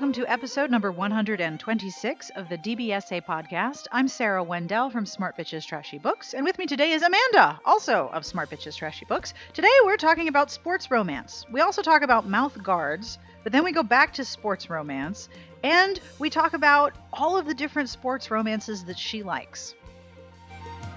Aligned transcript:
welcome 0.00 0.14
to 0.14 0.32
episode 0.32 0.70
number 0.70 0.90
126 0.90 2.30
of 2.30 2.48
the 2.48 2.56
DBSA 2.56 3.22
podcast. 3.22 3.86
I'm 3.92 4.08
Sarah 4.08 4.42
Wendell 4.42 4.88
from 4.88 5.04
Smart 5.04 5.36
Bitches 5.36 5.66
Trashy 5.66 5.98
Books, 5.98 6.32
and 6.32 6.42
with 6.42 6.56
me 6.56 6.64
today 6.64 6.92
is 6.92 7.02
Amanda, 7.02 7.60
also 7.66 8.08
of 8.14 8.24
Smart 8.24 8.48
Bitches 8.48 8.78
Trashy 8.78 9.04
Books. 9.04 9.34
Today 9.52 9.68
we're 9.84 9.98
talking 9.98 10.28
about 10.28 10.50
sports 10.50 10.90
romance. 10.90 11.44
We 11.52 11.60
also 11.60 11.82
talk 11.82 12.00
about 12.00 12.26
mouth 12.26 12.62
guards, 12.62 13.18
but 13.42 13.52
then 13.52 13.62
we 13.62 13.72
go 13.72 13.82
back 13.82 14.14
to 14.14 14.24
sports 14.24 14.70
romance, 14.70 15.28
and 15.62 16.00
we 16.18 16.30
talk 16.30 16.54
about 16.54 16.94
all 17.12 17.36
of 17.36 17.44
the 17.44 17.52
different 17.52 17.90
sports 17.90 18.30
romances 18.30 18.84
that 18.84 18.98
she 18.98 19.22
likes. 19.22 19.74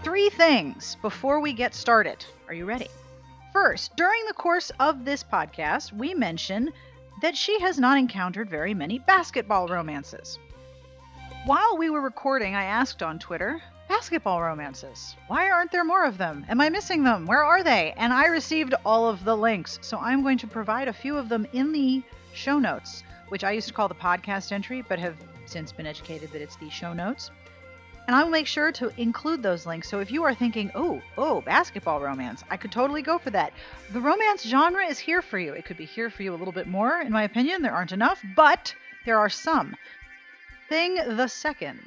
Three 0.01 0.29
things 0.29 0.95
before 1.01 1.41
we 1.41 1.51
get 1.51 1.75
started. 1.75 2.25
Are 2.47 2.53
you 2.53 2.63
ready? 2.63 2.87
First, 3.51 3.97
during 3.97 4.25
the 4.27 4.33
course 4.33 4.71
of 4.79 5.03
this 5.03 5.25
podcast, 5.25 5.91
we 5.91 6.13
mention 6.13 6.71
that 7.23 7.37
she 7.37 7.57
has 7.61 7.79
not 7.79 7.97
encountered 7.97 8.49
very 8.49 8.73
many 8.73 8.99
basketball 8.99 9.65
romances. 9.69 10.39
While 11.45 11.77
we 11.77 11.89
were 11.89 12.01
recording, 12.01 12.53
I 12.53 12.65
asked 12.65 13.01
on 13.01 13.17
Twitter, 13.17 13.61
basketball 13.87 14.41
romances. 14.41 15.15
Why 15.27 15.49
aren't 15.49 15.71
there 15.71 15.85
more 15.85 16.03
of 16.03 16.17
them? 16.17 16.45
Am 16.49 16.59
I 16.59 16.67
missing 16.67 17.05
them? 17.05 17.25
Where 17.25 17.41
are 17.41 17.63
they? 17.63 17.93
And 17.95 18.11
I 18.11 18.25
received 18.25 18.73
all 18.85 19.07
of 19.07 19.23
the 19.23 19.37
links. 19.37 19.79
So 19.81 19.97
I'm 19.99 20.21
going 20.21 20.37
to 20.39 20.47
provide 20.47 20.89
a 20.89 20.93
few 20.93 21.15
of 21.15 21.29
them 21.29 21.47
in 21.53 21.71
the 21.71 22.03
show 22.33 22.59
notes, 22.59 23.05
which 23.29 23.45
I 23.45 23.51
used 23.51 23.69
to 23.69 23.73
call 23.73 23.87
the 23.87 23.95
podcast 23.95 24.51
entry, 24.51 24.81
but 24.81 24.99
have 24.99 25.15
since 25.45 25.71
been 25.71 25.87
educated 25.87 26.29
that 26.33 26.41
it's 26.41 26.57
the 26.57 26.69
show 26.69 26.91
notes. 26.91 27.31
And 28.05 28.15
I 28.15 28.23
will 28.23 28.31
make 28.31 28.47
sure 28.47 28.71
to 28.73 28.91
include 28.99 29.41
those 29.41 29.65
links. 29.65 29.89
So 29.89 29.99
if 29.99 30.11
you 30.11 30.23
are 30.23 30.35
thinking, 30.35 30.71
oh, 30.75 31.01
oh, 31.17 31.39
basketball 31.41 32.01
romance, 32.01 32.43
I 32.49 32.57
could 32.57 32.71
totally 32.71 33.01
go 33.01 33.17
for 33.17 33.29
that. 33.29 33.53
The 33.93 34.01
romance 34.01 34.43
genre 34.43 34.85
is 34.85 34.99
here 34.99 35.21
for 35.21 35.39
you. 35.39 35.53
It 35.53 35.63
could 35.63 35.77
be 35.77 35.85
here 35.85 36.09
for 36.09 36.21
you 36.21 36.33
a 36.33 36.37
little 36.37 36.51
bit 36.51 36.67
more, 36.67 36.99
in 36.99 37.13
my 37.13 37.23
opinion. 37.23 37.61
There 37.61 37.73
aren't 37.73 37.93
enough, 37.93 38.21
but 38.35 38.75
there 39.05 39.17
are 39.17 39.29
some. 39.29 39.75
Thing 40.67 40.95
the 40.95 41.27
second. 41.27 41.79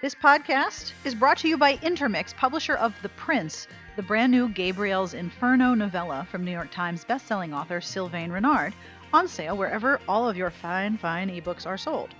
This 0.00 0.14
podcast 0.14 0.92
is 1.04 1.14
brought 1.14 1.38
to 1.38 1.48
you 1.48 1.56
by 1.56 1.78
Intermix, 1.82 2.32
publisher 2.32 2.74
of 2.74 2.94
The 3.02 3.08
Prince, 3.10 3.66
the 3.96 4.02
brand 4.02 4.30
new 4.30 4.48
Gabriel's 4.48 5.14
Inferno 5.14 5.74
novella 5.74 6.26
from 6.30 6.44
New 6.44 6.50
York 6.52 6.70
Times 6.70 7.04
bestselling 7.04 7.52
author 7.52 7.80
Sylvain 7.80 8.30
Reynard, 8.30 8.74
on 9.12 9.28
sale 9.28 9.56
wherever 9.56 10.00
all 10.08 10.28
of 10.28 10.36
your 10.36 10.50
fine, 10.50 10.96
fine 10.98 11.28
ebooks 11.30 11.66
are 11.66 11.78
sold. 11.78 12.14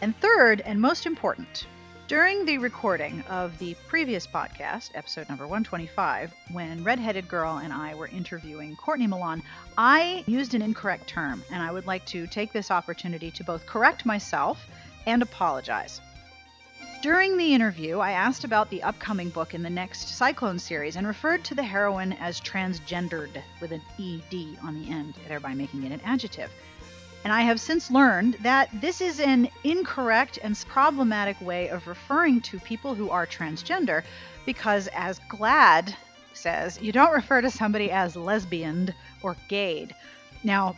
And 0.00 0.16
third, 0.20 0.60
and 0.62 0.80
most 0.80 1.06
important, 1.06 1.66
during 2.10 2.44
the 2.44 2.58
recording 2.58 3.22
of 3.28 3.56
the 3.60 3.72
previous 3.86 4.26
podcast, 4.26 4.90
episode 4.94 5.28
number 5.28 5.44
125, 5.44 6.34
when 6.50 6.82
Redheaded 6.82 7.28
Girl 7.28 7.58
and 7.58 7.72
I 7.72 7.94
were 7.94 8.08
interviewing 8.08 8.74
Courtney 8.74 9.06
Milan, 9.06 9.44
I 9.78 10.24
used 10.26 10.54
an 10.54 10.60
incorrect 10.60 11.06
term, 11.06 11.44
and 11.52 11.62
I 11.62 11.70
would 11.70 11.86
like 11.86 12.04
to 12.06 12.26
take 12.26 12.52
this 12.52 12.72
opportunity 12.72 13.30
to 13.30 13.44
both 13.44 13.64
correct 13.64 14.04
myself 14.04 14.66
and 15.06 15.22
apologize. 15.22 16.00
During 17.00 17.36
the 17.36 17.54
interview, 17.54 18.00
I 18.00 18.10
asked 18.10 18.42
about 18.42 18.70
the 18.70 18.82
upcoming 18.82 19.30
book 19.30 19.54
in 19.54 19.62
the 19.62 19.70
next 19.70 20.08
Cyclone 20.08 20.58
series 20.58 20.96
and 20.96 21.06
referred 21.06 21.44
to 21.44 21.54
the 21.54 21.62
heroine 21.62 22.14
as 22.14 22.40
transgendered 22.40 23.40
with 23.60 23.70
an 23.70 23.82
ED 24.00 24.58
on 24.64 24.82
the 24.82 24.90
end, 24.90 25.14
thereby 25.28 25.54
making 25.54 25.84
it 25.84 25.92
an 25.92 26.00
adjective. 26.04 26.50
And 27.24 27.32
I 27.32 27.42
have 27.42 27.60
since 27.60 27.90
learned 27.90 28.34
that 28.40 28.68
this 28.80 29.00
is 29.00 29.20
an 29.20 29.48
incorrect 29.62 30.38
and 30.42 30.58
problematic 30.68 31.38
way 31.40 31.68
of 31.68 31.86
referring 31.86 32.40
to 32.42 32.58
people 32.60 32.94
who 32.94 33.10
are 33.10 33.26
transgender 33.26 34.02
because, 34.46 34.88
as 34.88 35.20
GLAAD 35.28 35.94
says, 36.32 36.80
you 36.80 36.92
don't 36.92 37.12
refer 37.12 37.42
to 37.42 37.50
somebody 37.50 37.90
as 37.90 38.16
lesbian 38.16 38.94
or 39.22 39.36
gayed. 39.48 39.94
Now, 40.44 40.76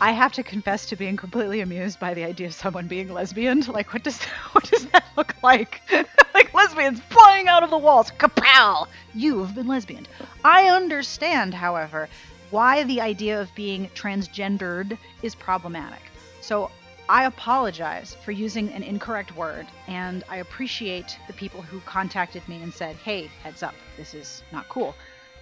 I 0.00 0.12
have 0.12 0.32
to 0.32 0.42
confess 0.42 0.86
to 0.86 0.96
being 0.96 1.18
completely 1.18 1.60
amused 1.60 2.00
by 2.00 2.14
the 2.14 2.24
idea 2.24 2.46
of 2.46 2.54
someone 2.54 2.86
being 2.86 3.12
lesbian. 3.12 3.62
Like, 3.68 3.92
what 3.92 4.02
does 4.02 4.22
what 4.52 4.64
does 4.64 4.86
that 4.86 5.04
look 5.16 5.34
like? 5.42 5.82
like 6.34 6.54
lesbians 6.54 7.00
flying 7.10 7.48
out 7.48 7.62
of 7.62 7.68
the 7.68 7.76
walls. 7.76 8.10
Kapow! 8.12 8.86
You've 9.14 9.54
been 9.54 9.66
lesbian. 9.66 10.06
I 10.42 10.68
understand, 10.68 11.52
however, 11.52 12.08
why 12.50 12.84
the 12.84 13.00
idea 13.00 13.40
of 13.40 13.54
being 13.54 13.88
transgendered 13.94 14.98
is 15.22 15.34
problematic. 15.34 16.02
So 16.40 16.70
I 17.08 17.24
apologize 17.24 18.16
for 18.24 18.32
using 18.32 18.70
an 18.70 18.82
incorrect 18.82 19.36
word, 19.36 19.66
and 19.88 20.22
I 20.28 20.36
appreciate 20.36 21.18
the 21.26 21.32
people 21.32 21.62
who 21.62 21.80
contacted 21.80 22.46
me 22.48 22.62
and 22.62 22.72
said, 22.72 22.96
hey, 22.96 23.30
heads 23.42 23.62
up, 23.62 23.74
this 23.96 24.14
is 24.14 24.42
not 24.52 24.68
cool. 24.68 24.94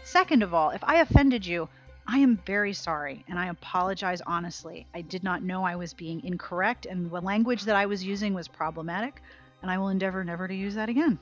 Second 0.03 0.43
of 0.43 0.55
all, 0.55 0.71
if 0.71 0.83
I 0.83 1.01
offended 1.01 1.45
you, 1.45 1.69
I 2.07 2.19
am 2.19 2.39
very 2.47 2.73
sorry, 2.73 3.23
and 3.29 3.39
I 3.39 3.49
apologize 3.49 4.23
honestly. 4.27 4.87
I 4.95 5.03
did 5.03 5.23
not 5.23 5.43
know 5.43 5.63
I 5.63 5.77
was 5.77 5.93
being 5.93 6.25
incorrect, 6.25 6.87
and 6.87 7.11
the 7.11 7.21
language 7.21 7.65
that 7.65 7.77
I 7.77 7.85
was 7.85 8.03
using 8.03 8.33
was 8.33 8.49
problematic, 8.49 9.21
and 9.61 9.71
I 9.71 9.77
will 9.77 9.91
endeavor 9.91 10.25
never 10.25 10.49
to 10.49 10.55
use 10.55 10.75
that 10.75 10.89
again. 10.89 11.19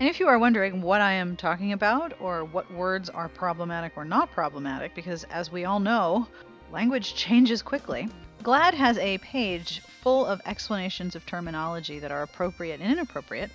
And 0.00 0.08
if 0.08 0.18
you 0.18 0.28
are 0.28 0.38
wondering 0.38 0.80
what 0.80 1.02
I 1.02 1.12
am 1.12 1.36
talking 1.36 1.72
about, 1.72 2.18
or 2.20 2.42
what 2.42 2.72
words 2.72 3.10
are 3.10 3.28
problematic 3.28 3.92
or 3.96 4.04
not 4.06 4.32
problematic, 4.32 4.94
because 4.94 5.24
as 5.24 5.52
we 5.52 5.66
all 5.66 5.78
know, 5.78 6.26
language 6.72 7.14
changes 7.14 7.60
quickly, 7.60 8.08
GLAAD 8.42 8.72
has 8.72 8.96
a 8.96 9.18
page 9.18 9.82
full 10.00 10.24
of 10.24 10.40
explanations 10.46 11.14
of 11.14 11.26
terminology 11.26 11.98
that 11.98 12.10
are 12.10 12.22
appropriate 12.22 12.80
and 12.80 12.90
inappropriate, 12.90 13.50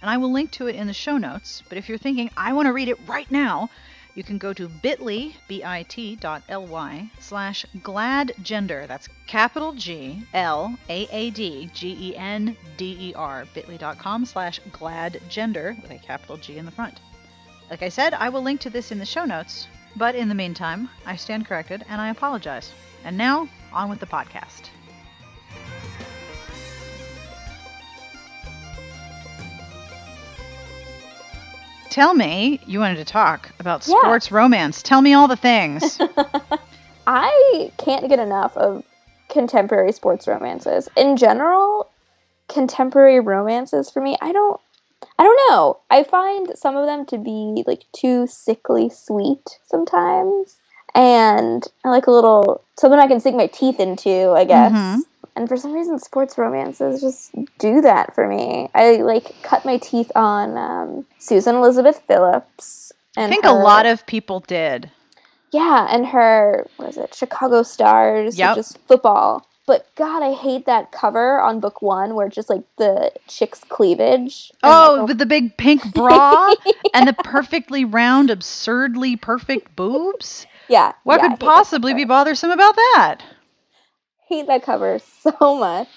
and 0.00 0.08
I 0.08 0.16
will 0.16 0.32
link 0.32 0.52
to 0.52 0.68
it 0.68 0.74
in 0.74 0.86
the 0.86 0.94
show 0.94 1.18
notes. 1.18 1.62
But 1.68 1.76
if 1.76 1.86
you're 1.86 1.98
thinking, 1.98 2.30
I 2.34 2.54
want 2.54 2.64
to 2.64 2.72
read 2.72 2.88
it 2.88 3.06
right 3.06 3.30
now, 3.30 3.68
you 4.20 4.24
can 4.24 4.36
go 4.36 4.52
to 4.52 4.68
bit.ly, 4.68 5.32
bit.ly, 5.48 7.10
slash 7.20 7.64
gladgender. 7.78 8.86
That's 8.86 9.08
capital 9.26 9.72
G 9.72 10.22
L 10.34 10.76
A 10.90 11.08
A 11.10 11.30
D 11.30 11.70
G 11.72 11.96
E 11.98 12.16
N 12.18 12.54
D 12.76 12.98
E 13.00 13.14
R, 13.14 13.46
bit.ly.com 13.54 14.26
slash 14.26 14.60
gladgender 14.72 15.80
with 15.80 15.90
a 15.90 15.98
capital 15.98 16.36
G 16.36 16.58
in 16.58 16.66
the 16.66 16.70
front. 16.70 17.00
Like 17.70 17.82
I 17.82 17.88
said, 17.88 18.12
I 18.12 18.28
will 18.28 18.42
link 18.42 18.60
to 18.60 18.68
this 18.68 18.92
in 18.92 18.98
the 18.98 19.06
show 19.06 19.24
notes, 19.24 19.68
but 19.96 20.14
in 20.14 20.28
the 20.28 20.34
meantime, 20.34 20.90
I 21.06 21.16
stand 21.16 21.46
corrected 21.46 21.86
and 21.88 21.98
I 21.98 22.10
apologize. 22.10 22.72
And 23.04 23.16
now, 23.16 23.48
on 23.72 23.88
with 23.88 24.00
the 24.00 24.06
podcast. 24.06 24.68
Tell 31.90 32.14
me, 32.14 32.60
you 32.66 32.78
wanted 32.78 32.96
to 32.96 33.04
talk 33.04 33.50
about 33.58 33.86
Yeah. 33.86 33.98
sports 33.98 34.30
romance. 34.32 34.82
Tell 34.82 35.02
me 35.02 35.12
all 35.12 35.28
the 35.28 35.36
things. 35.36 35.98
I 37.06 37.72
can't 37.78 38.08
get 38.08 38.18
enough 38.18 38.56
of 38.56 38.84
contemporary 39.28 39.92
sports 39.92 40.26
romances. 40.28 40.88
In 40.96 41.16
general, 41.16 41.88
contemporary 42.48 43.20
romances 43.20 43.90
for 43.90 44.00
me, 44.00 44.16
I 44.20 44.32
don't 44.32 44.60
I 45.18 45.24
don't 45.24 45.50
know. 45.50 45.78
I 45.90 46.02
find 46.02 46.50
some 46.56 46.76
of 46.76 46.86
them 46.86 47.04
to 47.06 47.18
be 47.18 47.62
like 47.66 47.84
too 47.92 48.26
sickly 48.26 48.88
sweet 48.88 49.58
sometimes. 49.64 50.56
And 50.94 51.66
I 51.84 51.88
like 51.90 52.06
a 52.06 52.10
little 52.10 52.62
something 52.78 52.98
I 52.98 53.06
can 53.06 53.20
sink 53.20 53.36
my 53.36 53.46
teeth 53.46 53.80
into, 53.80 54.30
I 54.30 54.44
guess. 54.44 54.72
Mhm. 54.72 55.00
And 55.40 55.48
for 55.48 55.56
some 55.56 55.72
reason 55.72 55.98
sports 55.98 56.36
romances 56.36 57.00
just 57.00 57.34
do 57.58 57.80
that 57.80 58.14
for 58.14 58.28
me. 58.28 58.68
I 58.74 58.96
like 58.96 59.34
cut 59.42 59.64
my 59.64 59.78
teeth 59.78 60.12
on 60.14 60.58
um, 60.58 61.06
Susan 61.18 61.54
Elizabeth 61.54 62.02
Phillips. 62.06 62.92
I 63.16 63.26
think 63.26 63.46
a 63.46 63.52
lot 63.52 63.86
of 63.86 64.04
people 64.04 64.40
did. 64.40 64.90
yeah, 65.50 65.88
and 65.90 66.06
her 66.08 66.66
what 66.76 66.90
is 66.90 66.98
it? 66.98 67.14
Chicago 67.14 67.62
Stars, 67.62 68.36
Yep. 68.38 68.54
just 68.54 68.76
football. 68.86 69.46
But 69.66 69.86
God, 69.94 70.22
I 70.22 70.34
hate 70.34 70.66
that 70.66 70.92
cover 70.92 71.40
on 71.40 71.58
book 71.58 71.80
one 71.80 72.14
where 72.14 72.26
it's 72.26 72.36
just 72.36 72.50
like 72.50 72.64
the 72.76 73.10
chick's 73.26 73.64
cleavage. 73.64 74.52
Oh, 74.62 74.96
like, 74.98 75.08
with 75.08 75.18
the 75.18 75.26
big 75.26 75.56
pink 75.56 75.94
bra 75.94 76.52
and 76.92 77.08
the 77.08 77.14
perfectly 77.24 77.86
round, 77.86 78.28
absurdly 78.28 79.16
perfect 79.16 79.74
boobs. 79.74 80.46
yeah. 80.68 80.92
What 81.04 81.22
yeah, 81.22 81.30
could 81.30 81.40
possibly 81.40 81.94
be 81.94 82.04
bothersome 82.04 82.50
about 82.50 82.76
that? 82.76 83.20
Hate 84.30 84.46
that 84.46 84.62
cover 84.62 84.98
so 85.20 85.56
much. 85.58 85.88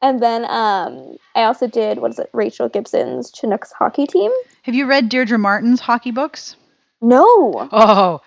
And 0.00 0.22
then 0.22 0.44
um, 0.44 1.16
I 1.34 1.42
also 1.44 1.66
did 1.66 1.98
what 1.98 2.12
is 2.12 2.18
it? 2.18 2.30
Rachel 2.32 2.68
Gibson's 2.68 3.30
Chinooks 3.30 3.72
hockey 3.72 4.06
team. 4.06 4.32
Have 4.62 4.74
you 4.74 4.86
read 4.86 5.08
Deirdre 5.08 5.38
Martin's 5.38 5.80
hockey 5.80 6.10
books? 6.10 6.56
No. 7.00 7.68
Oh, 7.70 8.20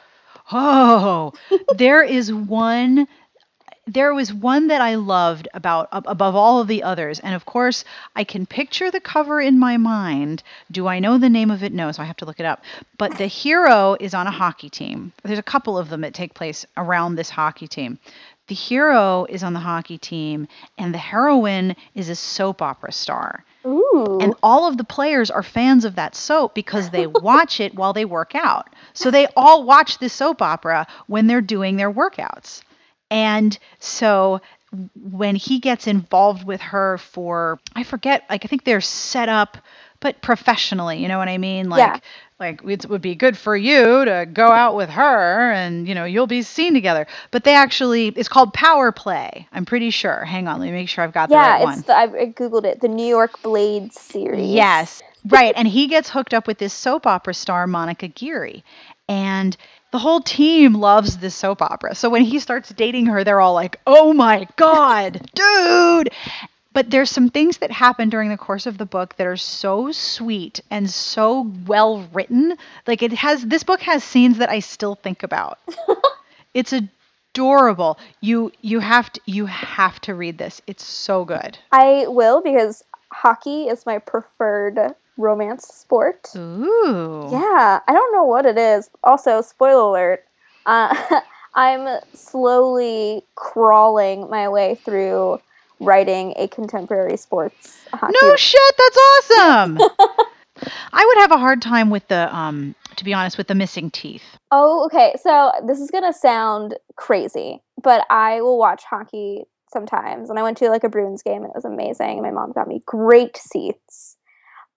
oh, 0.51 1.33
there 1.75 2.03
is 2.03 2.31
one. 2.31 3.07
There 3.87 4.13
was 4.13 4.31
one 4.31 4.67
that 4.67 4.79
I 4.79 4.95
loved 4.95 5.47
about 5.53 5.89
above 5.91 6.35
all 6.35 6.61
of 6.61 6.67
the 6.67 6.83
others, 6.83 7.19
and 7.19 7.33
of 7.33 7.45
course, 7.45 7.83
I 8.15 8.23
can 8.23 8.45
picture 8.45 8.91
the 8.91 8.99
cover 9.01 9.41
in 9.41 9.57
my 9.57 9.75
mind. 9.75 10.43
Do 10.69 10.87
I 10.87 10.99
know 10.99 11.17
the 11.17 11.29
name 11.29 11.51
of 11.51 11.63
it? 11.63 11.73
No, 11.73 11.91
so 11.91 12.03
I 12.03 12.05
have 12.05 12.15
to 12.17 12.25
look 12.25 12.39
it 12.39 12.45
up. 12.45 12.63
But 12.97 13.17
the 13.17 13.25
hero 13.25 13.97
is 13.99 14.13
on 14.13 14.27
a 14.27 14.31
hockey 14.31 14.69
team. 14.69 15.11
There's 15.23 15.39
a 15.39 15.43
couple 15.43 15.77
of 15.77 15.89
them 15.89 16.01
that 16.01 16.13
take 16.13 16.35
place 16.35 16.65
around 16.77 17.15
this 17.15 17.29
hockey 17.29 17.67
team. 17.67 17.97
The 18.51 18.55
hero 18.55 19.25
is 19.29 19.43
on 19.43 19.53
the 19.53 19.61
hockey 19.61 19.97
team, 19.97 20.45
and 20.77 20.93
the 20.93 20.97
heroine 20.97 21.73
is 21.95 22.09
a 22.09 22.17
soap 22.17 22.61
opera 22.61 22.91
star. 22.91 23.45
Ooh. 23.65 24.17
And 24.19 24.35
all 24.43 24.67
of 24.67 24.75
the 24.75 24.83
players 24.83 25.31
are 25.31 25.41
fans 25.41 25.85
of 25.85 25.95
that 25.95 26.17
soap 26.17 26.53
because 26.53 26.89
they 26.89 27.07
watch 27.29 27.61
it 27.61 27.75
while 27.75 27.93
they 27.93 28.03
work 28.03 28.35
out. 28.35 28.67
So 28.91 29.09
they 29.09 29.27
all 29.37 29.63
watch 29.63 29.99
the 29.99 30.09
soap 30.09 30.41
opera 30.41 30.85
when 31.07 31.27
they're 31.27 31.39
doing 31.39 31.77
their 31.77 31.89
workouts. 31.89 32.61
And 33.09 33.57
so 33.79 34.41
when 35.01 35.37
he 35.37 35.59
gets 35.59 35.87
involved 35.87 36.43
with 36.45 36.59
her 36.59 36.97
for 36.97 37.57
I 37.73 37.83
forget 37.83 38.25
like 38.29 38.43
I 38.43 38.49
think 38.49 38.65
they're 38.65 38.81
set 38.81 39.29
up 39.29 39.59
but 40.01 40.21
professionally, 40.21 40.97
you 40.97 41.07
know 41.07 41.19
what 41.19 41.29
I 41.29 41.37
mean? 41.37 41.69
Like 41.69 41.79
Yeah. 41.79 41.99
Like 42.41 42.61
it 42.65 42.89
would 42.89 43.01
be 43.01 43.15
good 43.15 43.37
for 43.37 43.55
you 43.55 44.03
to 44.03 44.27
go 44.33 44.47
out 44.47 44.75
with 44.75 44.89
her 44.89 45.51
and 45.51 45.87
you 45.87 45.95
know 45.95 46.03
you'll 46.03 46.27
be 46.27 46.41
seen 46.41 46.73
together. 46.73 47.07
But 47.29 47.45
they 47.45 47.53
actually 47.53 48.07
it's 48.07 48.27
called 48.27 48.53
Power 48.53 48.91
Play. 48.91 49.47
I'm 49.53 49.65
pretty 49.65 49.91
sure. 49.91 50.25
Hang 50.25 50.47
on, 50.49 50.59
let 50.59 50.65
me 50.65 50.71
make 50.73 50.89
sure 50.89 51.03
I've 51.03 51.13
got 51.13 51.29
the 51.29 51.35
yeah, 51.35 51.53
right 51.53 51.63
one. 51.63 51.77
it's 51.77 51.87
the, 51.87 51.95
I, 51.95 52.03
I 52.03 52.25
googled 52.33 52.65
it. 52.65 52.81
The 52.81 52.89
New 52.89 53.05
York 53.05 53.41
Blades 53.41 53.99
series. 53.99 54.49
Yes. 54.49 55.01
Right. 55.25 55.53
And 55.55 55.67
he 55.67 55.87
gets 55.87 56.09
hooked 56.09 56.33
up 56.33 56.47
with 56.47 56.57
this 56.57 56.73
soap 56.73 57.05
opera 57.05 57.33
star, 57.33 57.67
Monica 57.67 58.07
Geary. 58.07 58.63
And 59.07 59.55
the 59.91 59.99
whole 59.99 60.21
team 60.21 60.73
loves 60.73 61.17
this 61.17 61.35
soap 61.35 61.61
opera. 61.61 61.95
So 61.95 62.09
when 62.09 62.23
he 62.23 62.39
starts 62.39 62.69
dating 62.69 63.07
her, 63.07 63.23
they're 63.23 63.41
all 63.41 63.53
like, 63.53 63.79
oh 63.85 64.13
my 64.13 64.47
God, 64.55 65.29
dude. 65.35 66.09
But 66.73 66.89
there's 66.89 67.09
some 67.09 67.29
things 67.29 67.57
that 67.57 67.71
happen 67.71 68.09
during 68.09 68.29
the 68.29 68.37
course 68.37 68.65
of 68.65 68.77
the 68.77 68.85
book 68.85 69.17
that 69.17 69.27
are 69.27 69.37
so 69.37 69.91
sweet 69.91 70.61
and 70.69 70.89
so 70.89 71.51
well 71.67 72.07
written. 72.13 72.55
Like 72.87 73.03
it 73.03 73.11
has, 73.13 73.45
this 73.45 73.63
book 73.63 73.81
has 73.81 74.03
scenes 74.03 74.37
that 74.37 74.49
I 74.49 74.59
still 74.59 74.95
think 74.95 75.21
about. 75.21 75.59
it's 76.53 76.73
adorable. 77.33 77.97
You 78.21 78.51
you 78.61 78.79
have 78.79 79.11
to 79.13 79.21
you 79.25 79.45
have 79.45 79.99
to 80.01 80.15
read 80.15 80.37
this. 80.37 80.61
It's 80.67 80.83
so 80.83 81.25
good. 81.25 81.57
I 81.71 82.05
will 82.07 82.41
because 82.41 82.83
hockey 83.11 83.67
is 83.67 83.85
my 83.85 83.99
preferred 83.99 84.95
romance 85.17 85.65
sport. 85.67 86.29
Ooh. 86.35 87.27
Yeah, 87.31 87.79
I 87.87 87.93
don't 87.93 88.13
know 88.13 88.25
what 88.25 88.45
it 88.45 88.57
is. 88.57 88.89
Also, 89.03 89.41
spoiler 89.41 89.81
alert, 89.81 90.25
uh, 90.65 91.21
I'm 91.53 91.99
slowly 92.13 93.23
crawling 93.35 94.29
my 94.29 94.47
way 94.49 94.75
through 94.75 95.41
writing 95.81 96.33
a 96.37 96.47
contemporary 96.47 97.17
sports 97.17 97.79
hockey. 97.93 98.13
No 98.21 98.35
shit, 98.35 98.75
that's 98.77 98.97
awesome. 98.97 99.77
I 100.93 101.05
would 101.05 101.17
have 101.21 101.31
a 101.31 101.37
hard 101.37 101.61
time 101.61 101.89
with 101.89 102.07
the 102.07 102.33
um 102.35 102.75
to 102.97 103.03
be 103.03 103.13
honest 103.13 103.37
with 103.37 103.47
the 103.47 103.55
missing 103.55 103.89
teeth. 103.89 104.23
Oh, 104.51 104.85
okay. 104.85 105.15
So 105.21 105.51
this 105.65 105.79
is 105.79 105.89
gonna 105.91 106.13
sound 106.13 106.77
crazy, 106.95 107.61
but 107.81 108.05
I 108.09 108.41
will 108.41 108.57
watch 108.57 108.83
hockey 108.83 109.45
sometimes. 109.71 110.29
And 110.29 110.37
I 110.37 110.43
went 110.43 110.57
to 110.57 110.69
like 110.69 110.83
a 110.83 110.89
Bruins 110.89 111.23
game 111.23 111.43
and 111.43 111.45
it 111.45 111.55
was 111.55 111.65
amazing. 111.65 112.21
My 112.21 112.31
mom 112.31 112.51
got 112.51 112.67
me 112.67 112.83
great 112.85 113.37
seats. 113.37 114.17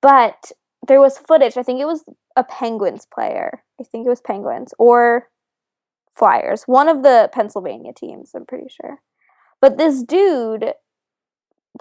But 0.01 0.53
there 0.87 1.01
was 1.01 1.19
footage, 1.19 1.57
I 1.57 1.63
think 1.63 1.81
it 1.81 1.87
was 1.87 2.05
a 2.37 2.45
Penguins 2.45 3.07
player. 3.13 3.63
I 3.81 3.85
think 3.85 4.07
it 4.07 4.11
was 4.11 4.21
Penguins 4.21 4.75
or 4.79 5.29
Flyers. 6.13 6.65
One 6.65 6.89
of 6.89 7.03
the 7.03 7.31
Pennsylvania 7.33 7.93
teams, 7.93 8.33
I'm 8.35 8.47
pretty 8.47 8.69
sure. 8.69 9.01
But 9.61 9.79
this 9.79 10.03
dude 10.03 10.75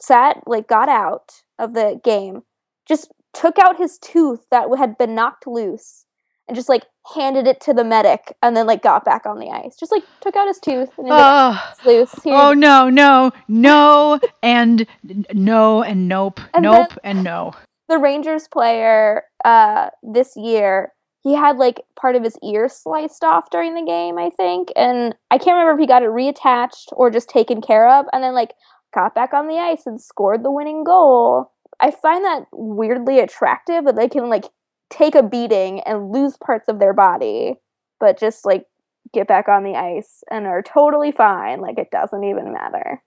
sat 0.02 0.42
like 0.48 0.68
got 0.68 0.90
out 0.90 1.42
of 1.60 1.74
the 1.74 2.00
game, 2.04 2.44
just 2.88 3.12
took 3.34 3.58
out 3.60 3.78
his 3.78 3.98
tooth 3.98 4.46
that 4.52 4.68
had 4.78 4.98
been 4.98 5.16
knocked 5.16 5.48
loose 5.48 6.06
and 6.48 6.56
just 6.56 6.70
like 6.70 6.84
handed 7.16 7.48
it 7.48 7.60
to 7.62 7.74
the 7.74 7.84
medic 7.84 8.36
and 8.42 8.56
then 8.56 8.68
like 8.68 8.82
got 8.84 9.06
back 9.06 9.26
on 9.26 9.40
the 9.40 9.50
ice. 9.50 9.76
Just 9.80 9.92
like 9.92 10.04
took 10.22 10.36
out 10.36 10.48
his 10.48 10.60
tooth 10.60 10.90
and 10.98 11.08
Oh, 11.10 11.70
it's 11.72 11.86
loose. 11.86 12.24
Here. 12.24 12.36
oh 12.36 12.54
no, 12.54 12.90
no, 12.90 13.32
no, 13.48 14.20
and 14.44 14.86
no, 15.34 15.84
and 15.84 16.08
nope, 16.08 16.40
And 16.54 16.64
nope, 16.64 16.94
and 17.04 17.24
no. 17.24 17.54
The 17.90 17.98
Rangers 17.98 18.48
player 18.48 19.24
uh 19.46 19.90
this 20.02 20.36
year, 20.36 20.94
he 21.22 21.34
had 21.36 21.58
like 21.58 21.82
part 22.00 22.16
of 22.16 22.24
his 22.24 22.38
ear 22.44 22.68
sliced 22.70 23.24
off 23.24 23.50
during 23.50 23.76
the 23.76 23.86
game, 23.86 24.18
I 24.18 24.30
think. 24.30 24.70
And 24.76 25.16
I 25.32 25.38
can't 25.38 25.56
remember 25.56 25.74
if 25.74 25.80
he 25.80 25.88
got 25.88 26.04
it 26.04 26.10
reattached 26.10 26.88
or 26.92 27.10
just 27.10 27.30
taken 27.30 27.62
care 27.62 27.88
of 27.90 28.06
and 28.14 28.24
then 28.24 28.34
like 28.34 28.54
got 28.94 29.16
back 29.16 29.34
on 29.34 29.48
the 29.48 29.58
ice 29.58 29.86
and 29.86 30.00
scored 30.00 30.44
the 30.44 30.52
winning 30.52 30.84
goal. 30.84 31.52
I 31.80 31.92
find 31.92 32.24
that 32.24 32.46
weirdly 32.52 33.20
attractive 33.20 33.86
that 33.86 33.96
they 33.96 34.08
can 34.08 34.30
like 34.30 34.46
take 34.90 35.16
a 35.16 35.24
beating 35.24 35.82
and 35.82 36.12
lose 36.12 36.38
parts 36.38 36.68
of 36.68 36.80
their 36.80 36.94
body, 36.94 37.56
but 38.00 38.20
just 38.20 38.46
like 38.46 38.66
get 39.14 39.28
back 39.28 39.48
on 39.48 39.64
the 39.64 39.76
ice 39.76 40.24
and 40.32 40.46
are 40.46 40.62
totally 40.62 41.12
fine. 41.12 41.62
Like 41.62 41.78
it 41.78 41.92
doesn't 41.92 42.24
even 42.24 42.54
matter. 42.54 43.02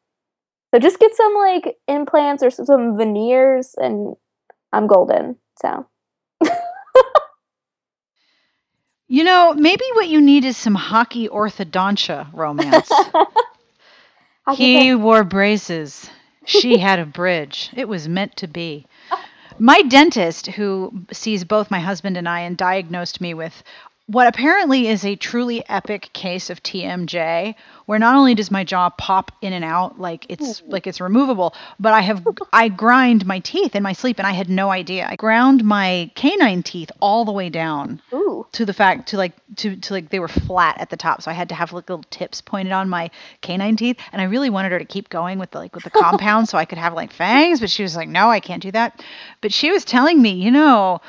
So 0.74 0.80
just 0.80 0.98
get 0.98 1.14
some 1.14 1.34
like 1.34 1.76
implants 1.88 2.42
or 2.42 2.50
some 2.50 2.96
veneers 2.96 3.74
and 3.78 4.16
I'm 4.72 4.86
golden. 4.86 5.36
So 5.60 5.86
You 9.08 9.22
know, 9.22 9.54
maybe 9.54 9.84
what 9.92 10.08
you 10.08 10.20
need 10.20 10.44
is 10.44 10.56
some 10.56 10.74
hockey 10.74 11.28
orthodontia 11.28 12.28
romance. 12.32 12.90
Hockey 14.46 14.78
he 14.78 14.94
wore 14.94 15.24
braces. 15.24 16.08
She 16.44 16.78
had 16.86 17.00
a 17.00 17.06
bridge. 17.06 17.70
It 17.74 17.88
was 17.88 18.08
meant 18.08 18.36
to 18.36 18.46
be. 18.46 18.86
My 19.58 19.82
dentist, 19.82 20.46
who 20.46 21.06
sees 21.10 21.44
both 21.44 21.70
my 21.70 21.80
husband 21.80 22.16
and 22.16 22.28
I 22.28 22.40
and 22.40 22.56
diagnosed 22.56 23.20
me 23.20 23.34
with 23.34 23.64
what 24.06 24.28
apparently 24.28 24.86
is 24.86 25.04
a 25.04 25.16
truly 25.16 25.68
epic 25.68 26.10
case 26.12 26.48
of 26.48 26.62
TMJ, 26.62 27.54
where 27.86 27.98
not 27.98 28.16
only 28.16 28.34
does 28.34 28.50
my 28.50 28.62
jaw 28.62 28.90
pop 28.90 29.32
in 29.42 29.52
and 29.52 29.64
out 29.64 30.00
like 30.00 30.26
it's 30.28 30.62
like 30.66 30.86
it's 30.86 31.00
removable, 31.00 31.54
but 31.80 31.92
I 31.92 32.00
have 32.02 32.26
I 32.52 32.68
grind 32.68 33.26
my 33.26 33.40
teeth 33.40 33.74
in 33.74 33.82
my 33.82 33.92
sleep 33.92 34.18
and 34.18 34.26
I 34.26 34.32
had 34.32 34.48
no 34.48 34.70
idea. 34.70 35.06
I 35.08 35.16
ground 35.16 35.64
my 35.64 36.10
canine 36.14 36.62
teeth 36.62 36.90
all 37.00 37.24
the 37.24 37.32
way 37.32 37.48
down 37.48 38.00
Ooh. 38.12 38.46
to 38.52 38.64
the 38.64 38.72
fact 38.72 39.08
to 39.08 39.16
like 39.16 39.32
to 39.56 39.76
to 39.76 39.94
like 39.94 40.10
they 40.10 40.18
were 40.18 40.28
flat 40.28 40.80
at 40.80 40.90
the 40.90 40.96
top 40.96 41.22
so 41.22 41.30
i 41.30 41.34
had 41.34 41.48
to 41.48 41.54
have 41.54 41.72
like 41.72 41.88
little 41.88 42.04
tips 42.10 42.40
pointed 42.40 42.72
on 42.72 42.88
my 42.88 43.10
canine 43.40 43.76
teeth 43.76 43.98
and 44.12 44.20
i 44.20 44.24
really 44.24 44.50
wanted 44.50 44.72
her 44.72 44.78
to 44.78 44.84
keep 44.84 45.08
going 45.08 45.38
with 45.38 45.50
the 45.52 45.58
like 45.58 45.74
with 45.74 45.84
the 45.84 45.90
compound 46.02 46.48
so 46.48 46.58
i 46.58 46.64
could 46.64 46.78
have 46.78 46.94
like 46.94 47.12
fangs 47.12 47.60
but 47.60 47.70
she 47.70 47.82
was 47.82 47.96
like 47.96 48.08
no 48.08 48.28
i 48.28 48.40
can't 48.40 48.62
do 48.62 48.70
that 48.70 49.02
but 49.40 49.52
she 49.52 49.70
was 49.70 49.84
telling 49.84 50.20
me 50.20 50.30
you 50.32 50.50
know 50.50 51.00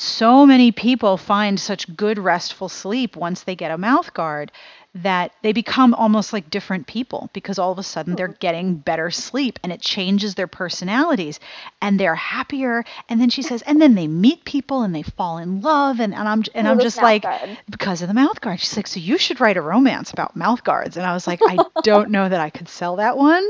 so 0.00 0.46
many 0.46 0.72
people 0.72 1.16
find 1.16 1.60
such 1.60 1.94
good 1.96 2.18
restful 2.18 2.68
sleep 2.68 3.16
once 3.16 3.42
they 3.42 3.54
get 3.54 3.70
a 3.70 3.78
mouth 3.78 4.14
guard 4.14 4.50
that 4.92 5.30
they 5.42 5.52
become 5.52 5.94
almost 5.94 6.32
like 6.32 6.50
different 6.50 6.84
people 6.86 7.30
because 7.32 7.60
all 7.60 7.70
of 7.70 7.78
a 7.78 7.82
sudden 7.82 8.16
they're 8.16 8.26
getting 8.26 8.74
better 8.74 9.08
sleep 9.08 9.58
and 9.62 9.72
it 9.72 9.80
changes 9.80 10.34
their 10.34 10.48
personalities 10.48 11.38
and 11.80 12.00
they're 12.00 12.16
happier 12.16 12.84
and 13.08 13.20
then 13.20 13.30
she 13.30 13.40
says 13.40 13.62
and 13.62 13.80
then 13.80 13.94
they 13.94 14.08
meet 14.08 14.44
people 14.44 14.82
and 14.82 14.92
they 14.92 15.02
fall 15.02 15.38
in 15.38 15.60
love 15.60 16.00
and, 16.00 16.12
and 16.12 16.28
I'm 16.28 16.42
and 16.56 16.66
I'm 16.66 16.80
just 16.80 16.96
like 16.96 17.22
guard. 17.22 17.56
because 17.68 18.02
of 18.02 18.08
the 18.08 18.14
mouth 18.14 18.40
guard. 18.40 18.58
She's 18.58 18.76
like, 18.76 18.88
so 18.88 18.98
you 18.98 19.16
should 19.16 19.40
write 19.40 19.56
a 19.56 19.62
romance 19.62 20.10
about 20.10 20.34
mouth 20.34 20.64
guards. 20.64 20.96
And 20.96 21.06
I 21.06 21.14
was 21.14 21.26
like, 21.26 21.40
I 21.46 21.58
don't 21.84 22.10
know 22.10 22.28
that 22.28 22.40
I 22.40 22.50
could 22.50 22.68
sell 22.68 22.96
that 22.96 23.16
one, 23.16 23.48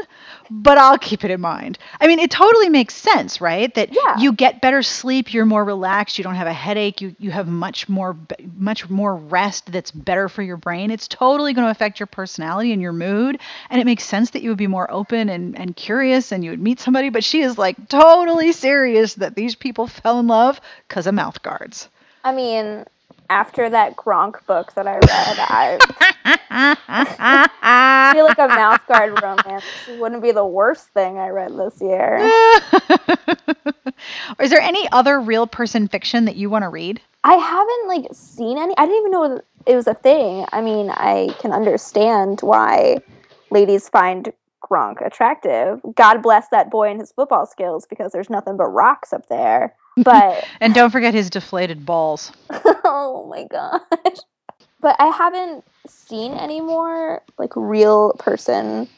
but 0.50 0.78
I'll 0.78 0.99
keep 0.99 1.25
it 1.25 1.30
in 1.30 1.40
mind. 1.40 1.78
I 2.00 2.07
mean, 2.09 2.19
it 2.19 2.30
totally 2.30 2.69
makes 2.69 2.95
sense, 2.95 3.40
right? 3.40 3.73
That 3.75 3.90
Yeah. 3.92 4.19
you 4.19 4.33
get 4.33 4.61
better 4.61 4.83
sleep, 4.83 5.33
you're 5.33 5.47
more 5.47 5.64
relaxed, 5.64 6.19
you 6.19 6.25
don't 6.25 6.35
have 6.35 6.47
a 6.49 6.52
headache, 6.52 7.00
you 7.00 7.14
you 7.19 7.30
have 7.30 7.49
much 7.49 7.88
more 7.88 8.16
much 8.57 8.88
more 8.90 9.14
rest 9.16 9.71
that's 9.73 9.90
better 9.90 10.28
for 10.28 10.42
your 10.42 10.57
brain. 10.57 10.90
It's 10.90 11.09
totally 11.09 11.52
going 11.54 11.66
to 11.66 11.71
affect 11.71 12.00
your 12.00 12.07
personality 12.09 12.73
and 12.73 12.83
your 12.83 12.92
mood, 12.92 13.38
and 13.71 13.80
it 13.80 13.85
makes 13.85 14.04
sense 14.04 14.30
that 14.30 14.42
you 14.42 14.50
would 14.50 14.59
be 14.59 14.66
more 14.66 14.90
open 14.90 15.28
and 15.28 15.57
and 15.59 15.76
curious 15.76 16.33
and 16.33 16.45
you 16.45 16.50
would 16.50 16.61
meet 16.61 16.80
somebody, 16.80 17.09
but 17.11 17.25
she 17.25 17.42
is 17.42 17.57
like 17.59 17.88
totally 17.88 18.52
serious 18.52 19.14
that 19.14 19.37
these 19.37 19.54
people 19.54 19.87
fell 19.87 20.19
in 20.19 20.26
love 20.26 20.61
cuz 20.88 21.07
of 21.07 21.14
mouth 21.14 21.42
guards. 21.42 21.88
I 22.25 22.33
mean, 22.33 22.85
after 23.30 23.70
that 23.70 23.96
Gronk 23.96 24.44
book 24.46 24.75
that 24.75 24.87
I 24.87 24.94
read, 24.96 25.38
I 26.50 28.12
feel 28.12 28.25
like 28.26 28.38
a 28.38 28.49
mouth 28.49 28.87
guard 28.87 29.22
romance 29.22 29.64
wouldn't 29.99 30.22
be 30.22 30.32
the 30.32 30.44
worst 30.44 30.88
thing 30.88 31.16
I 31.16 31.28
read 31.28 31.56
this 31.56 31.80
year. 31.80 32.18
Is 34.40 34.50
there 34.50 34.60
any 34.60 34.87
other 34.92 35.20
real 35.20 35.46
person 35.46 35.88
fiction 35.88 36.25
that 36.26 36.37
you 36.37 36.50
want 36.50 36.64
to 36.64 36.68
read? 36.68 37.00
I 37.22 37.34
haven't 37.34 37.88
like 37.88 38.06
seen 38.12 38.58
any. 38.58 38.75
I 38.76 38.84
didn't 38.84 39.00
even 39.00 39.12
know 39.12 39.40
it 39.66 39.76
was 39.76 39.87
a 39.87 39.94
thing. 39.94 40.44
I 40.52 40.60
mean, 40.60 40.90
I 40.90 41.34
can 41.38 41.52
understand 41.52 42.40
why 42.42 42.99
ladies 43.50 43.88
find 43.88 44.32
Gronk 44.62 45.04
attractive. 45.04 45.80
God 45.94 46.22
bless 46.22 46.49
that 46.49 46.70
boy 46.70 46.90
and 46.90 47.00
his 47.00 47.12
football 47.12 47.46
skills 47.46 47.87
because 47.87 48.12
there's 48.12 48.30
nothing 48.30 48.56
but 48.56 48.68
rocks 48.68 49.12
up 49.12 49.28
there. 49.28 49.75
But 50.02 50.45
And 50.61 50.75
don't 50.75 50.90
forget 50.90 51.14
his 51.14 51.30
deflated 51.30 51.85
balls. 51.87 52.33
oh 52.50 53.26
my 53.30 53.45
gosh. 53.45 54.19
But 54.80 54.97
I 54.99 55.09
haven't 55.09 55.64
seen 55.87 56.33
any 56.33 56.61
more 56.61 57.23
like 57.38 57.52
real 57.54 58.14
person 58.19 58.88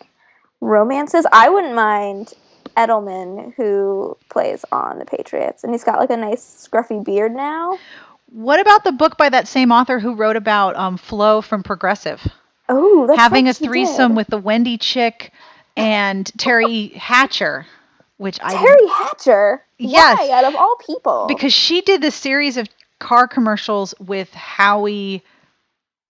romances. 0.61 1.26
I 1.32 1.49
wouldn't 1.49 1.75
mind 1.75 2.35
Edelman 2.76 3.52
who 3.56 4.16
plays 4.30 4.64
on 4.73 4.99
the 4.99 5.04
Patriots 5.04 5.64
and 5.64 5.73
he's 5.73 5.85
got 5.85 5.99
like 5.99 6.11
a 6.11 6.16
nice 6.16 6.68
scruffy 6.68 7.04
beard 7.04 7.32
now. 7.32 7.78
What 8.26 8.61
about 8.61 8.85
the 8.85 8.92
book 8.92 9.18
by 9.18 9.28
that 9.28 9.47
same 9.47 9.71
author 9.73 9.99
who 9.99 10.14
wrote 10.14 10.37
about 10.37 10.75
um, 10.76 10.97
Flo 10.97 11.42
from 11.42 11.62
Progressive? 11.62 12.26
Oh, 12.68 13.06
that's 13.06 13.18
Having 13.18 13.49
a 13.49 13.54
threesome 13.54 14.14
with 14.14 14.28
the 14.28 14.38
Wendy 14.38 14.78
chick 14.78 15.32
and 15.76 16.25
Teri 16.38 16.94
Hatcher, 16.94 17.66
which 18.22 18.38
I 18.42 18.54
Teri 18.54 18.88
Hatcher. 18.88 19.62
Yes. 19.78 20.18
Why, 20.18 20.30
out 20.30 20.44
of 20.44 20.54
all 20.54 20.76
people? 20.86 21.26
because 21.28 21.52
she 21.52 21.80
did 21.82 22.00
this 22.00 22.14
series 22.14 22.56
of 22.56 22.68
car 22.98 23.26
commercials 23.26 23.94
with 23.98 24.32
Howie 24.32 25.22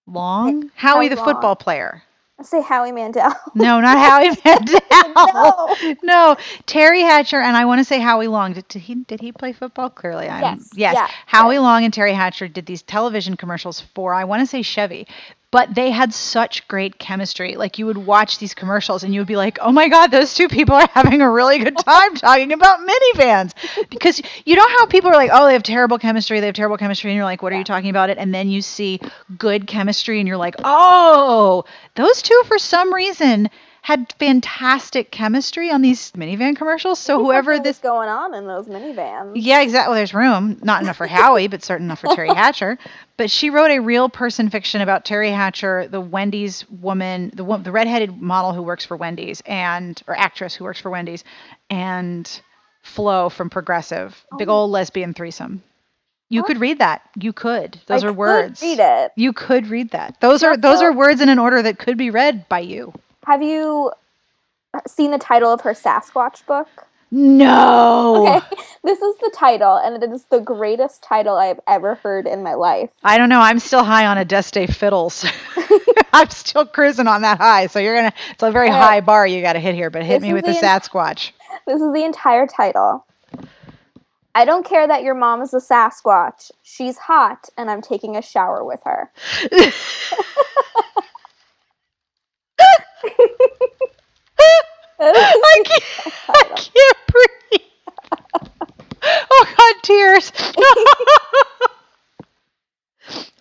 Long, 0.06 0.64
eh, 0.64 0.68
Howie 0.74 0.92
Howie 0.94 1.08
the 1.08 1.16
Long. 1.16 1.24
football 1.24 1.56
player. 1.56 2.02
Say 2.42 2.60
Howie 2.60 2.90
Mandel. 2.90 3.32
No, 3.54 3.80
not 3.80 3.96
Howie 4.10 4.36
Mandel. 4.44 4.80
No. 4.90 5.76
no, 6.02 6.36
Teri 6.66 7.02
Hatcher 7.02 7.40
and 7.40 7.56
I 7.56 7.64
want 7.64 7.78
to 7.78 7.84
say 7.84 8.00
Howie 8.00 8.26
Long. 8.26 8.52
Did, 8.52 8.66
did 8.68 8.82
he 8.82 8.94
did 8.96 9.20
he 9.20 9.30
play 9.30 9.52
football? 9.52 9.88
Clearly, 9.90 10.28
I'm, 10.28 10.42
Yes, 10.42 10.70
yes. 10.74 10.94
yeah, 10.94 11.08
Howie 11.26 11.54
yeah. 11.54 11.60
Long 11.60 11.84
and 11.84 11.94
Teri 11.94 12.14
Hatcher 12.14 12.48
did 12.48 12.66
these 12.66 12.82
television 12.82 13.36
commercials 13.36 13.80
for 13.94 14.12
I 14.12 14.24
want 14.24 14.40
to 14.40 14.46
say 14.46 14.62
Chevy. 14.62 15.06
But 15.52 15.74
they 15.74 15.90
had 15.90 16.12
such 16.12 16.66
great 16.66 16.98
chemistry. 16.98 17.54
Like 17.56 17.78
you 17.78 17.86
would 17.86 17.98
watch 17.98 18.38
these 18.38 18.54
commercials 18.54 19.04
and 19.04 19.14
you 19.14 19.20
would 19.20 19.28
be 19.28 19.36
like, 19.36 19.58
"Oh 19.60 19.70
my 19.70 19.88
god, 19.88 20.10
those 20.10 20.34
two 20.34 20.48
people 20.48 20.74
are 20.74 20.88
having 20.94 21.22
a 21.22 21.30
really 21.30 21.58
good 21.58 21.78
time 21.78 22.16
talking 22.16 22.52
about 22.52 22.80
minivans." 22.80 23.52
Because 23.90 24.20
you 24.44 24.56
know 24.56 24.66
how 24.66 24.86
people 24.86 25.10
are 25.10 25.14
like, 25.14 25.30
"Oh, 25.32 25.46
they 25.46 25.52
have 25.52 25.62
terrible 25.62 25.98
chemistry. 25.98 26.40
They 26.40 26.46
have 26.46 26.56
terrible 26.56 26.78
chemistry." 26.78 27.10
And 27.10 27.16
you're 27.16 27.24
like, 27.24 27.42
"What 27.42 27.52
are 27.52 27.58
you 27.58 27.64
talking 27.64 27.90
about 27.90 28.10
it?" 28.10 28.18
And 28.18 28.34
then 28.34 28.48
you 28.48 28.62
see 28.62 28.98
good 29.38 29.68
chemistry 29.68 30.18
and 30.18 30.26
you're 30.26 30.38
like, 30.38 30.56
"Oh, 30.64 31.64
those 31.94 32.22
two 32.22 32.42
for 32.46 32.58
some 32.58 32.92
reason 32.92 33.48
had 33.82 34.12
fantastic 34.18 35.10
chemistry 35.10 35.70
on 35.70 35.82
these 35.82 36.10
minivan 36.12 36.56
commercials." 36.56 36.98
So 36.98 37.18
whoever 37.22 37.58
this 37.58 37.78
going 37.78 38.08
on 38.08 38.32
in 38.34 38.46
those 38.46 38.66
minivans. 38.66 39.32
yeah, 39.34 39.60
exactly. 39.60 39.90
Well, 39.90 39.96
there's 39.96 40.14
room. 40.14 40.58
Not 40.62 40.82
enough 40.82 40.96
for 40.96 41.06
Howie, 41.06 41.48
but 41.48 41.62
certain 41.62 41.86
enough 41.86 42.00
for 42.00 42.08
Teri 42.08 42.34
Hatcher. 42.36 42.78
But 43.16 43.30
she 43.30 43.50
wrote 43.50 43.70
a 43.70 43.78
real 43.80 44.08
person 44.08 44.48
fiction 44.50 44.80
about 44.80 45.04
Teri 45.04 45.32
Hatcher, 45.34 45.86
the 45.88 46.00
Wendy's 46.00 46.64
woman, 46.70 47.30
the 47.34 47.44
the 47.58 47.72
redheaded 47.72 48.20
model 48.20 48.52
who 48.52 48.62
works 48.62 48.84
for 48.84 48.96
Wendy's, 48.96 49.42
and 49.46 50.00
or 50.06 50.16
actress 50.16 50.54
who 50.54 50.64
works 50.64 50.80
for 50.80 50.90
Wendy's, 50.90 51.22
and 51.70 52.40
Flo 52.82 53.28
from 53.28 53.48
Progressive, 53.50 54.24
big 54.38 54.48
Oh. 54.48 54.52
old 54.52 54.70
lesbian 54.72 55.14
threesome. 55.14 55.62
You 56.28 56.42
could 56.44 56.58
read 56.60 56.78
that. 56.78 57.02
You 57.14 57.32
could. 57.34 57.78
Those 57.86 58.02
I 58.04 58.06
are 58.06 58.10
could 58.10 58.16
words. 58.16 58.62
Read 58.62 58.78
it. 58.80 59.12
You 59.16 59.34
could 59.34 59.66
read 59.66 59.90
that. 59.90 60.16
Those 60.20 60.42
are 60.42 60.56
those 60.56 60.78
so- 60.78 60.86
are 60.86 60.92
words 60.92 61.20
in 61.20 61.28
an 61.28 61.38
order 61.38 61.60
that 61.62 61.78
could 61.78 61.98
be 61.98 62.08
read 62.10 62.48
by 62.48 62.60
you. 62.60 62.94
Have 63.26 63.42
you 63.42 63.92
seen 64.86 65.10
the 65.10 65.18
title 65.18 65.52
of 65.52 65.60
her 65.62 65.72
Sasquatch 65.72 66.44
book? 66.46 66.68
No. 67.10 68.26
Okay, 68.26 68.46
this 68.84 69.00
is 69.00 69.16
the 69.18 69.30
title, 69.36 69.76
and 69.76 70.02
it 70.02 70.10
is 70.10 70.24
the 70.24 70.40
greatest 70.40 71.02
title 71.02 71.36
I 71.36 71.46
have 71.46 71.60
ever 71.68 71.96
heard 71.96 72.26
in 72.26 72.42
my 72.42 72.54
life. 72.54 72.90
I 73.04 73.18
don't 73.18 73.28
know. 73.28 73.40
I'm 73.40 73.58
still 73.58 73.84
high 73.84 74.06
on 74.06 74.16
Adeste 74.16 74.72
fiddles. 74.72 75.26
I'm 76.14 76.30
still 76.30 76.64
cruising 76.64 77.06
on 77.06 77.22
that 77.22 77.38
high. 77.38 77.66
So 77.66 77.80
you're 77.80 77.96
gonna. 77.96 78.14
It's 78.30 78.42
a 78.42 78.50
very 78.50 78.70
high 78.70 79.00
bar 79.00 79.26
you 79.26 79.42
got 79.42 79.52
to 79.52 79.60
hit 79.60 79.74
here. 79.74 79.90
But 79.90 80.04
hit 80.04 80.20
this 80.20 80.22
me 80.22 80.32
with 80.32 80.46
the 80.46 80.52
the 80.52 80.58
Sasquatch. 80.58 81.32
This 81.66 81.80
is 81.80 81.92
the 81.92 82.02
entire 82.04 82.46
title. 82.46 83.04
I 84.34 84.46
don't 84.46 84.64
care 84.64 84.86
that 84.88 85.02
your 85.02 85.14
mom 85.14 85.42
is 85.42 85.52
a 85.52 85.58
Sasquatch. 85.58 86.50
She's 86.62 86.96
hot, 86.96 87.50
and 87.58 87.70
I'm 87.70 87.82
taking 87.82 88.16
a 88.16 88.22
shower 88.22 88.64
with 88.64 88.80
her. 88.84 89.10
I 95.00 95.62
can't, 95.64 95.84
I 96.28 96.42
can't 96.56 96.98
breathe. 97.08 97.68
Oh 99.30 99.54
God, 99.56 99.74
tears. 99.82 100.32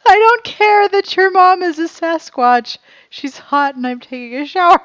I 0.05 0.15
don't 0.17 0.43
care 0.43 0.89
that 0.89 1.15
your 1.15 1.31
mom 1.31 1.61
is 1.63 1.79
a 1.79 1.83
Sasquatch. 1.87 2.77
She's 3.09 3.37
hot 3.37 3.75
and 3.75 3.85
I'm 3.85 3.99
taking 3.99 4.35
a 4.35 4.45
shower. 4.45 4.79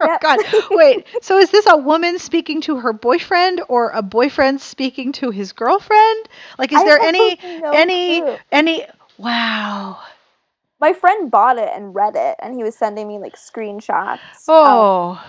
Oh 0.00 0.06
Yep. 0.06 0.20
God. 0.20 0.38
Wait. 0.70 1.06
So 1.22 1.38
is 1.38 1.50
this 1.50 1.66
a 1.68 1.76
woman 1.76 2.18
speaking 2.18 2.60
to 2.62 2.76
her 2.76 2.92
boyfriend 2.92 3.62
or 3.68 3.90
a 3.90 4.02
boyfriend 4.02 4.60
speaking 4.60 5.10
to 5.12 5.30
his 5.30 5.52
girlfriend? 5.52 6.28
Like 6.58 6.72
is 6.72 6.78
I 6.80 6.84
there 6.84 7.00
any 7.00 7.38
any 7.72 8.20
clue. 8.20 8.36
any 8.52 8.86
wow. 9.16 9.98
My 10.80 10.92
friend 10.92 11.30
bought 11.30 11.58
it 11.58 11.70
and 11.74 11.94
read 11.94 12.14
it, 12.16 12.36
and 12.40 12.54
he 12.54 12.62
was 12.62 12.76
sending 12.76 13.08
me 13.08 13.18
like 13.18 13.36
screenshots 13.36 14.18
of, 14.46 14.48
Oh. 14.48 15.24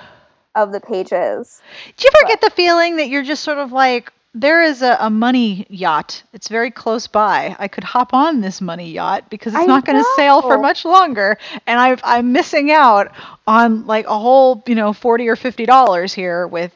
of 0.55 0.71
the 0.71 0.79
pages. 0.79 1.61
Do 1.97 2.03
you 2.03 2.09
ever 2.21 2.27
get 2.27 2.41
the 2.41 2.51
feeling 2.51 2.97
that 2.97 3.09
you're 3.09 3.23
just 3.23 3.43
sort 3.43 3.57
of 3.57 3.71
like, 3.71 4.11
there 4.35 4.61
is 4.61 4.83
a, 4.83 4.95
a 4.99 5.09
money 5.09 5.65
yacht. 5.69 6.21
It's 6.33 6.49
very 6.49 6.69
close 6.69 7.07
by. 7.07 7.55
I 7.57 7.67
could 7.67 7.83
hop 7.83 8.13
on 8.13 8.41
this 8.41 8.61
money 8.61 8.91
yacht 8.91 9.27
because 9.31 9.53
it's 9.55 9.63
I 9.63 9.65
not 9.65 9.85
going 9.85 9.97
to 9.97 10.07
sail 10.15 10.43
for 10.43 10.59
much 10.59 10.85
longer, 10.85 11.39
and 11.65 11.79
I've, 11.79 11.99
I'm 12.03 12.31
missing 12.31 12.71
out 12.71 13.11
on 13.47 13.87
like 13.87 14.05
a 14.05 14.17
whole, 14.19 14.61
you 14.67 14.75
know, 14.75 14.93
forty 14.93 15.27
or 15.27 15.35
fifty 15.35 15.65
dollars 15.65 16.13
here 16.13 16.45
with 16.45 16.71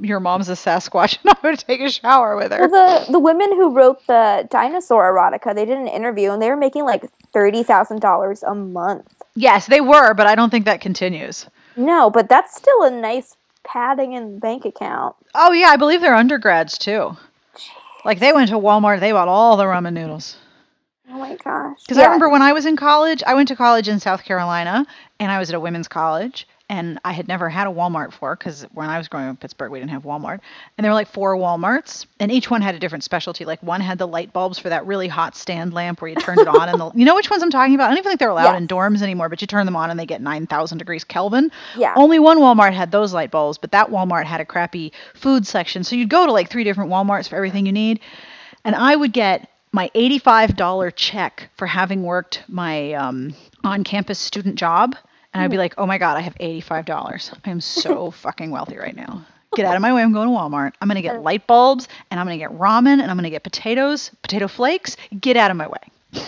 your 0.00 0.20
mom's 0.20 0.48
a 0.48 0.52
Sasquatch, 0.52 1.18
and 1.22 1.30
I'm 1.30 1.42
going 1.42 1.56
to 1.56 1.64
take 1.64 1.80
a 1.80 1.90
shower 1.90 2.36
with 2.36 2.52
her. 2.52 2.68
Well, 2.68 3.04
the 3.04 3.12
the 3.12 3.18
women 3.18 3.52
who 3.52 3.70
wrote 3.74 4.06
the 4.06 4.46
dinosaur 4.50 5.12
erotica, 5.12 5.54
they 5.54 5.64
did 5.64 5.78
an 5.78 5.88
interview, 5.88 6.30
and 6.32 6.40
they 6.42 6.48
were 6.50 6.56
making 6.56 6.84
like 6.84 7.10
thirty 7.32 7.62
thousand 7.62 8.00
dollars 8.00 8.42
a 8.42 8.54
month. 8.54 9.22
yes, 9.34 9.66
they 9.66 9.80
were, 9.80 10.14
but 10.14 10.26
I 10.26 10.34
don't 10.34 10.50
think 10.50 10.64
that 10.64 10.80
continues. 10.80 11.46
No, 11.76 12.10
but 12.10 12.28
that's 12.28 12.56
still 12.56 12.82
a 12.82 12.90
nice 12.90 13.36
padding 13.64 14.12
in 14.14 14.38
bank 14.38 14.64
account. 14.64 15.14
Oh 15.34 15.52
yeah, 15.52 15.68
I 15.68 15.76
believe 15.76 16.00
they're 16.00 16.14
undergrads 16.14 16.76
too. 16.78 17.16
Like 18.04 18.20
they 18.20 18.32
went 18.32 18.48
to 18.50 18.56
Walmart, 18.56 19.00
they 19.00 19.12
bought 19.12 19.28
all 19.28 19.56
the 19.56 19.64
ramen 19.64 19.92
noodles. 19.92 20.36
Oh 21.10 21.18
my 21.18 21.36
gosh! 21.36 21.78
Because 21.82 21.98
I 21.98 22.04
remember 22.04 22.28
when 22.28 22.42
I 22.42 22.52
was 22.52 22.66
in 22.66 22.76
college, 22.76 23.22
I 23.26 23.34
went 23.34 23.48
to 23.48 23.56
college 23.56 23.88
in 23.88 23.98
South 23.98 24.24
Carolina, 24.24 24.86
and 25.18 25.32
I 25.32 25.38
was 25.38 25.48
at 25.48 25.54
a 25.54 25.60
women's 25.60 25.88
college, 25.88 26.46
and 26.68 26.98
I 27.04 27.12
had 27.12 27.28
never 27.28 27.48
had 27.48 27.66
a 27.66 27.70
Walmart 27.70 28.10
before 28.10 28.36
because 28.36 28.62
when 28.72 28.88
I 28.88 28.98
was 28.98 29.08
growing 29.08 29.26
up 29.26 29.30
in 29.30 29.36
Pittsburgh, 29.36 29.70
we 29.70 29.78
didn't 29.78 29.90
have 29.90 30.02
Walmart, 30.02 30.40
and 30.76 30.84
there 30.84 30.90
were 30.90 30.94
like 30.94 31.08
four 31.08 31.36
WalMarts, 31.36 32.06
and 32.20 32.30
each 32.30 32.50
one 32.50 32.62
had 32.62 32.74
a 32.74 32.78
different 32.78 33.04
specialty. 33.04 33.44
Like 33.44 33.62
one 33.62 33.80
had 33.80 33.98
the 33.98 34.06
light 34.06 34.32
bulbs 34.32 34.58
for 34.58 34.68
that 34.68 34.86
really 34.86 35.08
hot 35.08 35.36
stand 35.36 35.72
lamp 35.72 36.00
where 36.00 36.10
you 36.10 36.16
turned 36.16 36.40
it 36.40 36.48
on, 36.48 36.68
and 36.68 36.80
the 36.80 36.90
you 36.94 37.04
know 37.04 37.14
which 37.14 37.30
ones 37.30 37.42
I'm 37.42 37.50
talking 37.50 37.74
about. 37.74 37.86
I 37.86 37.88
don't 37.88 37.98
even 37.98 38.10
think 38.10 38.20
they're 38.20 38.30
allowed 38.30 38.56
in 38.56 38.68
dorms 38.68 39.02
anymore, 39.02 39.28
but 39.28 39.40
you 39.40 39.46
turn 39.46 39.66
them 39.66 39.76
on 39.76 39.90
and 39.90 39.98
they 39.98 40.06
get 40.06 40.20
nine 40.20 40.46
thousand 40.46 40.78
degrees 40.78 41.04
Kelvin. 41.04 41.50
Yeah. 41.76 41.94
Only 41.96 42.18
one 42.18 42.38
Walmart 42.38 42.72
had 42.72 42.90
those 42.90 43.12
light 43.12 43.30
bulbs, 43.30 43.58
but 43.58 43.72
that 43.72 43.90
Walmart 43.90 44.24
had 44.24 44.40
a 44.40 44.44
crappy 44.44 44.92
food 45.14 45.46
section, 45.46 45.84
so 45.84 45.96
you'd 45.96 46.10
go 46.10 46.26
to 46.26 46.32
like 46.32 46.50
three 46.50 46.64
different 46.64 46.90
WalMarts 46.90 47.28
for 47.28 47.36
everything 47.36 47.66
you 47.66 47.72
need 47.72 48.00
and 48.64 48.74
I 48.76 48.96
would 48.96 49.12
get 49.12 49.48
my 49.72 49.90
$85 49.94 50.92
check 50.94 51.50
for 51.56 51.66
having 51.66 52.02
worked 52.02 52.42
my 52.48 52.92
um, 52.92 53.34
on-campus 53.64 54.18
student 54.18 54.56
job, 54.56 54.96
and 55.38 55.44
I'd 55.44 55.50
be 55.50 55.56
hmm. 55.56 55.60
like, 55.60 55.74
"Oh 55.78 55.86
my 55.86 55.98
god, 55.98 56.16
I 56.16 56.20
have 56.20 56.34
$85. 56.36 57.32
I 57.44 57.50
am 57.50 57.60
so 57.60 58.10
fucking 58.24 58.50
wealthy 58.50 58.76
right 58.76 58.96
now." 58.96 59.24
Get 59.56 59.64
out 59.64 59.76
of 59.76 59.82
my 59.82 59.94
way. 59.94 60.02
I'm 60.02 60.12
going 60.12 60.28
to 60.28 60.34
Walmart. 60.34 60.74
I'm 60.80 60.88
going 60.88 60.96
to 60.96 61.02
get 61.02 61.22
light 61.22 61.46
bulbs 61.46 61.88
and 62.10 62.20
I'm 62.20 62.26
going 62.26 62.38
to 62.38 62.44
get 62.44 62.56
ramen 62.58 63.00
and 63.00 63.10
I'm 63.10 63.16
going 63.16 63.24
to 63.24 63.30
get 63.30 63.44
potatoes, 63.44 64.10
potato 64.22 64.46
flakes. 64.46 64.96
Get 65.20 65.38
out 65.38 65.50
of 65.50 65.56
my 65.56 65.66
way. 65.66 65.78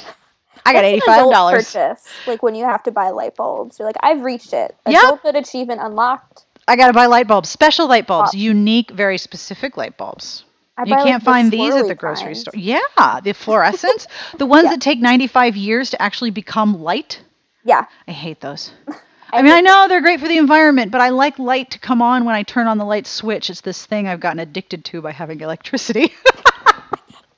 I 0.64 0.72
got 0.72 0.84
adult 0.84 1.34
$85. 1.34 1.50
Purchase 1.52 2.06
like 2.26 2.42
when 2.42 2.54
you 2.54 2.64
have 2.64 2.82
to 2.84 2.90
buy 2.90 3.10
light 3.10 3.36
bulbs. 3.36 3.78
You're 3.78 3.86
like, 3.86 3.96
I've 4.00 4.22
reached 4.22 4.52
it. 4.52 4.74
Yeah. 4.88 5.00
Adulthood 5.00 5.36
achievement 5.36 5.80
unlocked. 5.82 6.44
I 6.68 6.76
got 6.76 6.86
to 6.86 6.92
buy 6.92 7.06
light 7.06 7.26
bulbs, 7.26 7.48
special 7.48 7.88
light 7.88 8.06
bulbs, 8.06 8.30
Oh. 8.34 8.38
unique, 8.38 8.90
very 8.92 9.18
specific 9.18 9.76
light 9.76 9.96
bulbs. 9.96 10.44
I 10.78 10.84
You 10.84 10.94
buy, 10.94 11.02
can't 11.02 11.22
the 11.22 11.30
find 11.30 11.50
these 11.50 11.74
at 11.74 11.88
the 11.88 11.94
grocery 11.94 12.34
store. 12.34 12.54
Yeah, 12.56 12.78
the 13.22 13.32
fluorescents, 13.32 14.06
the 14.38 14.46
ones 14.46 14.64
Yeah. 14.64 14.70
that 14.70 14.80
take 14.80 15.00
95 15.00 15.56
years 15.56 15.90
to 15.90 16.00
actually 16.00 16.30
become 16.30 16.80
light. 16.80 17.20
Yeah. 17.64 17.86
I 18.08 18.12
hate 18.12 18.40
those. 18.40 18.72
I 19.32 19.42
mean, 19.42 19.52
I 19.52 19.60
know 19.60 19.86
they're 19.88 20.00
great 20.00 20.18
for 20.18 20.26
the 20.26 20.38
environment, 20.38 20.90
but 20.90 21.00
I 21.00 21.10
like 21.10 21.38
light 21.38 21.70
to 21.70 21.78
come 21.78 22.02
on 22.02 22.24
when 22.24 22.34
I 22.34 22.42
turn 22.42 22.66
on 22.66 22.78
the 22.78 22.84
light 22.84 23.06
switch. 23.06 23.48
It's 23.48 23.60
this 23.60 23.86
thing 23.86 24.08
I've 24.08 24.18
gotten 24.18 24.40
addicted 24.40 24.84
to 24.86 25.00
by 25.00 25.12
having 25.12 25.40
electricity. 25.40 26.12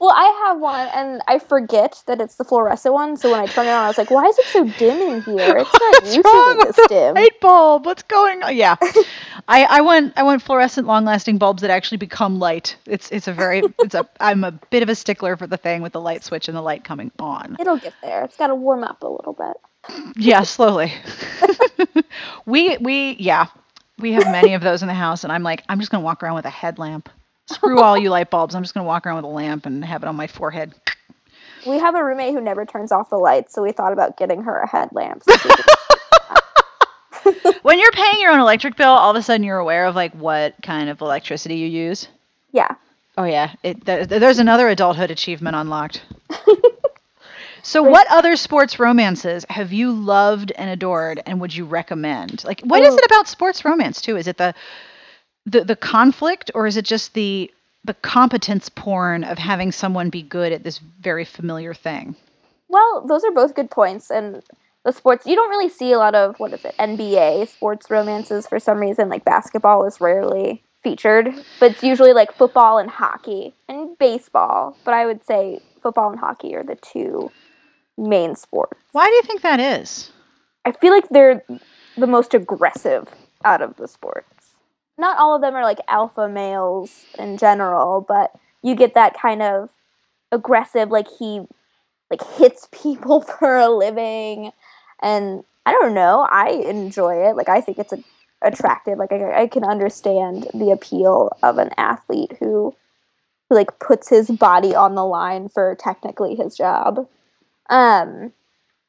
Well, 0.03 0.11
I 0.17 0.47
have 0.47 0.59
one, 0.59 0.89
and 0.97 1.23
I 1.29 1.39
forget 1.39 2.03
that 2.09 2.21
it's 2.21 2.35
the 2.35 2.43
fluorescent 2.43 2.93
one. 2.93 3.17
So 3.17 3.31
when 3.31 3.39
I 3.39 3.47
turn 3.47 3.69
it 3.69 3.71
on, 3.71 3.85
I 3.85 3.87
was 3.87 3.99
like, 3.99 4.11
"Why 4.11 4.25
is 4.25 4.37
it 4.37 4.47
so 4.47 4.65
dim 4.65 5.01
in 5.01 5.23
here? 5.23 5.57
It's 5.59 5.73
not 5.73 6.03
What's 6.03 6.17
usually 6.17 6.23
wrong 6.25 6.57
with 6.59 6.75
this 6.75 6.87
the 6.89 6.89
dim." 6.89 7.15
light 7.15 7.41
bulb? 7.41 7.87
What's 7.87 8.03
going 8.03 8.43
on? 8.43 8.57
Yeah, 8.57 8.75
I, 9.47 9.63
I 9.63 9.81
want 9.81 10.13
I 10.17 10.25
want 10.25 10.43
fluorescent, 10.43 10.89
long-lasting 10.89 11.39
bulbs 11.39 11.63
that 11.63 11.71
actually 11.71 11.99
become 11.99 12.41
light. 12.41 12.75
It's 12.85 13.13
it's 13.13 13.29
a 13.29 13.33
very 13.33 13.63
it's 13.79 13.95
a 13.95 14.05
I'm 14.19 14.43
a 14.43 14.51
bit 14.51 14.83
of 14.83 14.89
a 14.89 14.97
stickler 14.97 15.37
for 15.37 15.47
the 15.47 15.57
thing 15.57 15.83
with 15.83 15.93
the 15.93 16.01
light 16.01 16.25
switch 16.25 16.49
and 16.49 16.57
the 16.57 16.63
light 16.63 16.83
coming 16.83 17.13
on. 17.21 17.57
It'll 17.61 17.77
get 17.77 17.95
there. 18.03 18.25
It's 18.25 18.37
got 18.37 18.49
to 18.49 18.57
warm 18.57 18.83
up 18.83 19.05
a 19.05 19.09
little 19.09 19.35
bit. 19.35 19.57
Yeah, 20.17 20.43
slowly. 20.43 20.93
we 22.47 22.77
we 22.79 23.17
yeah, 23.19 23.47
we 23.99 24.13
have 24.13 24.25
many 24.27 24.55
of 24.55 24.63
those 24.63 24.83
in 24.83 24.89
the 24.89 24.95
house, 24.95 25.25
and 25.25 25.33
I'm 25.33 25.43
like, 25.43 25.63
I'm 25.69 25.79
just 25.81 25.91
gonna 25.91 26.05
walk 26.05 26.23
around 26.23 26.35
with 26.37 26.45
a 26.45 26.51
headlamp. 26.51 27.09
Screw 27.47 27.81
all 27.81 27.99
you 27.99 28.09
light 28.11 28.31
bulbs. 28.31 28.55
I'm 28.55 28.63
just 28.63 28.75
gonna 28.75 28.87
walk 28.87 29.07
around 29.07 29.17
with 29.17 29.25
a 29.25 29.29
lamp 29.29 29.67
and 29.67 29.85
have 29.85 30.03
it 30.03 30.07
on 30.07 30.17
my 30.17 30.27
forehead. 30.27 30.73
We 31.67 31.79
have 31.79 31.95
a 31.95 32.03
roommate 32.05 32.35
who 32.35 32.41
never 32.41 32.65
turns 32.65 32.91
off 32.93 33.11
the 33.11 33.19
lights, 33.19 33.55
so 33.55 33.63
we 33.63 33.73
thought 33.73 33.93
about 33.93 34.17
getting 34.17 34.43
her 34.43 34.59
a 34.61 34.69
headlamp. 34.69 35.23
so 35.25 35.33
when 37.63 37.79
you're 37.79 37.93
paying 37.93 38.21
your 38.21 38.33
own 38.33 38.41
electric 38.41 38.77
bill, 38.77 38.91
all 38.91 39.11
of 39.11 39.17
a 39.17 39.23
sudden 39.23 39.45
you're 39.45 39.59
aware 39.59 39.87
of 39.87 39.95
like 39.95 40.13
what 40.15 40.55
kind 40.63 40.89
of 40.89 41.01
electricity 41.01 41.57
you 41.57 41.67
use. 41.69 42.09
yeah. 42.53 42.75
Oh 43.19 43.25
yeah, 43.25 43.53
it, 43.63 43.85
there, 43.85 44.07
there's 44.07 44.39
another 44.39 44.69
adulthood 44.69 45.11
achievement 45.11 45.55
unlocked. 45.55 46.03
so, 47.63 47.83
what 47.83 48.07
other 48.11 48.37
sports 48.37 48.79
romances 48.79 49.47
have 49.49 49.73
you 49.73 49.93
loved 49.93 50.53
and 50.53 50.69
adored, 50.69 51.23
and 51.27 51.41
would 51.41 51.55
you 51.55 51.65
recommend? 51.65 52.45
Like, 52.45 52.61
what 52.63 52.83
is 52.83 52.95
it 52.95 53.05
about 53.05 53.29
sports 53.29 53.65
romance 53.65 54.01
too? 54.01 54.17
Is 54.17 54.27
it 54.27 54.37
the 54.37 54.55
the 55.47 55.65
the 55.65 55.77
conflict, 55.77 56.51
or 56.55 56.67
is 56.67 56.77
it 56.77 56.85
just 56.85 57.15
the 57.15 57.51
the 57.85 57.95
competence 57.95 58.69
porn 58.69 59.25
of 59.25 59.39
having 59.39 59.73
someone 59.73 60.11
be 60.11 60.23
good 60.23 60.53
at 60.53 60.65
this 60.65 60.79
very 60.79 61.25
familiar 61.25 61.73
thing? 61.73 62.17
Well, 62.69 63.05
those 63.07 63.25
are 63.25 63.33
both 63.33 63.55
good 63.55 63.71
points, 63.71 64.11
and 64.11 64.43
the 64.85 64.93
sports 64.93 65.27
you 65.27 65.37
don't 65.37 65.51
really 65.51 65.69
see 65.69 65.93
a 65.93 65.99
lot 65.99 66.15
of 66.15 66.39
what 66.41 66.53
is 66.53 66.65
it 66.65 66.75
NBA 66.79 67.49
sports 67.49 67.91
romances 67.91 68.47
for 68.47 68.59
some 68.59 68.79
reason 68.79 69.09
like 69.09 69.25
basketball 69.25 69.87
is 69.87 70.01
rarely 70.01 70.63
featured 70.83 71.33
but 71.61 71.71
it's 71.71 71.85
usually 71.85 72.13
like 72.13 72.33
football 72.33 72.79
and 72.79 72.91
hockey 72.91 73.55
and 73.69 73.97
baseball 73.99 74.77
but 74.85 74.95
I 74.95 75.07
would 75.07 75.25
say 75.25 75.61
football 75.81 76.11
and 76.11 76.19
hockey 76.19 76.55
are 76.57 76.65
the 76.65 76.75
two 76.75 77.31
main 77.97 78.35
sports. 78.35 78.81
Why 78.93 79.07
do 79.07 79.13
you 79.13 79.23
think 79.23 79.43
that 79.43 79.61
is? 79.61 80.11
I 80.65 80.73
feel 80.73 80.93
like 80.93 81.09
they're 81.09 81.43
the 81.97 82.07
most 82.07 82.35
aggressive 82.35 83.09
out 83.45 83.63
of 83.63 83.77
the 83.77 83.89
sports. 83.89 84.55
Not 84.99 85.19
all 85.19 85.35
of 85.35 85.43
them 85.43 85.55
are 85.55 85.65
like 85.65 85.79
alpha 85.89 86.29
males 86.29 87.05
in 87.19 87.37
general, 87.37 88.05
but 88.07 88.33
you 88.63 88.75
get 88.75 88.95
that 88.95 89.19
kind 89.19 89.43
of 89.43 89.71
aggressive 90.31 90.91
like 90.91 91.09
he 91.19 91.43
like 92.11 92.23
hits 92.37 92.69
people 92.83 93.21
for 93.21 93.57
a 93.57 93.69
living 93.69 94.53
and 95.03 95.45
I 95.65 95.73
don't 95.73 95.95
know, 95.95 96.27
I 96.31 96.51
enjoy 96.51 97.29
it. 97.29 97.37
Like 97.37 97.49
I 97.49 97.61
think 97.61 97.79
it's 97.79 97.93
a, 97.93 97.99
attractive. 98.43 98.99
Like 98.99 99.13
I, 99.13 99.43
I 99.43 99.47
can 99.47 99.65
understand 99.65 100.49
the 100.55 100.71
appeal 100.71 101.31
of 101.43 101.59
an 101.59 101.71
athlete 101.77 102.37
who 102.41 102.75
who 103.49 103.55
like 103.55 103.79
puts 103.79 104.09
his 104.09 104.31
body 104.31 104.75
on 104.75 104.95
the 104.95 105.05
line 105.05 105.49
for 105.49 105.77
technically 105.79 106.35
his 106.35 106.57
job. 106.57 107.09
Um 107.69 108.33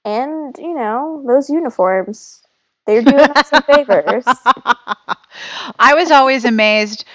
and 0.06 0.56
you 0.58 0.74
know, 0.74 1.24
those 1.27 1.50
uniforms 1.50 2.42
they're 2.86 3.01
doing 3.01 3.18
us 3.20 3.50
some 3.50 3.63
favors. 3.63 4.25
I 5.80 5.94
was 5.94 6.12
always 6.12 6.44
amazed 6.46 7.06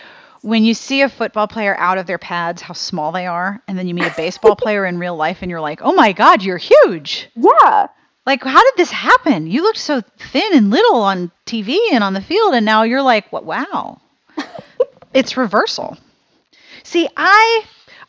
when 0.43 0.65
you 0.65 0.73
see 0.73 1.03
a 1.03 1.09
football 1.09 1.47
player 1.49 1.77
out 1.79 1.99
of 1.99 2.07
their 2.07 2.19
pads, 2.19 2.63
how 2.63 2.73
small 2.73 3.13
they 3.13 3.27
are, 3.27 3.61
and 3.69 3.77
then 3.79 3.87
you 3.89 3.95
meet 3.95 4.07
a 4.07 4.15
baseball 4.17 4.57
player 4.63 4.87
in 4.87 4.99
real 4.99 5.17
life, 5.17 5.39
and 5.43 5.51
you're 5.51 5.61
like, 5.61 5.81
"Oh 5.83 5.93
my 5.93 6.13
God, 6.13 6.43
you're 6.43 6.59
huge!" 6.59 7.29
Yeah, 7.35 7.89
Like, 8.27 8.43
how 8.45 8.63
did 8.63 8.75
this 8.77 8.91
happen? 8.91 9.47
You 9.47 9.63
looked 9.63 9.79
so 9.79 10.01
thin 10.19 10.55
and 10.55 10.71
little 10.71 11.03
on 11.03 11.31
TV 11.47 11.77
and 11.93 12.03
on 12.05 12.15
the 12.15 12.21
field, 12.21 12.55
and 12.55 12.65
now 12.65 12.85
you're 12.85 13.03
like, 13.03 13.31
"What? 13.33 13.45
Wow!" 13.45 14.01
it's 15.15 15.37
reversal. 15.37 15.99
See, 16.85 17.09
I, 17.17 17.65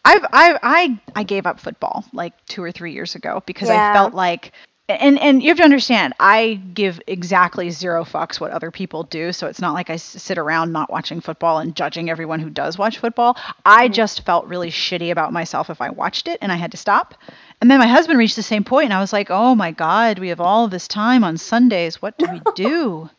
I've, 0.06 0.25
I've, 0.32 0.60
I, 0.63 1.00
I 1.15 1.24
gave 1.24 1.46
up 1.46 1.60
football 1.60 2.06
like 2.13 2.34
two 2.46 2.63
or 2.63 2.72
three 2.72 2.94
years 2.94 3.15
ago 3.15 3.44
because 3.46 3.70
I 3.70 3.94
felt 3.94 4.13
like, 4.13 4.53
and 4.89 5.20
and 5.20 5.44
you 5.44 5.50
have 5.50 5.58
to 5.58 5.63
understand, 5.63 6.13
I 6.20 6.60
give 6.74 7.00
exactly 7.06 7.70
zero 7.70 8.03
fucks 8.03 8.39
what 8.39 8.51
other 8.51 8.72
people 8.72 9.03
do. 9.03 9.32
So 9.32 9.48
it's 9.48 9.62
not 9.62 9.74
like 9.74 9.89
i 9.89 9.98
sit 9.98 10.38
around 10.38 10.72
not 10.72 10.91
watching 10.91 11.22
football 11.22 11.60
and 11.60 11.75
judging 11.75 12.10
everyone 12.10 12.39
who 12.39 12.50
does 12.50 12.77
watch 12.77 12.98
football. 12.98 13.38
I 13.65 13.86
mm-hmm. 13.86 13.94
just 13.94 14.25
felt 14.25 14.48
really 14.48 14.72
shitty 14.72 15.12
about 15.12 15.32
myself 15.32 15.70
if 15.70 15.79
I 15.79 15.91
watched 15.91 16.27
it, 16.27 16.39
and 16.41 16.51
I 16.51 16.56
had 16.56 16.72
to 16.72 16.77
stop. 16.77 17.13
And 17.62 17.70
then 17.70 17.79
my 17.79 17.88
husband 17.88 18.18
reached 18.18 18.36
the 18.36 18.41
same 18.41 18.63
point, 18.63 18.86
and 18.86 18.94
I 18.94 19.00
was 19.00 19.13
like, 19.13 19.29
"Oh 19.29 19.53
my 19.53 19.72
god, 19.72 20.18
we 20.18 20.29
have 20.29 20.41
all 20.41 20.68
this 20.68 20.88
time 20.88 21.24
on 21.24 21.38
Sundays. 21.38 22.01
What 22.01 22.18
do 22.18 22.25
we 22.32 22.41
do?" 22.56 23.10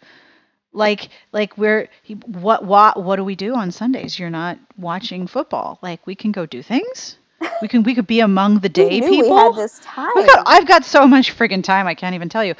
Like 0.72 1.08
like 1.32 1.56
we're 1.58 1.88
what 2.26 2.64
what 2.64 3.02
what 3.02 3.16
do 3.16 3.24
we 3.24 3.34
do 3.34 3.54
on 3.54 3.70
Sundays? 3.72 4.18
You're 4.18 4.30
not 4.30 4.58
watching 4.76 5.26
football. 5.26 5.78
Like 5.82 6.06
we 6.06 6.14
can 6.14 6.32
go 6.32 6.46
do 6.46 6.62
things. 6.62 7.16
We 7.62 7.68
can 7.68 7.82
we 7.82 7.94
could 7.94 8.06
be 8.06 8.20
among 8.20 8.60
the 8.60 8.68
day 8.82 9.00
people. 9.00 9.34
we 9.36 9.42
had 9.42 9.54
this 9.56 9.80
oh 9.82 9.84
time. 9.84 10.12
I've 10.16 10.26
got 10.26 10.42
I've 10.46 10.68
got 10.68 10.84
so 10.84 11.06
much 11.06 11.36
friggin' 11.36 11.64
time 11.64 11.86
I 11.86 11.94
can't 11.94 12.14
even 12.14 12.28
tell 12.28 12.44
you. 12.44 12.54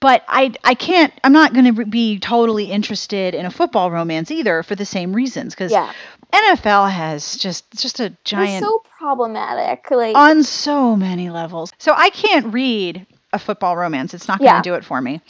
But 0.00 0.24
I 0.26 0.52
I 0.64 0.74
can't 0.74 1.12
I'm 1.22 1.32
not 1.32 1.52
going 1.52 1.74
to 1.74 1.84
be 1.84 2.18
totally 2.18 2.64
interested 2.64 3.34
in 3.34 3.46
a 3.46 3.50
football 3.50 3.90
romance 3.90 4.30
either 4.30 4.62
for 4.64 4.74
the 4.74 4.84
same 4.84 5.12
reasons 5.12 5.54
cuz 5.54 5.70
yeah, 5.70 5.92
NFL 6.32 6.90
has 6.90 7.36
just 7.36 7.70
just 7.72 8.00
a 8.00 8.04
they're 8.08 8.16
giant 8.24 8.64
so 8.64 8.82
problematic. 8.98 9.90
Like, 9.90 10.16
on 10.16 10.42
so 10.42 10.96
many 10.96 11.30
levels. 11.30 11.72
So 11.78 11.92
I 11.96 12.10
can't 12.10 12.52
read 12.52 13.06
a 13.32 13.38
football 13.38 13.76
romance. 13.76 14.12
It's 14.12 14.26
not 14.28 14.38
going 14.38 14.50
to 14.50 14.56
Yeah. 14.56 14.62
do 14.62 14.74
it 14.74 14.84
for 14.84 15.00
me. 15.00 15.20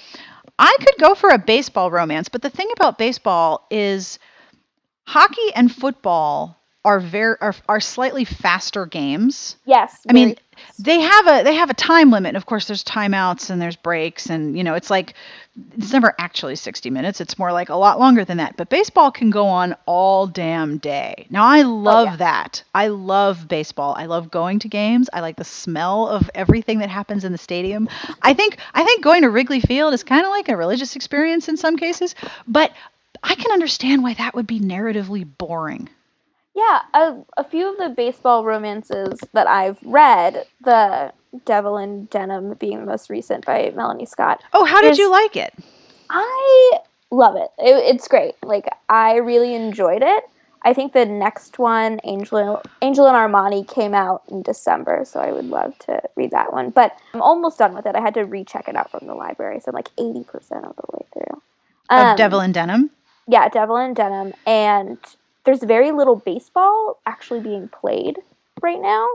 I 0.59 0.77
could 0.81 0.95
go 1.01 1.15
for 1.15 1.31
a 1.31 1.39
baseball 1.39 1.91
romance, 1.91 2.29
but 2.29 2.43
the 2.43 2.51
thing 2.51 2.71
about 2.77 2.99
baseball 2.99 3.67
is 3.71 4.19
hockey 5.07 5.55
and 5.55 5.75
football 5.75 6.62
are 6.85 7.01
very 7.01 7.37
are, 7.41 7.55
are 7.69 7.81
slightly 7.81 8.25
faster 8.25 8.87
games. 8.87 9.57
yes, 9.65 10.05
I 10.09 10.13
mean, 10.13 10.29
very- 10.29 10.39
they 10.79 11.01
have 11.01 11.27
a 11.27 11.43
they 11.45 11.55
have 11.55 11.71
a 11.71 11.75
time 11.75 12.11
limit. 12.11 12.31
And 12.31 12.37
of 12.37 12.47
course, 12.47 12.67
there's 12.67 12.85
timeouts 12.85 13.51
and 13.51 13.61
there's 13.61 13.77
breaks, 13.77 14.29
and 14.29 14.57
you 14.57 14.65
know, 14.65 14.75
it's 14.75 14.91
like 14.91 15.15
it's 15.77 15.93
never 15.93 16.15
actually 16.19 16.57
60 16.57 16.91
minutes. 16.91 17.21
It's 17.21 17.39
more 17.39 17.53
like 17.53 17.69
a 17.69 17.75
lot 17.75 17.99
longer 17.99 18.25
than 18.25 18.39
that. 18.39 18.57
But 18.57 18.69
baseball 18.69 19.11
can 19.11 19.31
go 19.31 19.47
on 19.47 19.77
all 19.87 20.27
damn 20.27 20.79
day. 20.79 21.27
Now, 21.31 21.45
I 21.45 21.63
oh, 21.63 21.69
love 21.69 22.09
yeah. 22.09 22.17
that. 22.17 22.65
I 22.75 22.89
love 22.89 23.49
baseball. 23.49 23.95
I 23.97 24.07
love 24.07 24.31
going 24.31 24.59
to 24.61 24.69
games. 24.69 25.11
I 25.13 25.21
like 25.21 25.37
the 25.37 25.45
smell 25.45 26.09
of 26.09 26.31
everything 26.35 26.79
that 26.79 26.89
happens 26.89 27.25
in 27.25 27.33
the 27.33 27.39
stadium. 27.39 27.89
I 28.23 28.35
think 28.35 28.59
I 28.75 28.85
think 28.85 29.05
going 29.05 29.23
to 29.23 29.31
Wrigley 29.31 29.61
Field 29.61 29.95
is 29.95 30.03
kind 30.03 30.25
of 30.25 30.31
like 30.31 30.49
a 30.49 30.57
religious 30.57 30.97
experience 30.97 31.49
in 31.49 31.57
some 31.57 31.77
cases, 31.77 32.15
but 32.47 32.73
I 33.23 33.35
can 33.35 33.53
understand 33.53 34.03
why 34.03 34.15
that 34.15 34.35
would 34.35 34.47
be 34.47 34.59
narratively 34.59 35.29
boring. 35.39 35.89
Yeah, 36.55 36.83
a, 36.95 37.17
a 37.37 37.45
few 37.45 37.71
of 37.71 37.79
the 37.79 37.89
baseball 37.89 38.45
romances 38.45 39.21
that 39.33 39.47
I've 39.47 39.79
read, 39.83 40.45
the 40.61 41.13
Devil 41.45 41.79
in 41.79 42.07
Denim 42.07 42.55
being 42.55 42.81
the 42.81 42.87
most 42.87 43.09
recent 43.09 43.47
by 43.47 43.73
Melanie 43.75 44.07
Scott. 44.07 44.43
Oh, 44.53 44.65
how 44.65 44.81
did 44.81 44.99
you 44.99 45.11
like 45.11 45.37
it? 45.37 45.55
I 46.11 46.79
love 47.11 47.37
it. 47.37 47.49
it. 47.59 47.95
It's 47.95 48.07
great. 48.07 48.35
Like 48.43 48.69
I 48.89 49.17
really 49.17 49.55
enjoyed 49.55 50.03
it. 50.03 50.25
I 50.65 50.75
think 50.75 50.93
the 50.93 51.07
next 51.07 51.59
one, 51.59 52.01
Angel 52.05 52.63
Angel 52.83 53.07
and 53.09 53.17
Armani, 53.17 53.67
came 53.67 53.95
out 53.95 54.23
in 54.29 54.43
December, 54.43 55.05
so 55.05 55.21
I 55.21 55.33
would 55.33 55.47
love 55.47 55.77
to 55.81 56.03
read 56.17 56.31
that 56.31 56.53
one. 56.53 56.71
But 56.71 56.97
I'm 57.15 57.23
almost 57.23 57.59
done 57.59 57.75
with 57.75 57.87
it. 57.87 57.97
I 57.97 58.01
had 58.01 58.15
to 58.15 58.23
recheck 58.23 58.69
it 58.69 58.77
out 58.77 58.91
from 58.91 59.07
the 59.07 59.15
library, 59.15 59.59
so 59.61 59.71
I'm 59.71 59.75
like 59.75 59.89
80% 59.97 60.29
of 60.69 60.77
the 60.77 60.85
way 60.93 61.07
through. 61.13 61.43
Of 61.91 61.99
Um, 62.11 62.17
Devil 62.17 62.41
in 62.41 62.53
Denim? 62.53 62.91
Yeah, 63.27 63.49
Devil 63.49 63.77
in 63.79 63.95
Denim, 63.95 64.35
and 64.47 64.99
there's 65.45 65.63
very 65.63 65.91
little 65.93 66.17
baseball 66.17 67.01
actually 67.07 67.41
being 67.41 67.69
played 67.69 68.19
right 68.63 68.81
now, 68.81 69.07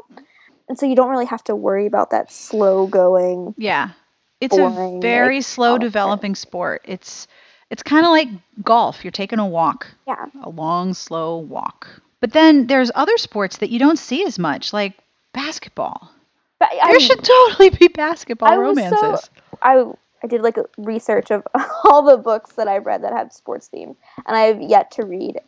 and 0.70 0.78
so 0.78 0.86
you 0.86 0.96
don't 0.96 1.10
really 1.10 1.26
have 1.26 1.44
to 1.46 1.56
worry 1.56 1.86
about 1.86 2.12
that 2.12 2.32
slow 2.32 2.88
going. 2.88 3.54
Yeah. 3.58 3.92
It's 4.40 4.56
boring, 4.56 4.98
a 4.98 5.02
very 5.02 5.38
like, 5.38 5.46
slow 5.46 5.78
developing 5.80 6.36
sport. 6.36 6.82
It's 6.86 7.28
it's 7.72 7.82
kind 7.84 8.06
of 8.06 8.12
like 8.12 8.28
golf. 8.63 9.04
You're 9.04 9.12
taking 9.12 9.40
a 9.40 9.48
walk, 9.48 9.88
Yeah, 10.08 10.26
a 10.44 10.50
long, 10.50 10.94
slow 10.94 11.38
walk. 11.38 11.88
But 12.22 12.34
then 12.34 12.68
there's 12.68 12.92
other 12.96 13.18
sports 13.18 13.58
that 13.58 13.70
you 13.72 13.80
don't 13.80 13.98
see 14.00 14.24
as 14.26 14.38
much, 14.40 14.74
like 14.74 14.94
basketball. 15.34 16.12
but 16.60 16.70
there 16.72 17.00
should 17.00 17.24
totally 17.24 17.70
be 17.72 17.88
basketball 17.88 18.50
I 18.50 18.58
was 18.58 18.78
so- 18.78 18.84
romances. 18.86 19.30
I 19.62 19.86
I 20.24 20.28
did 20.28 20.42
like 20.42 20.58
a 20.58 20.66
research 20.78 21.32
of 21.32 21.44
all 21.86 22.04
the 22.04 22.18
books 22.18 22.54
that 22.54 22.68
I've 22.68 22.86
read 22.86 23.04
that 23.04 23.13
have 23.13 23.32
sports 23.34 23.68
theme, 23.68 23.96
and 24.28 24.36
I've 24.38 24.62
yet 24.62 24.92
to 24.92 25.06
read 25.06 25.40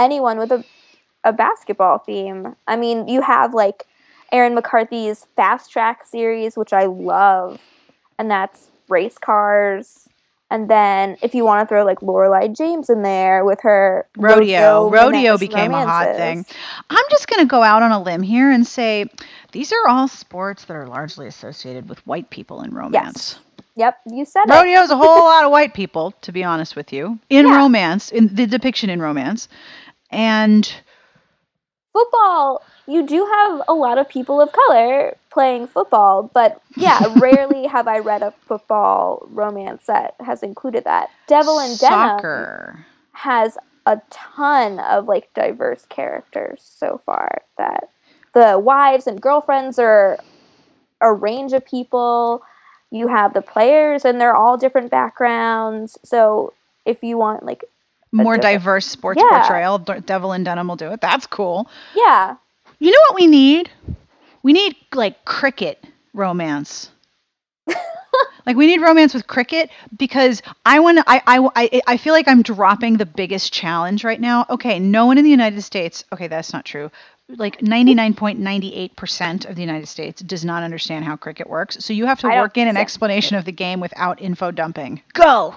anyone 0.00 0.38
with 0.38 0.50
a 0.50 0.64
a 1.22 1.32
basketball 1.32 1.98
theme. 1.98 2.56
I 2.66 2.76
mean, 2.76 3.06
you 3.06 3.20
have 3.20 3.52
like 3.52 3.86
Erin 4.32 4.54
McCarthy's 4.54 5.26
Fast 5.36 5.70
Track 5.70 6.06
series, 6.06 6.56
which 6.56 6.72
I 6.72 6.86
love, 6.86 7.60
and 8.18 8.30
that's 8.30 8.70
race 8.88 9.18
cars. 9.18 10.08
And 10.52 10.68
then 10.68 11.16
if 11.22 11.32
you 11.34 11.44
want 11.44 11.62
to 11.68 11.72
throw 11.72 11.84
like 11.84 12.02
Lorelei 12.02 12.48
James 12.48 12.90
in 12.90 13.02
there 13.02 13.44
with 13.44 13.60
her 13.60 14.06
Rodeo. 14.16 14.90
Rodeo 14.90 15.38
became 15.38 15.72
a 15.72 15.86
hot 15.86 16.16
thing. 16.16 16.44
I'm 16.88 17.04
just 17.10 17.28
going 17.28 17.40
to 17.40 17.48
go 17.48 17.62
out 17.62 17.82
on 17.82 17.92
a 17.92 18.02
limb 18.02 18.22
here 18.22 18.50
and 18.50 18.66
say 18.66 19.06
these 19.52 19.72
are 19.72 19.88
all 19.88 20.08
sports 20.08 20.64
that 20.64 20.74
are 20.74 20.88
largely 20.88 21.28
associated 21.28 21.88
with 21.88 22.04
white 22.06 22.30
people 22.30 22.62
in 22.62 22.74
romance. 22.74 23.38
Yep, 23.76 23.98
you 24.10 24.24
said 24.24 24.44
it. 24.48 24.50
Rodeo's 24.52 24.90
a 24.90 24.96
whole 24.96 25.24
lot 25.24 25.44
of 25.44 25.52
white 25.52 25.72
people, 25.74 26.12
to 26.22 26.32
be 26.32 26.42
honest 26.42 26.74
with 26.74 26.92
you, 26.92 27.18
in 27.28 27.46
Yeah. 27.46 27.56
romance, 27.56 28.10
in 28.10 28.34
the 28.34 28.46
depiction 28.46 28.90
in 28.90 29.00
romance. 29.00 29.48
And 30.10 30.72
football 31.92 32.62
you 32.86 33.06
do 33.06 33.28
have 33.34 33.62
a 33.68 33.74
lot 33.74 33.98
of 33.98 34.08
people 34.08 34.40
of 34.40 34.52
color 34.52 35.16
playing 35.28 35.66
football 35.66 36.30
but 36.32 36.60
yeah 36.76 37.00
rarely 37.16 37.66
have 37.66 37.88
i 37.88 37.98
read 37.98 38.22
a 38.22 38.32
football 38.46 39.26
romance 39.30 39.86
that 39.86 40.14
has 40.20 40.42
included 40.42 40.84
that. 40.84 41.10
Devil 41.26 41.58
in 41.58 41.76
denim 41.76 42.84
has 43.12 43.58
a 43.86 44.00
ton 44.10 44.78
of 44.78 45.08
like 45.08 45.32
diverse 45.34 45.86
characters 45.88 46.62
so 46.62 47.00
far 47.04 47.42
that 47.58 47.90
the 48.34 48.58
wives 48.58 49.06
and 49.06 49.20
girlfriends 49.20 49.78
are 49.78 50.18
a 51.00 51.12
range 51.12 51.52
of 51.52 51.64
people. 51.64 52.42
You 52.90 53.08
have 53.08 53.32
the 53.34 53.42
players 53.42 54.04
and 54.04 54.20
they're 54.20 54.36
all 54.36 54.56
different 54.56 54.90
backgrounds. 54.90 55.98
So 56.04 56.52
if 56.84 57.02
you 57.02 57.18
want 57.18 57.44
like 57.44 57.64
More 58.12 58.38
diverse 58.38 58.86
sports 58.86 59.20
Yeah. 59.22 59.38
portrayal. 59.40 59.78
Devil 59.78 60.32
in 60.32 60.42
Denim 60.44 60.66
will 60.68 60.76
do 60.76 60.90
it. 60.92 61.00
That's 61.00 61.26
cool. 61.26 61.68
yeah 61.94 62.36
You 62.78 62.90
know 62.90 62.98
what 63.08 63.20
we 63.20 63.26
need? 63.26 63.70
We 64.42 64.52
need 64.52 64.74
like 64.94 65.24
cricket 65.24 65.84
romance. 66.14 66.90
like 68.46 68.56
we 68.56 68.66
need 68.66 68.80
romance 68.80 69.14
with 69.14 69.26
cricket 69.26 69.70
because 69.96 70.42
I 70.66 70.80
want 70.80 70.98
to. 70.98 71.04
I, 71.06 71.22
I 71.26 71.48
I 71.54 71.82
I 71.86 71.96
feel 71.98 72.14
like 72.14 72.26
I'm 72.26 72.42
dropping 72.42 72.96
the 72.96 73.06
biggest 73.06 73.52
challenge 73.52 74.02
right 74.02 74.20
now. 74.20 74.46
Okay, 74.50 74.78
no 74.80 75.06
one 75.06 75.18
in 75.18 75.24
the 75.24 75.30
United 75.30 75.62
States. 75.62 76.04
Okay, 76.12 76.26
that's 76.26 76.52
not 76.52 76.64
true. 76.64 76.90
like 77.36 77.58
99.98% 77.60 79.48
of 79.48 79.54
the 79.54 79.60
United 79.62 79.86
States 79.86 80.20
does 80.22 80.44
not 80.44 80.62
understand 80.64 81.04
how 81.04 81.16
cricket 81.16 81.48
works. 81.48 81.76
So 81.84 81.92
you 81.92 82.06
have 82.06 82.18
to 82.20 82.28
I 82.28 82.40
work 82.40 82.56
in 82.56 82.66
an 82.66 82.76
explanation 82.76 83.36
of 83.36 83.44
the 83.44 83.52
game 83.52 83.78
without 83.80 84.20
info 84.20 84.50
dumping. 84.50 85.02
Go. 85.12 85.54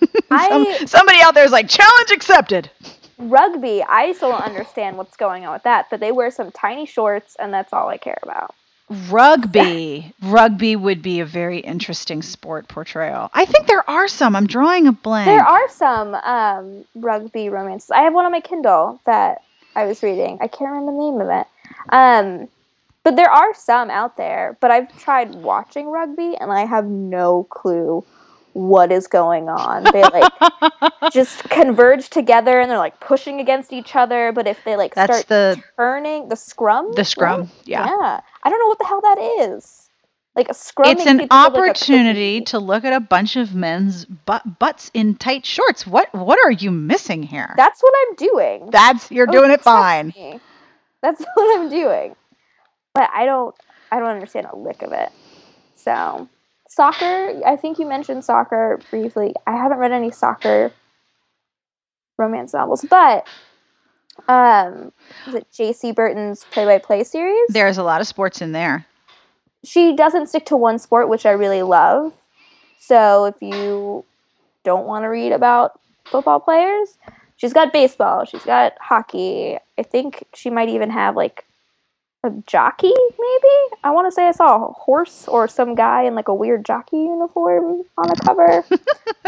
I- 0.30 0.48
Some, 0.76 0.86
somebody 0.86 1.18
out 1.20 1.34
there 1.34 1.44
is 1.44 1.52
like 1.52 1.68
challenge 1.68 2.10
accepted. 2.10 2.70
Rugby, 3.18 3.82
I 3.82 4.12
still 4.12 4.30
don't 4.30 4.42
understand 4.42 4.96
what's 4.96 5.16
going 5.16 5.44
on 5.44 5.52
with 5.52 5.64
that, 5.64 5.86
but 5.90 5.98
they 5.98 6.12
wear 6.12 6.30
some 6.30 6.52
tiny 6.52 6.86
shorts, 6.86 7.34
and 7.40 7.52
that's 7.52 7.72
all 7.72 7.88
I 7.88 7.96
care 7.96 8.18
about. 8.22 8.54
Rugby. 9.10 10.14
Rugby 10.22 10.76
would 10.76 11.02
be 11.02 11.20
a 11.20 11.24
very 11.24 11.58
interesting 11.58 12.22
sport 12.22 12.68
portrayal. 12.68 13.28
I 13.34 13.44
think 13.44 13.66
there 13.66 13.88
are 13.90 14.08
some. 14.08 14.34
I'm 14.36 14.46
drawing 14.46 14.86
a 14.86 14.92
blank. 14.92 15.26
There 15.26 15.44
are 15.44 15.68
some 15.68 16.14
um, 16.14 16.84
rugby 16.94 17.48
romances. 17.48 17.90
I 17.90 18.02
have 18.02 18.14
one 18.14 18.24
on 18.24 18.32
my 18.32 18.40
Kindle 18.40 19.00
that 19.04 19.42
I 19.74 19.84
was 19.84 20.02
reading. 20.02 20.38
I 20.40 20.46
can't 20.48 20.70
remember 20.70 20.92
the 20.92 20.98
name 20.98 21.20
of 21.20 21.28
it. 21.28 21.46
Um, 21.90 22.48
but 23.04 23.16
there 23.16 23.30
are 23.30 23.54
some 23.54 23.90
out 23.90 24.16
there. 24.16 24.56
But 24.60 24.70
I've 24.70 24.96
tried 24.98 25.34
watching 25.34 25.88
rugby, 25.90 26.36
and 26.40 26.50
I 26.52 26.64
have 26.64 26.86
no 26.86 27.44
clue 27.50 28.04
what 28.58 28.90
is 28.90 29.06
going 29.06 29.48
on. 29.48 29.84
They 29.84 30.02
like 30.02 30.32
just 31.12 31.44
converge 31.44 32.10
together, 32.10 32.58
and 32.60 32.68
they're 32.70 32.78
like 32.78 32.98
pushing 33.00 33.40
against 33.40 33.72
each 33.72 33.94
other. 33.94 34.32
But 34.32 34.46
if 34.48 34.64
they 34.64 34.76
like 34.76 34.94
That's 34.94 35.20
start 35.20 35.28
the 35.28 35.62
turning 35.76 36.28
the 36.28 36.36
scrum, 36.36 36.92
the 36.94 37.04
scrum. 37.04 37.42
right? 37.42 37.50
Yeah. 37.64 37.86
yeah. 37.86 38.20
I 38.42 38.50
don't 38.50 38.58
know 38.58 38.66
what 38.66 38.78
the 38.78 38.84
hell 38.86 39.00
that 39.00 39.18
is. 39.52 39.88
Like 40.34 40.48
a 40.48 40.54
scrum. 40.54 40.88
It's 40.90 41.06
an 41.06 41.20
of, 41.20 41.30
like, 41.30 41.32
opportunity 41.32 42.40
to 42.42 42.58
look 42.58 42.84
at 42.84 42.92
a 42.92 43.00
bunch 43.00 43.36
of 43.36 43.54
men's 43.54 44.04
butt, 44.04 44.58
butts 44.58 44.90
in 44.94 45.14
tight 45.16 45.46
shorts. 45.46 45.86
What 45.86 46.12
what 46.14 46.38
are 46.44 46.50
you 46.52 46.70
missing 46.70 47.22
here? 47.22 47.54
That's 47.56 47.80
what 47.82 47.94
I'm 48.08 48.14
doing. 48.16 48.70
That's 48.70 49.10
you're 49.10 49.28
Oh, 49.28 49.32
doing 49.32 49.50
it 49.52 49.60
oh, 49.60 49.62
fine. 49.64 50.08
me. 50.16 50.40
That's 51.02 51.22
what 51.34 51.58
I'm 51.60 51.68
doing. 51.68 52.16
But 52.94 53.08
I 53.14 53.24
don't 53.24 53.54
I 53.92 53.98
don't 54.00 54.08
understand 54.10 54.46
a 54.52 54.56
lick 54.56 54.82
of 54.82 54.92
it. 54.92 55.10
So 55.76 56.28
soccer, 56.68 57.40
I 57.46 57.56
think 57.56 57.78
you 57.78 57.86
mentioned 57.86 58.24
soccer 58.24 58.80
briefly. 58.90 59.34
I 59.46 59.56
haven't 59.56 59.78
read 59.78 59.92
any 59.92 60.10
soccer 60.10 60.72
romance 62.16 62.52
novels, 62.54 62.84
but 62.88 63.26
um 64.28 64.92
is 65.26 65.34
it 65.34 65.46
Jaci 65.52 65.94
Burton's 65.94 66.44
play 66.50 66.64
by 66.64 66.78
play 66.78 67.04
series? 67.04 67.48
There's 67.50 67.78
a 67.78 67.82
lot 67.82 68.00
of 68.00 68.06
sports 68.06 68.40
in 68.42 68.52
there. 68.52 68.86
she 69.64 69.94
doesn't 69.94 70.28
stick 70.28 70.46
to 70.46 70.56
one 70.56 70.78
sport, 70.78 71.08
which 71.08 71.26
I 71.26 71.30
really 71.32 71.62
love. 71.62 72.12
So 72.78 73.24
if 73.26 73.36
you 73.40 74.04
don't 74.64 74.86
want 74.86 75.04
to 75.04 75.08
read 75.08 75.32
about 75.32 75.80
football 76.04 76.40
players, 76.40 76.98
she's 77.36 77.52
got 77.52 77.72
baseball, 77.72 78.24
she's 78.24 78.44
got 78.44 78.74
hockey. 78.80 79.58
I 79.78 79.82
think 79.82 80.24
she 80.34 80.50
might 80.50 80.68
even 80.68 80.90
have 80.90 81.16
like 81.16 81.44
a 82.24 82.30
jockey, 82.46 82.92
maybe. 82.94 83.76
I 83.84 83.90
want 83.92 84.06
to 84.06 84.12
say 84.12 84.26
I 84.26 84.32
saw 84.32 84.68
a 84.68 84.72
horse 84.72 85.28
or 85.28 85.46
some 85.48 85.74
guy 85.74 86.02
in 86.02 86.14
like 86.14 86.28
a 86.28 86.34
weird 86.34 86.64
jockey 86.64 86.96
uniform 86.96 87.82
on 87.96 88.08
the 88.08 88.20
cover. 88.24 88.64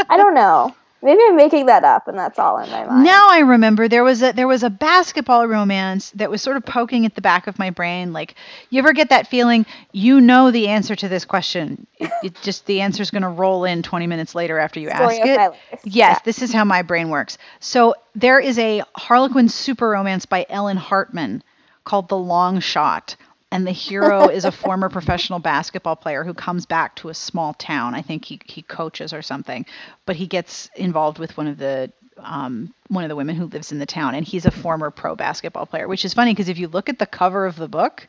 I 0.09 0.17
don't 0.17 0.35
know. 0.35 0.75
Maybe 1.03 1.23
I'm 1.29 1.37
making 1.37 1.65
that 1.65 1.83
up, 1.83 2.09
and 2.09 2.19
that's 2.19 2.39
all 2.39 2.59
in 2.59 2.69
my 2.71 2.85
mind. 2.85 3.05
Now 3.05 3.29
I 3.31 3.39
remember 3.39 3.89
there 3.89 4.05
was 4.05 4.23
a 4.23 4.33
there 4.33 4.47
was 4.47 4.63
a 4.63 4.69
basketball 4.69 5.49
romance 5.49 6.11
that 6.11 6.31
was 6.31 6.43
sort 6.43 6.59
of 6.59 6.67
poking 6.67 7.07
at 7.07 7.15
the 7.15 7.23
back 7.23 7.47
of 7.47 7.59
my 7.59 7.71
brain. 7.71 8.13
Like, 8.13 8.35
you 8.69 8.79
ever 8.81 8.93
get 8.93 9.09
that 9.09 9.27
feeling 9.27 9.65
you 9.93 10.21
know 10.21 10.51
the 10.51 10.69
answer 10.69 10.95
to 10.95 11.09
this 11.09 11.25
question? 11.25 11.87
It, 11.97 12.11
it 12.23 12.43
just 12.43 12.67
the 12.67 12.83
answer 12.83 13.03
is 13.03 13.11
going 13.11 13.23
to 13.23 13.31
roll 13.31 13.65
in 13.65 13.83
20 13.83 14.07
minutes 14.09 14.35
later 14.35 14.59
after 14.59 14.79
you 14.79 14.91
Story 14.91 15.21
ask 15.21 15.55
it. 15.73 15.81
Yes, 15.85 16.21
this 16.27 16.43
is 16.43 16.53
how 16.53 16.67
my 16.67 16.83
brain 16.83 17.09
works. 17.09 17.39
So 17.61 17.95
there 18.15 18.39
is 18.39 18.59
a 18.59 18.83
Harlequin 18.95 19.49
super 19.49 19.89
romance 19.89 20.27
by 20.27 20.45
Ellen 20.51 20.77
Hartman 20.77 21.43
called 21.85 22.09
The 22.09 22.19
Long 22.19 22.61
Shot. 22.61 23.17
And 23.53 23.67
the 23.67 23.73
hero 23.73 24.29
is 24.29 24.45
a 24.45 24.53
former 24.53 24.89
professional 24.89 25.39
basketball 25.39 25.97
player 25.97 26.25
who 26.25 26.35
comes 26.35 26.67
back 26.67 26.97
to 26.97 27.09
a 27.09 27.15
small 27.15 27.55
town. 27.55 27.95
I 27.95 28.03
think 28.03 28.25
he, 28.25 28.41
he 28.47 28.63
coaches 28.63 29.13
or 29.13 29.23
something, 29.23 29.67
but 30.07 30.17
he 30.17 30.27
gets 30.27 30.71
involved 30.77 31.19
with 31.19 31.37
one 31.37 31.47
of 31.47 31.59
the 31.59 31.93
um, 32.19 32.75
one 32.89 33.03
of 33.03 33.09
the 33.09 33.17
women 33.17 33.35
who 33.35 33.47
lives 33.47 33.73
in 33.73 33.79
the 33.79 33.87
town, 33.87 34.15
and 34.15 34.27
he's 34.27 34.45
a 34.45 34.51
former 34.51 34.91
pro 34.91 35.17
basketball 35.17 35.65
player. 35.65 35.89
Which 35.89 36.05
is 36.05 36.13
funny 36.13 36.33
because 36.33 36.51
if 36.51 36.59
you 36.59 36.69
look 36.69 36.89
at 36.89 36.99
the 36.99 37.07
cover 37.07 37.47
of 37.47 37.57
the 37.57 37.69
book, 37.69 38.07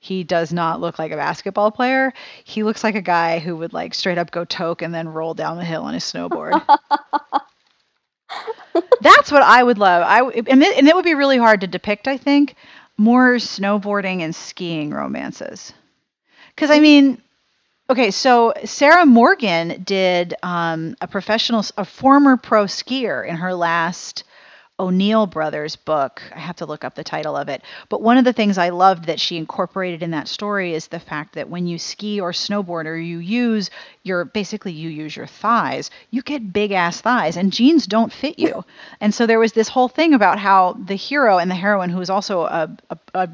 he 0.00 0.22
does 0.22 0.52
not 0.52 0.82
look 0.82 0.98
like 0.98 1.12
a 1.12 1.16
basketball 1.16 1.70
player. 1.70 2.12
He 2.44 2.62
looks 2.62 2.84
like 2.84 2.94
a 2.94 3.00
guy 3.00 3.38
who 3.38 3.56
would 3.56 3.72
like 3.72 3.94
straight 3.94 4.18
up 4.18 4.30
go 4.30 4.44
toke 4.44 4.82
and 4.82 4.94
then 4.94 5.08
roll 5.08 5.32
down 5.32 5.56
the 5.56 5.64
hill 5.64 5.84
on 5.84 5.94
his 5.94 6.04
snowboard. 6.04 6.62
That's 9.00 9.32
what 9.32 9.42
I 9.42 9.62
would 9.62 9.78
love. 9.78 10.02
I 10.06 10.22
and 10.22 10.62
it, 10.62 10.76
and 10.76 10.88
it 10.88 10.94
would 10.94 11.04
be 11.04 11.14
really 11.14 11.38
hard 11.38 11.62
to 11.62 11.66
depict. 11.66 12.06
I 12.06 12.18
think 12.18 12.54
more 12.96 13.34
snowboarding 13.34 14.20
and 14.20 14.34
skiing 14.34 14.90
romances. 14.90 15.72
Because 16.54 16.70
I 16.70 16.80
mean, 16.80 17.20
okay, 17.90 18.10
so 18.10 18.52
Sarah 18.64 19.06
Morgan 19.06 19.82
did 19.82 20.34
um, 20.42 20.96
a 21.00 21.08
professional, 21.08 21.64
a 21.76 21.84
former 21.84 22.36
pro 22.36 22.64
skier 22.64 23.26
in 23.26 23.36
her 23.36 23.54
last 23.54 24.24
O'Neil 24.80 25.26
Brothers 25.26 25.76
book. 25.76 26.20
I 26.34 26.40
have 26.40 26.56
to 26.56 26.66
look 26.66 26.82
up 26.84 26.96
the 26.96 27.04
title 27.04 27.36
of 27.36 27.48
it. 27.48 27.62
But 27.88 28.02
one 28.02 28.18
of 28.18 28.24
the 28.24 28.32
things 28.32 28.58
I 28.58 28.70
loved 28.70 29.04
that 29.04 29.20
she 29.20 29.36
incorporated 29.36 30.02
in 30.02 30.10
that 30.10 30.26
story 30.26 30.74
is 30.74 30.88
the 30.88 30.98
fact 30.98 31.34
that 31.34 31.48
when 31.48 31.66
you 31.68 31.78
ski 31.78 32.20
or 32.20 32.32
snowboard 32.32 32.86
or 32.86 32.96
you 32.96 33.18
use 33.18 33.70
your 34.02 34.24
basically 34.24 34.72
you 34.72 34.88
use 34.88 35.14
your 35.14 35.26
thighs, 35.26 35.90
you 36.10 36.22
get 36.22 36.52
big 36.52 36.72
ass 36.72 37.00
thighs 37.00 37.36
and 37.36 37.52
jeans 37.52 37.86
don't 37.86 38.12
fit 38.12 38.38
you. 38.38 38.64
and 39.00 39.14
so 39.14 39.26
there 39.26 39.38
was 39.38 39.52
this 39.52 39.68
whole 39.68 39.88
thing 39.88 40.12
about 40.12 40.40
how 40.40 40.72
the 40.72 40.96
hero 40.96 41.38
and 41.38 41.50
the 41.50 41.54
heroine 41.54 41.90
who 41.90 42.00
is 42.00 42.10
also 42.10 42.42
a, 42.42 42.76
a, 42.90 42.98
a 43.14 43.28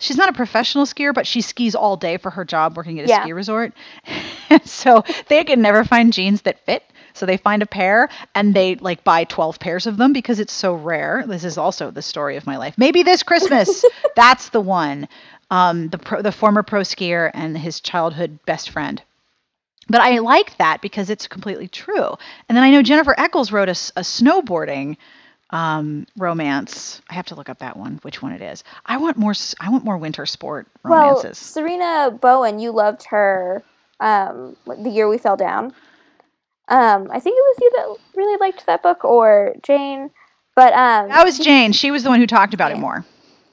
she's 0.00 0.16
not 0.16 0.28
a 0.28 0.32
professional 0.32 0.84
skier, 0.84 1.14
but 1.14 1.26
she 1.28 1.40
skis 1.40 1.76
all 1.76 1.96
day 1.96 2.16
for 2.16 2.30
her 2.30 2.44
job 2.44 2.76
working 2.76 2.98
at 2.98 3.06
a 3.06 3.08
Yeah. 3.08 3.22
ski 3.22 3.32
resort. 3.32 3.72
so 4.64 5.04
they 5.28 5.44
can 5.44 5.62
never 5.62 5.84
find 5.84 6.12
jeans 6.12 6.42
that 6.42 6.64
fit. 6.66 6.82
So 7.18 7.26
they 7.26 7.36
find 7.36 7.62
a 7.62 7.66
pair 7.66 8.08
and 8.34 8.54
they 8.54 8.76
like 8.76 9.04
buy 9.04 9.24
12 9.24 9.58
pairs 9.58 9.86
of 9.86 9.96
them 9.96 10.12
because 10.12 10.40
it's 10.40 10.52
so 10.52 10.74
rare. 10.74 11.24
This 11.26 11.44
is 11.44 11.58
also 11.58 11.90
the 11.90 12.02
story 12.02 12.36
of 12.36 12.46
my 12.46 12.56
life. 12.56 12.76
Maybe 12.78 13.02
this 13.02 13.22
Christmas. 13.22 13.84
That's 14.16 14.50
the 14.50 14.60
one. 14.60 15.08
Um, 15.50 15.88
the 15.88 15.98
pro, 15.98 16.22
the 16.22 16.32
former 16.32 16.62
pro 16.62 16.82
skier 16.82 17.30
and 17.34 17.56
his 17.56 17.80
childhood 17.80 18.38
best 18.44 18.70
friend. 18.70 19.02
But 19.88 20.02
I 20.02 20.18
like 20.18 20.56
that 20.58 20.82
because 20.82 21.08
it's 21.08 21.26
completely 21.26 21.68
true. 21.68 22.14
And 22.48 22.56
then 22.56 22.62
I 22.62 22.70
know 22.70 22.82
Jennifer 22.82 23.14
Eccles 23.18 23.50
wrote 23.50 23.68
a, 23.68 23.78
a 23.96 24.02
snowboarding 24.02 24.98
um, 25.50 26.06
romance. 26.18 27.00
I 27.08 27.14
have 27.14 27.24
to 27.26 27.34
look 27.34 27.48
up 27.48 27.60
that 27.60 27.78
one, 27.78 27.98
which 28.02 28.20
one 28.20 28.32
it 28.32 28.42
is. 28.42 28.64
I 28.84 28.98
want 28.98 29.16
more. 29.16 29.32
I 29.58 29.70
want 29.70 29.84
more 29.84 29.96
winter 29.96 30.26
sport 30.26 30.66
romances. 30.82 31.54
Well. 31.56 31.64
Sarina 31.64 32.20
Bowen, 32.20 32.58
you 32.58 32.70
loved 32.70 33.04
her 33.04 33.62
um, 34.00 34.56
the 34.66 34.90
year 34.90 35.08
we 35.08 35.18
fell 35.18 35.36
down. 35.36 35.72
Um, 36.68 37.08
I 37.10 37.18
think 37.20 37.36
it 37.36 37.44
was 37.46 37.56
you 37.60 37.72
that 37.76 38.18
really 38.18 38.36
liked 38.38 38.66
that 38.66 38.82
book, 38.82 39.04
or 39.04 39.54
Jane. 39.62 40.10
But 40.54 40.72
um, 40.74 41.08
that 41.08 41.24
was 41.24 41.38
Jane. 41.38 41.72
She 41.72 41.90
was 41.90 42.02
the 42.02 42.10
one 42.10 42.20
who 42.20 42.26
talked 42.26 42.52
about 42.54 42.72
it 42.72 42.78
more. 42.78 43.04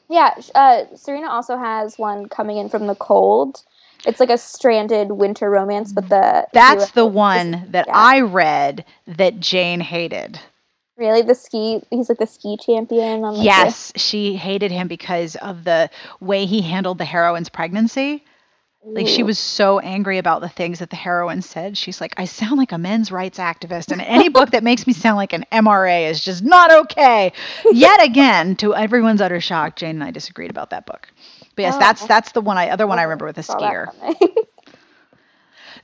yeah. 0.09 0.33
Uh, 0.55 0.85
Sarina 0.95 1.27
also 1.29 1.57
has 1.57 1.97
one 1.97 2.27
coming 2.29 2.57
in 2.57 2.67
from 2.69 2.87
the 2.87 2.95
cold. 2.95 3.61
It's 4.05 4.19
like 4.19 4.29
a 4.29 4.37
stranded 4.37 5.11
winter 5.11 5.49
romance, 5.49 5.91
but 5.93 6.09
the 6.09 6.47
That's 6.53 6.91
the 6.91 7.01
hero 7.01 7.09
is- 7.09 7.15
one 7.15 7.67
that 7.71 7.85
yeah. 7.87 7.93
I 7.95 8.21
read 8.21 8.85
that 9.07 9.39
Jane 9.39 9.79
hated. 9.81 10.39
really 10.97 11.21
the 11.21 11.35
ski. 11.35 11.81
He's 11.89 12.09
like 12.09 12.19
the 12.19 12.27
ski 12.27 12.57
champion. 12.57 13.23
On 13.23 13.33
like, 13.33 13.37
the- 13.37 13.43
Yes, 13.43 13.91
she 13.95 14.35
hated 14.35 14.71
him 14.71 14.87
because 14.87 15.35
of 15.37 15.63
the 15.63 15.89
way 16.19 16.45
he 16.45 16.61
handled 16.61 16.97
the 16.97 17.05
heroine's 17.05 17.49
pregnancy. 17.49 18.23
Like 18.87 19.07
she 19.07 19.23
was 19.23 19.39
so 19.39 19.79
angry 19.79 20.19
about 20.19 20.41
the 20.41 20.49
things 20.49 20.77
that 20.79 20.91
the 20.91 20.95
heroine 20.95 21.41
said. 21.41 21.75
She's 21.75 21.99
like, 21.99 22.13
I 22.17 22.25
sound 22.25 22.57
like 22.57 22.71
a 22.71 22.77
men's 22.77 23.11
rights 23.11 23.39
activist, 23.39 23.91
and 23.91 23.99
any 23.99 24.29
book 24.29 24.51
that 24.51 24.63
makes 24.63 24.85
me 24.85 24.93
sound 24.93 25.17
like 25.17 25.33
an 25.33 25.43
MRA 25.51 26.07
is 26.07 26.23
just 26.23 26.43
not 26.43 26.71
okay. 26.71 27.33
Yet 27.71 28.03
again, 28.03 28.55
to 28.57 28.75
everyone's 28.75 29.21
utter 29.21 29.41
shock, 29.41 29.75
Jane 29.75 29.91
and 29.95 30.03
I 30.03 30.11
disagreed 30.11 30.51
about 30.51 30.69
that 30.69 30.85
book. 30.85 31.07
But 31.55 31.63
yes, 31.63 31.75
Oh. 31.75 31.79
that's 31.79 32.05
that's 32.05 32.31
the 32.33 32.41
one 32.41 32.57
I 32.57 32.69
other 32.69 32.85
one 32.85 32.99
I 32.99 33.03
remember 33.03 33.25
with 33.25 33.37
a 33.39 33.41
skier. 33.41 33.87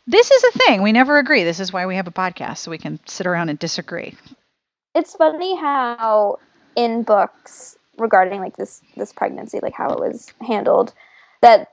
This 0.07 0.31
is 0.31 0.43
a 0.43 0.51
thing. 0.59 0.81
We 0.81 0.91
never 0.91 1.19
agree. 1.19 1.43
This 1.43 1.59
is 1.59 1.71
why 1.71 1.85
we 1.85 1.95
have 1.95 2.07
a 2.07 2.11
podcast 2.11 2.57
so 2.57 2.71
we 2.71 2.77
can 2.77 2.99
sit 3.05 3.27
around 3.27 3.49
and 3.49 3.59
disagree. 3.59 4.15
it's 4.95 5.15
funny 5.15 5.55
how 5.55 6.37
in 6.75 7.03
books 7.03 7.77
regarding 7.97 8.39
like 8.39 8.57
this 8.57 8.81
this 8.97 9.13
pregnancy 9.13 9.59
like 9.61 9.73
how 9.73 9.89
it 9.91 9.99
was 9.99 10.33
handled 10.41 10.93
that 11.41 11.67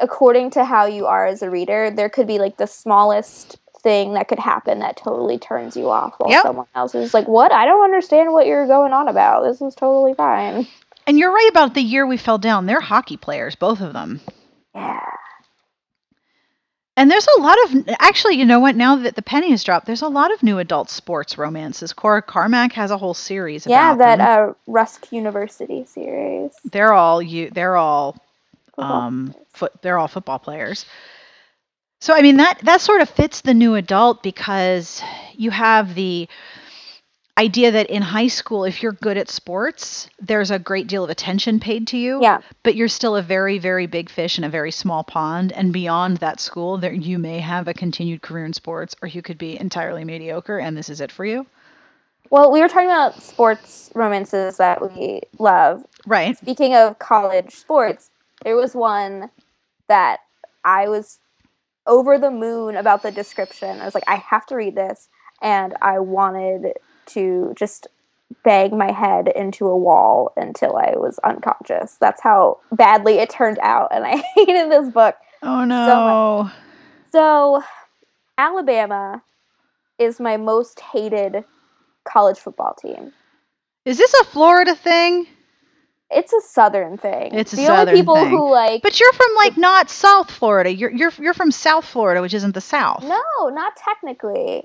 according 0.00 0.50
to 0.50 0.64
how 0.64 0.86
you 0.86 1.06
are 1.06 1.26
as 1.26 1.42
a 1.42 1.50
reader 1.50 1.90
there 1.90 2.08
could 2.08 2.26
be 2.26 2.38
like 2.38 2.56
the 2.56 2.66
smallest 2.66 3.58
thing 3.82 4.12
that 4.14 4.28
could 4.28 4.38
happen 4.38 4.80
that 4.80 4.96
totally 4.96 5.38
turns 5.38 5.76
you 5.76 5.88
off 5.90 6.14
while 6.18 6.30
Yep. 6.30 6.42
someone 6.42 6.66
else 6.74 6.94
is 6.94 7.14
like 7.14 7.26
what 7.28 7.50
i 7.52 7.64
don't 7.64 7.82
understand 7.84 8.32
what 8.32 8.46
you're 8.46 8.66
going 8.66 8.92
on 8.92 9.08
about 9.08 9.42
this 9.44 9.60
is 9.62 9.74
totally 9.74 10.14
fine 10.14 10.66
And 11.06 11.18
you're 11.18 11.32
right 11.32 11.48
about 11.50 11.74
the 11.74 11.80
year 11.82 12.06
we 12.06 12.16
fell 12.18 12.38
down. 12.38 12.66
They're 12.66 12.80
hockey 12.80 13.16
players, 13.16 13.56
both 13.56 13.80
of 13.80 13.92
them. 13.94 14.20
yeah 14.74 15.00
And 16.96 17.10
there's 17.10 17.26
a 17.38 17.40
lot 17.40 17.56
of 17.64 17.88
actually, 17.98 18.36
you 18.36 18.44
know 18.44 18.60
what? 18.60 18.76
Now 18.76 18.96
that 18.96 19.16
the 19.16 19.22
penny 19.22 19.50
has 19.50 19.64
dropped, 19.64 19.86
there's 19.86 20.02
a 20.02 20.08
lot 20.08 20.32
of 20.32 20.42
new 20.42 20.58
adult 20.58 20.90
sports 20.90 21.38
romances. 21.38 21.92
Cora 21.94 22.20
Carmack 22.22 22.72
has 22.72 22.90
a 22.90 22.98
whole 22.98 23.14
series. 23.14 23.66
Yeah, 23.66 23.94
about 23.94 24.18
that 24.18 24.20
uh, 24.20 24.52
Rusk 24.66 25.10
University 25.10 25.84
series. 25.86 26.52
they're 26.70 26.92
all 26.92 27.22
you. 27.22 27.50
They're 27.50 27.76
all 27.76 28.16
um 28.82 29.34
foot. 29.52 29.72
They're 29.82 29.98
all 29.98 30.08
football 30.08 30.38
players. 30.38 30.86
So 32.00 32.14
I 32.14 32.22
mean 32.22 32.36
that 32.38 32.60
that 32.64 32.80
sort 32.80 33.02
of 33.02 33.08
fits 33.10 33.42
the 33.42 33.54
new 33.54 33.74
adult 33.74 34.22
because 34.22 35.02
you 35.34 35.50
have 35.50 35.94
the 35.94 36.28
idea 37.38 37.70
that 37.70 37.88
in 37.88 38.02
high 38.02 38.26
school, 38.26 38.64
if 38.64 38.82
you're 38.82 38.92
good 38.92 39.16
at 39.16 39.30
sports, 39.30 40.10
there's 40.20 40.50
a 40.50 40.58
great 40.58 40.88
deal 40.88 41.04
of 41.04 41.08
attention 41.10 41.58
paid 41.58 41.86
to 41.86 41.96
you. 41.96 42.20
Yeah. 42.20 42.40
but 42.62 42.74
you're 42.74 42.88
still 42.88 43.16
a 43.16 43.22
very 43.22 43.58
very 43.58 43.86
big 43.86 44.10
fish 44.10 44.36
in 44.38 44.44
a 44.44 44.48
very 44.50 44.70
small 44.70 45.02
pond 45.04 45.52
and 45.52 45.72
beyond 45.72 46.18
that 46.18 46.40
school 46.40 46.76
there 46.78 46.92
you 46.92 47.18
may 47.18 47.38
have 47.40 47.66
a 47.68 47.72
continued 47.74 48.20
career 48.22 48.44
in 48.44 48.52
sports 48.52 48.94
or 49.00 49.08
you 49.08 49.22
could 49.22 49.38
be 49.38 49.58
entirely 49.58 50.04
mediocre 50.04 50.58
and 50.58 50.76
this 50.76 50.88
is 50.90 51.00
it 51.00 51.10
for 51.12 51.24
you 51.24 51.46
Well, 52.30 52.52
we 52.52 52.60
were 52.60 52.68
talking 52.68 52.88
about 52.90 53.22
sports 53.22 53.90
romances 53.94 54.56
that 54.58 54.78
we 54.94 55.22
love. 55.38 55.82
right 56.06 56.36
Speaking 56.36 56.74
of 56.74 56.98
college 56.98 57.54
sports, 57.54 58.10
there 58.44 58.56
was 58.56 58.74
one 58.74 59.30
that 59.88 60.18
I 60.64 60.88
was 60.88 61.18
over 61.86 62.18
the 62.18 62.30
moon 62.30 62.76
about 62.76 63.02
the 63.02 63.10
description. 63.10 63.80
I 63.80 63.84
was 63.84 63.94
like, 63.94 64.04
I 64.06 64.16
have 64.16 64.46
to 64.46 64.56
read 64.56 64.76
this. 64.76 65.08
And 65.42 65.74
I 65.80 65.98
wanted 65.98 66.74
to 67.06 67.52
just 67.56 67.86
bang 68.44 68.76
my 68.78 68.92
head 68.92 69.28
into 69.34 69.66
a 69.66 69.76
wall 69.76 70.32
until 70.36 70.76
I 70.76 70.92
was 70.96 71.18
unconscious. 71.24 71.96
That's 72.00 72.20
how 72.22 72.60
badly 72.70 73.18
it 73.18 73.30
turned 73.30 73.58
out. 73.60 73.88
And 73.92 74.04
I 74.04 74.22
hated 74.34 74.70
this 74.70 74.90
book. 74.90 75.16
oh 75.42 75.64
no 75.64 76.50
So, 77.12 77.62
Alabama 78.38 79.22
is 79.98 80.20
my 80.20 80.36
most 80.36 80.80
hated 80.80 81.44
college 82.04 82.38
football 82.38 82.74
team. 82.74 83.12
is 83.84 83.98
this 83.98 84.14
a 84.14 84.24
florida 84.24 84.74
thing 84.74 85.26
It's 86.10 86.32
a 86.32 86.40
southern 86.40 86.98
thing. 86.98 87.34
It's 87.34 87.52
a 87.52 87.56
the 87.56 87.66
southern 87.66 87.88
only 87.88 87.92
people 88.00 88.14
thing. 88.14 88.30
who 88.30 88.50
like 88.50 88.82
but 88.82 88.98
you're 89.00 89.12
from 89.12 89.34
like 89.36 89.56
not 89.56 89.90
south 89.90 90.30
florida 90.30 90.72
you're 90.72 90.90
you're 90.90 91.12
you're 91.18 91.34
from 91.34 91.50
south 91.52 91.84
florida 91.84 92.20
which 92.22 92.34
isn't 92.34 92.54
the 92.54 92.60
south 92.60 93.04
No, 93.04 93.48
not 93.50 93.76
technically. 93.76 94.62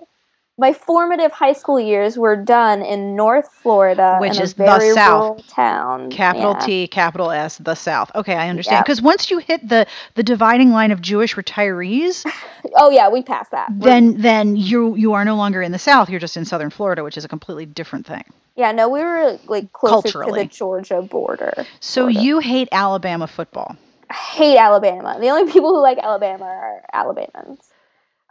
My 0.58 0.72
formative 0.72 1.34
high 1.34 1.52
school 1.52 1.80
years 1.82 2.18
were 2.18 2.38
done 2.38 2.82
in 2.82 3.14
North 3.14 3.52
Florida, 3.52 4.18
Which 4.22 4.38
in 4.38 4.44
is 4.44 4.54
a 4.54 4.56
the 4.58 4.92
South. 4.94 5.46
town. 5.48 6.10
capital 6.10 6.54
Yeah. 6.54 6.66
t 6.66 6.88
capital 6.88 7.30
s 7.32 7.58
the 7.58 7.76
south 7.76 8.10
okay 8.16 8.36
i 8.36 8.48
understand 8.48 8.78
Yep. 8.78 8.86
because 8.86 9.02
once 9.02 9.30
you 9.30 9.40
hit 9.40 9.68
the 9.68 9.86
the 10.16 10.24
dividing 10.24 10.72
line 10.72 10.92
of 10.92 11.02
jewish 11.02 11.36
retirees 11.36 12.26
Oh 12.76 12.90
yeah, 12.90 13.10
we 13.10 13.22
passed 13.22 13.52
that. 13.52 13.70
We're- 13.72 13.90
then 13.92 14.22
then 14.22 14.56
you 14.56 14.96
you 14.96 15.14
are 15.14 15.26
no 15.26 15.36
longer 15.36 15.62
in 15.62 15.72
the 15.74 15.80
south 15.80 16.10
you're 16.10 16.20
just 16.22 16.38
in 16.38 16.46
southern 16.46 16.70
florida 16.70 17.04
which 17.04 17.18
is 17.18 17.26
a 17.26 17.28
completely 17.28 17.66
different 17.66 18.06
thing 18.06 18.24
yeah, 18.56 18.72
no, 18.72 18.88
we 18.88 19.02
were 19.02 19.38
like 19.48 19.74
closer 19.74 20.08
to 20.08 20.14
Culturally. 20.14 20.44
the 20.44 20.48
Georgia 20.50 21.02
border. 21.02 21.66
so 21.82 22.08
you 22.08 22.40
hate 22.40 22.70
alabama 22.72 23.28
football 23.28 23.76
I 24.10 24.14
hate 24.14 24.58
Alabama. 24.58 25.18
The 25.20 25.30
only 25.30 25.52
people 25.52 25.72
who 25.74 25.82
like 25.82 25.98
Alabama 25.98 26.46
are 26.46 26.82
Alabamans. 26.94 27.58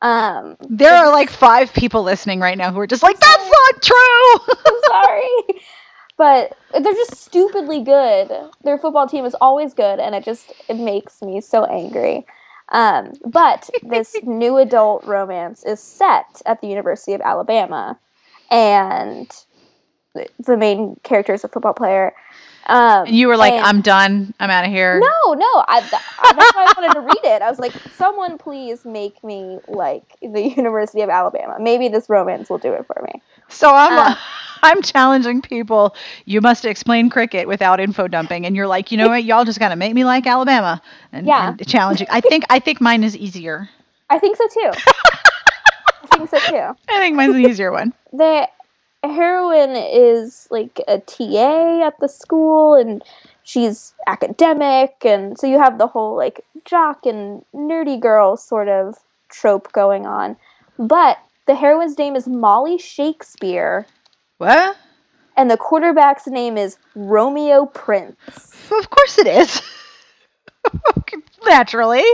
Um, 0.03 0.57
There 0.69 0.93
are 0.95 1.11
like 1.11 1.31
five 1.31 1.73
people 1.73 2.03
listening 2.03 2.41
right 2.41 2.59
now 2.59 2.73
who 2.73 2.81
are 2.81 2.87
just 2.87 3.03
like, 3.03 3.19
that's 3.19 3.51
not 3.51 3.83
true. 3.83 4.55
I'm 4.67 4.81
sorry. 4.87 5.61
But 6.17 6.57
they're 6.73 6.93
just 6.93 7.17
stupidly 7.17 7.83
good. 7.83 8.31
Their 8.63 8.79
football 8.79 9.09
team 9.09 9.25
is 9.25 9.35
always 9.41 9.75
good, 9.75 9.99
and 9.99 10.15
it 10.15 10.25
just 10.25 10.53
it 10.69 10.77
makes 10.77 11.23
me 11.23 11.41
so 11.41 11.65
angry. 11.65 12.25
Um, 12.71 13.13
but 13.27 13.69
this 13.83 14.15
new 14.23 14.59
adult 14.59 15.05
romance 15.05 15.65
is 15.65 15.81
set 15.81 16.41
at 16.47 16.61
the 16.61 16.69
University 16.69 17.15
of 17.15 17.21
Alabama, 17.21 17.99
and 18.51 19.29
the 20.15 20.57
main 20.57 20.97
character 21.03 21.35
is 21.35 21.43
a 21.43 21.49
football 21.49 21.75
player. 21.75 22.15
Um, 22.67 23.07
you 23.07 23.29
were 23.29 23.37
like, 23.37 23.53
I'm 23.55 23.81
done. 23.83 24.33
I'm 24.41 24.51
out 24.51 24.65
of 24.65 24.71
here. 24.71 24.99
no, 24.99 25.35
no. 25.35 25.65
I, 25.69 25.81
th- 25.81 25.91
that's 25.91 26.55
why 26.55 26.65
I 26.67 26.73
wanted 26.81 26.95
to 26.95 27.01
read 27.01 27.25
it. 27.25 27.43
I 27.43 27.51
was 27.51 27.59
like, 27.59 27.73
someone 27.97 28.39
please 28.39 28.85
make 28.85 29.23
me 29.23 29.59
like 29.69 30.17
the 30.23 30.41
University 30.57 31.03
of 31.03 31.11
Alabama. 31.11 31.57
Maybe 31.61 31.89
this 31.89 32.09
romance 32.09 32.49
will 32.49 32.59
do 32.59 32.73
it 32.73 32.87
for 32.87 33.01
me. 33.03 33.21
So 33.49 33.73
I'm 33.75 33.93
Uh. 33.99 34.15
I'm 34.63 34.81
challenging 34.81 35.43
people. 35.43 35.95
You 36.25 36.41
must 36.41 36.65
explain 36.65 37.11
cricket 37.11 37.47
without 37.47 37.81
info 37.81 38.09
dumping. 38.09 38.47
And 38.47 38.57
you're 38.57 38.67
like, 38.67 38.91
you 38.91 38.97
know 38.97 39.09
what? 39.11 39.23
Y'all 39.25 39.45
just 39.45 39.59
gotta 39.59 39.77
make 39.77 39.93
me 39.93 40.05
like 40.07 40.27
Alabama. 40.27 40.81
And, 41.13 41.27
Yeah. 41.27 41.49
and 41.51 41.69
challenging. 41.69 42.07
I 42.11 42.23
think 42.23 42.45
I 42.49 42.61
think 42.61 42.81
mine 42.81 43.05
is 43.05 43.15
easier. 43.15 43.69
I 44.09 44.19
think 44.19 44.39
so 44.39 44.47
too. 44.49 44.71
I 46.13 46.17
think 46.17 46.31
so 46.31 46.39
too. 46.39 46.77
I 46.89 46.99
think 46.99 47.15
mine's 47.17 47.35
the 47.35 47.41
easier 47.47 47.73
one. 47.73 47.93
the 48.13 48.49
heroine 49.07 49.77
is 49.77 50.47
like 50.51 50.81
a 50.89 50.99
TA 51.01 51.87
at 51.87 51.99
the 52.01 52.09
school 52.09 52.75
and 52.75 53.03
she's 53.43 53.95
academic 54.07 54.95
and 55.05 55.39
so 55.39 55.47
you 55.47 55.59
have 55.59 55.79
the 55.79 55.87
whole 55.89 56.17
like 56.17 56.41
jock 56.65 57.05
and 57.07 57.45
nerdy 57.55 58.01
girl 58.01 58.37
sort 58.37 58.69
of 58.69 58.97
trope 59.29 59.73
going 59.73 60.07
on. 60.07 60.37
But 60.79 61.19
the 61.47 61.55
heroine's 61.55 61.99
name 61.99 62.17
is 62.17 62.27
Molly 62.27 62.79
Shakespeare 62.79 63.87
What? 64.39 64.77
and 65.37 65.51
the 65.51 65.57
quarterback's 65.57 66.27
name 66.27 66.57
is 66.57 66.79
Romeo 66.95 67.67
Prince. 67.67 68.17
Of 68.71 68.89
course 68.91 69.19
it 69.19 69.27
is. 69.27 69.61
Naturally. 71.47 72.05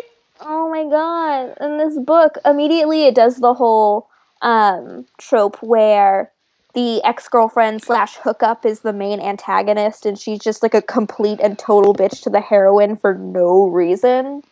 Oh 0.41 0.71
my 0.71 0.85
god. 0.89 1.55
In 1.61 1.79
this 1.79 1.99
book, 1.99 2.39
immediately 2.45 3.05
it 3.05 3.15
does 3.15 3.37
the 3.37 3.55
whole 3.55 4.09
um 4.43 5.05
trope 5.19 5.63
where 5.63 6.33
the 6.75 7.03
ex-girlfriend 7.05 7.83
slash 7.83 8.17
hookup 8.17 8.65
is 8.65 8.81
the 8.81 8.93
main 8.93 9.21
antagonist 9.21 10.07
and 10.07 10.19
she's 10.19 10.39
just 10.39 10.63
like 10.63 10.75
a 10.75 10.83
complete 10.83 11.41
and 11.41 11.59
total 11.59 11.95
bitch 11.95 12.23
to 12.23 12.31
the 12.31 12.41
heroine 12.41 12.97
for 12.97 13.15
no 13.15 13.67
reason. 13.67 14.43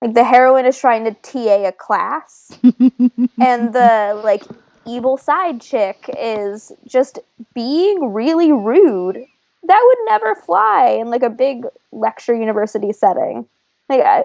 Like 0.00 0.14
the 0.14 0.24
heroine 0.24 0.66
is 0.66 0.78
trying 0.78 1.04
to 1.04 1.12
TA 1.12 1.68
a 1.68 1.72
class 1.72 2.58
and 2.62 3.72
the 3.72 4.20
like 4.24 4.42
evil 4.86 5.16
side 5.16 5.60
chick 5.60 6.08
is 6.18 6.72
just 6.86 7.18
being 7.54 8.12
really 8.12 8.52
rude. 8.52 9.24
That 9.66 9.82
would 9.86 9.98
never 10.10 10.34
fly 10.34 10.98
in 11.00 11.10
like 11.10 11.22
a 11.22 11.30
big 11.30 11.64
lecture 11.92 12.34
university 12.34 12.92
setting. 12.92 13.46
Like 13.88 14.00
I, 14.00 14.24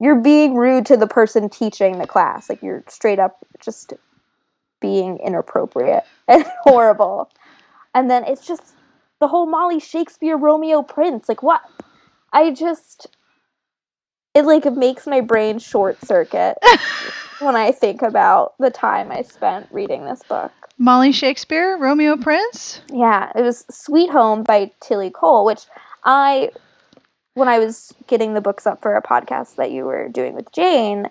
you're 0.00 0.20
being 0.20 0.54
rude 0.54 0.86
to 0.86 0.96
the 0.96 1.06
person 1.06 1.48
teaching 1.48 1.98
the 1.98 2.06
class. 2.06 2.48
Like 2.48 2.62
you're 2.62 2.82
straight 2.88 3.20
up 3.20 3.38
just 3.60 3.94
being 4.82 5.18
inappropriate 5.18 6.04
and 6.28 6.44
horrible. 6.64 7.30
And 7.94 8.10
then 8.10 8.24
it's 8.24 8.46
just 8.46 8.74
the 9.20 9.28
whole 9.28 9.46
Molly 9.46 9.80
Shakespeare 9.80 10.36
Romeo 10.36 10.82
Prince. 10.82 11.28
Like 11.28 11.42
what? 11.42 11.62
I 12.32 12.50
just 12.50 13.06
it 14.34 14.44
like 14.44 14.64
makes 14.76 15.06
my 15.06 15.20
brain 15.20 15.58
short 15.58 16.02
circuit 16.04 16.56
when 17.40 17.54
I 17.54 17.70
think 17.72 18.02
about 18.02 18.54
the 18.58 18.70
time 18.70 19.12
I 19.12 19.22
spent 19.22 19.68
reading 19.70 20.04
this 20.04 20.22
book. 20.22 20.52
Molly 20.78 21.12
Shakespeare, 21.12 21.76
Romeo 21.76 22.16
Prince. 22.16 22.80
Yeah, 22.90 23.30
it 23.36 23.42
was 23.42 23.64
Sweet 23.70 24.10
Home 24.10 24.42
by 24.42 24.72
Tillie 24.80 25.10
Cole, 25.10 25.44
which 25.44 25.66
I, 26.02 26.50
when 27.34 27.48
I 27.48 27.58
was 27.58 27.94
getting 28.06 28.34
the 28.34 28.40
books 28.40 28.66
up 28.66 28.80
for 28.80 28.96
a 28.96 29.02
podcast 29.02 29.56
that 29.56 29.70
you 29.70 29.84
were 29.84 30.08
doing 30.08 30.34
with 30.34 30.50
Jane, 30.50 31.08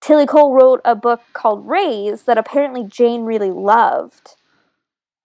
Tillie 0.00 0.26
Cole 0.26 0.52
wrote 0.52 0.80
a 0.84 0.94
book 0.94 1.22
called 1.32 1.66
Raze 1.66 2.22
that 2.22 2.38
apparently 2.38 2.84
Jane 2.84 3.24
really 3.24 3.50
loved. 3.50 4.36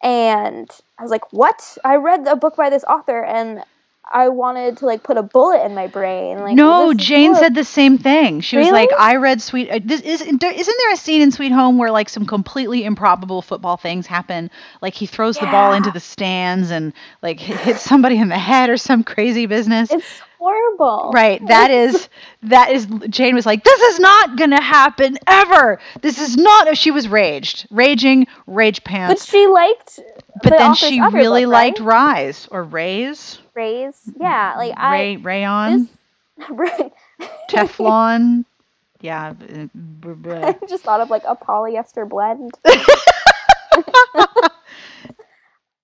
And 0.01 0.69
I 0.97 1.01
was 1.01 1.11
like, 1.11 1.31
what? 1.31 1.77
I 1.85 1.95
read 1.95 2.27
a 2.27 2.35
book 2.35 2.55
by 2.55 2.69
this 2.69 2.83
author 2.85 3.23
and 3.23 3.63
I 4.11 4.29
wanted 4.29 4.77
to 4.77 4.85
like 4.85 5.01
put 5.03 5.17
a 5.17 5.23
bullet 5.23 5.65
in 5.65 5.73
my 5.73 5.87
brain. 5.87 6.39
Like, 6.39 6.55
no, 6.55 6.93
Jane 6.93 7.35
said 7.35 7.55
the 7.55 7.63
same 7.63 7.97
thing. 7.97 8.41
She 8.41 8.57
was 8.57 8.69
like, 8.69 8.89
"I 8.97 9.15
read 9.15 9.41
Sweet." 9.41 9.69
Uh, 9.69 9.79
this 9.83 10.01
is 10.01 10.21
isn't 10.21 10.41
there 10.41 10.93
a 10.93 10.97
scene 10.97 11.21
in 11.21 11.31
Sweet 11.31 11.51
Home 11.51 11.77
where 11.77 11.89
like 11.89 12.09
some 12.09 12.25
completely 12.25 12.83
improbable 12.83 13.41
football 13.41 13.77
things 13.77 14.05
happen? 14.05 14.51
Like 14.81 14.93
he 14.93 15.05
throws 15.05 15.37
the 15.37 15.47
ball 15.47 15.73
into 15.73 15.89
the 15.89 15.99
stands 15.99 16.69
and 16.69 16.93
like 17.21 17.39
hits 17.39 17.81
somebody 17.81 18.17
in 18.17 18.29
the 18.29 18.37
head 18.37 18.69
or 18.69 18.77
some 18.77 19.03
crazy 19.03 19.45
business. 19.45 19.91
It's 19.91 20.21
horrible. 20.37 21.11
Right. 21.13 21.45
That 21.47 21.71
is 21.71 22.09
that 22.43 22.71
is 22.71 22.85
Jane 23.09 23.35
was 23.35 23.45
like, 23.45 23.63
"This 23.63 23.81
is 23.81 23.99
not 23.99 24.35
gonna 24.35 24.61
happen 24.61 25.17
ever. 25.27 25.79
This 26.01 26.19
is 26.19 26.35
not." 26.37 26.77
She 26.77 26.91
was 26.91 27.07
raged, 27.07 27.67
raging, 27.71 28.27
rage 28.47 28.83
pants. 28.83 29.21
But 29.21 29.27
she 29.31 29.47
liked. 29.47 29.99
But 30.41 30.51
the 30.51 30.57
then 30.57 30.73
she 30.75 30.99
really 30.99 31.45
book, 31.45 31.53
liked 31.53 31.79
right? 31.79 32.15
Rise 32.15 32.47
or 32.51 32.63
Raze, 32.63 33.39
Raze. 33.55 34.01
Mm-hmm. 34.09 34.21
Yeah, 34.21 34.53
like 34.57 34.73
I. 34.77 34.91
Ray, 34.91 35.17
Rayon, 35.17 35.89
This, 36.39 36.49
Teflon. 37.49 38.45
Yeah. 39.01 39.33
I 39.43 40.57
just 40.67 40.83
thought 40.83 41.01
of 41.01 41.09
like 41.09 41.23
a 41.27 41.35
polyester 41.35 42.07
blend. 42.07 42.57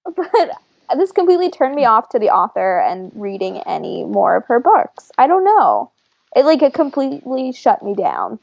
but 0.05 0.51
this 0.97 1.11
completely 1.11 1.51
turned 1.51 1.75
me 1.75 1.85
off 1.85 2.09
to 2.09 2.19
the 2.19 2.29
author 2.29 2.79
and 2.79 3.11
reading 3.13 3.57
any 3.59 4.05
more 4.05 4.37
of 4.37 4.45
her 4.45 4.59
books. 4.59 5.11
I 5.17 5.27
don't 5.27 5.43
know. 5.43 5.91
It 6.35 6.45
like 6.45 6.61
it 6.61 6.73
completely 6.73 7.51
shut 7.51 7.83
me 7.83 7.93
down. 7.93 8.39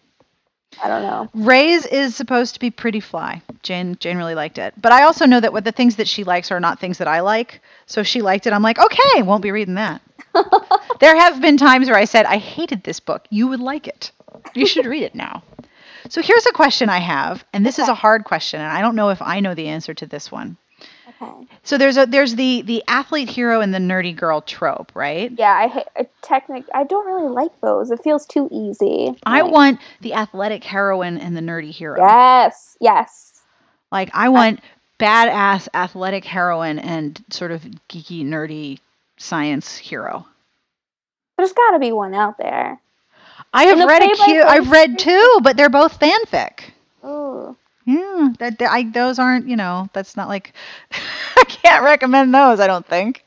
I 0.82 0.88
don't 0.88 1.02
know. 1.02 1.28
Raze 1.34 1.86
is 1.86 2.14
supposed 2.14 2.54
to 2.54 2.60
be 2.60 2.70
pretty 2.70 3.00
fly. 3.00 3.42
Jane 3.62 3.96
Jane 3.98 4.16
really 4.16 4.34
liked 4.34 4.58
it. 4.58 4.74
But 4.80 4.92
I 4.92 5.04
also 5.04 5.26
know 5.26 5.40
that 5.40 5.52
what 5.52 5.64
the 5.64 5.72
things 5.72 5.96
that 5.96 6.08
she 6.08 6.24
likes 6.24 6.50
are 6.50 6.60
not 6.60 6.78
things 6.78 6.98
that 6.98 7.08
I 7.08 7.20
like. 7.20 7.60
So 7.86 8.00
if 8.00 8.06
she 8.06 8.22
liked 8.22 8.46
it, 8.46 8.52
I'm 8.52 8.62
like, 8.62 8.78
okay, 8.78 9.22
won't 9.22 9.42
be 9.42 9.52
reading 9.52 9.74
that. 9.74 10.02
there 11.00 11.16
have 11.16 11.40
been 11.40 11.56
times 11.56 11.88
where 11.88 11.98
I 11.98 12.04
said, 12.04 12.26
I 12.26 12.38
hated 12.38 12.82
this 12.82 13.00
book. 13.00 13.26
You 13.30 13.48
would 13.48 13.60
like 13.60 13.88
it. 13.88 14.12
You 14.54 14.66
should 14.66 14.86
read 14.86 15.02
it 15.02 15.14
now. 15.14 15.42
So 16.08 16.22
here's 16.22 16.46
a 16.46 16.52
question 16.52 16.88
I 16.88 16.98
have, 16.98 17.44
and 17.52 17.66
this 17.66 17.78
is 17.78 17.88
a 17.88 17.94
hard 17.94 18.24
question, 18.24 18.60
and 18.60 18.70
I 18.70 18.80
don't 18.80 18.94
know 18.94 19.10
if 19.10 19.20
I 19.20 19.40
know 19.40 19.54
the 19.54 19.66
answer 19.68 19.92
to 19.94 20.06
this 20.06 20.30
one. 20.30 20.56
Okay. 21.20 21.46
So 21.62 21.79
there's 21.79 21.96
a 21.96 22.07
there's 22.07 22.35
the 22.35 22.62
the 22.62 22.83
athlete 22.88 23.29
hero 23.29 23.61
and 23.61 23.72
the 23.72 23.79
nerdy 23.79 24.14
girl 24.14 24.40
trope, 24.42 24.92
right? 24.94 25.33
Yeah, 25.37 25.52
I 25.52 25.68
hate 25.68 25.87
I 25.96 26.09
technic. 26.22 26.64
I 26.74 26.85
don't 26.85 27.07
really 27.07 27.29
like 27.29 27.59
those. 27.61 27.90
It 27.90 28.02
feels 28.02 28.26
too 28.26 28.48
easy. 28.52 29.14
I 29.24 29.42
Like, 29.42 29.52
want 29.52 29.81
the 30.00 30.14
athletic 30.14 30.64
heroine 30.64 31.18
and 31.18 31.37
the 31.37 31.40
nerdy 31.40 31.70
hero. 31.70 31.98
Yes. 31.98 32.76
Yes. 32.81 33.40
Like 33.90 34.11
I 34.12 34.29
want 34.29 34.61
badass 34.98 35.68
athletic 35.74 36.24
heroine 36.24 36.79
and 36.79 37.22
sort 37.31 37.50
of 37.50 37.62
geeky 37.88 38.24
nerdy 38.24 38.79
science 39.16 39.76
hero. 39.76 40.26
There's 41.37 41.52
got 41.52 41.72
to 41.72 41.79
be 41.79 41.92
one 41.92 42.14
out 42.14 42.38
there. 42.38 42.81
I 43.52 43.64
have 43.64 43.79
read 43.88 44.02
a 44.02 44.14
cute. 44.14 44.44
I've 44.44 44.70
read 44.70 44.98
two, 44.98 45.38
but 45.42 45.57
they're 45.57 45.70
both 45.70 45.98
fanfic. 45.98 46.72
Yeah, 47.87 48.31
that, 48.40 48.59
that- 48.59 48.70
I 48.70 48.83
those 48.85 49.18
aren't. 49.18 49.49
You 49.49 49.57
know, 49.57 49.88
that's 49.94 50.16
not 50.16 50.29
like 50.29 50.53
I 51.37 51.44
can't 51.49 51.83
recommend 51.85 52.35
those. 52.35 52.61
I 52.61 52.66
don't 52.66 52.87
think. 52.87 53.25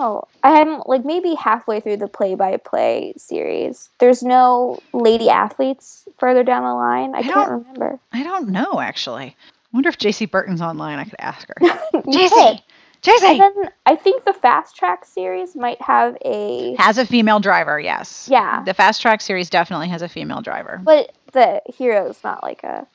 Oh, 0.00 0.22
I'm 0.44 0.80
like 0.86 1.04
maybe 1.04 1.34
halfway 1.34 1.80
through 1.80 1.96
the 1.96 2.06
play-by-play 2.06 3.14
series. 3.16 3.90
There's 3.98 4.22
no 4.22 4.78
lady 4.92 5.28
athletes 5.28 6.06
further 6.18 6.44
down 6.44 6.62
the 6.62 6.72
line. 6.74 7.16
I, 7.16 7.18
I 7.18 7.22
can't 7.22 7.34
don't- 7.34 7.50
remember. 7.50 7.98
I 8.12 8.22
don't 8.22 8.48
know 8.50 8.80
actually. 8.80 9.24
I 9.36 9.76
wonder 9.76 9.88
if 9.88 9.98
Jaci 9.98 10.30
Burton's 10.30 10.62
online. 10.62 10.98
I 11.00 11.04
could 11.04 11.16
ask 11.18 11.48
her. 11.48 11.54
Jaci, 11.60 12.62
Jaci 13.02 13.38
then 13.38 13.70
I 13.86 13.96
think 13.96 14.24
the 14.24 14.32
fast 14.32 14.76
track 14.76 15.04
series 15.04 15.54
might 15.56 15.82
have 15.82 16.16
a 16.24 16.76
has 16.78 16.96
a 16.96 17.04
female 17.04 17.40
driver. 17.40 17.78
Yes. 17.80 18.28
yeah, 18.30 18.62
The 18.64 18.74
fast 18.74 19.02
track 19.02 19.20
series 19.20 19.50
definitely 19.50 19.88
has 19.88 20.00
a 20.02 20.08
female 20.08 20.40
driver. 20.42 20.80
but 20.84 21.12
the 21.32 21.60
hero's 21.76 22.22
not 22.24 22.42
like 22.44 22.62
a 22.62 22.86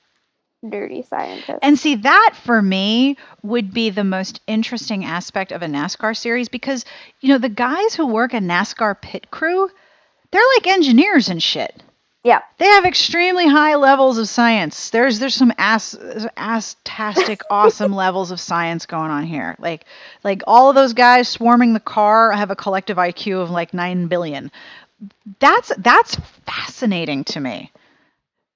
nerdy 0.64 1.08
scientist. 1.08 1.60
And 1.62 1.78
see, 1.78 1.96
that 1.96 2.34
for 2.44 2.62
me 2.62 3.18
would 3.44 3.74
be 3.74 3.90
the 3.90 4.04
most 4.04 4.42
interesting 4.48 5.06
aspect 5.06 5.52
of 5.52 5.62
a 5.62 5.68
NASCAR 5.68 6.16
series 6.16 6.50
because, 6.50 6.86
you 7.22 7.30
know, 7.30 7.38
the 7.38 7.50
guys 7.50 7.96
who 7.96 8.08
work 8.08 8.34
a 8.34 8.38
NASCAR 8.40 9.02
pit 9.02 9.30
crew, 9.32 9.70
they're 10.32 10.42
like 10.58 10.68
engineers 10.68 11.30
and 11.30 11.42
shit. 11.44 11.84
yeah, 12.24 12.42
They 12.58 12.66
have 12.68 12.86
extremely 12.86 13.48
high 13.48 13.76
levels 13.76 14.18
of 14.18 14.28
science. 14.30 14.90
There's 14.92 15.20
there's 15.20 15.36
some 15.36 15.54
ass 15.58 15.96
ass-tastic 16.38 17.42
awesome 17.50 17.94
levels 17.94 18.32
of 18.32 18.40
science 18.40 18.86
going 18.86 19.12
on 19.12 19.24
here. 19.26 19.56
Like 19.60 19.86
like 20.24 20.42
all 20.48 20.70
of 20.70 20.76
those 20.76 20.94
guys 20.94 21.28
swarming 21.28 21.74
the 21.74 21.80
car 21.82 22.32
have 22.32 22.50
a 22.52 22.56
collective 22.56 22.98
IQ 22.98 23.42
of 23.44 23.52
like 23.52 23.74
9 23.74 24.08
billion. 24.08 24.52
That's 25.40 25.72
that's 25.78 26.16
fascinating 26.46 27.26
to 27.26 27.40
me. 27.42 27.72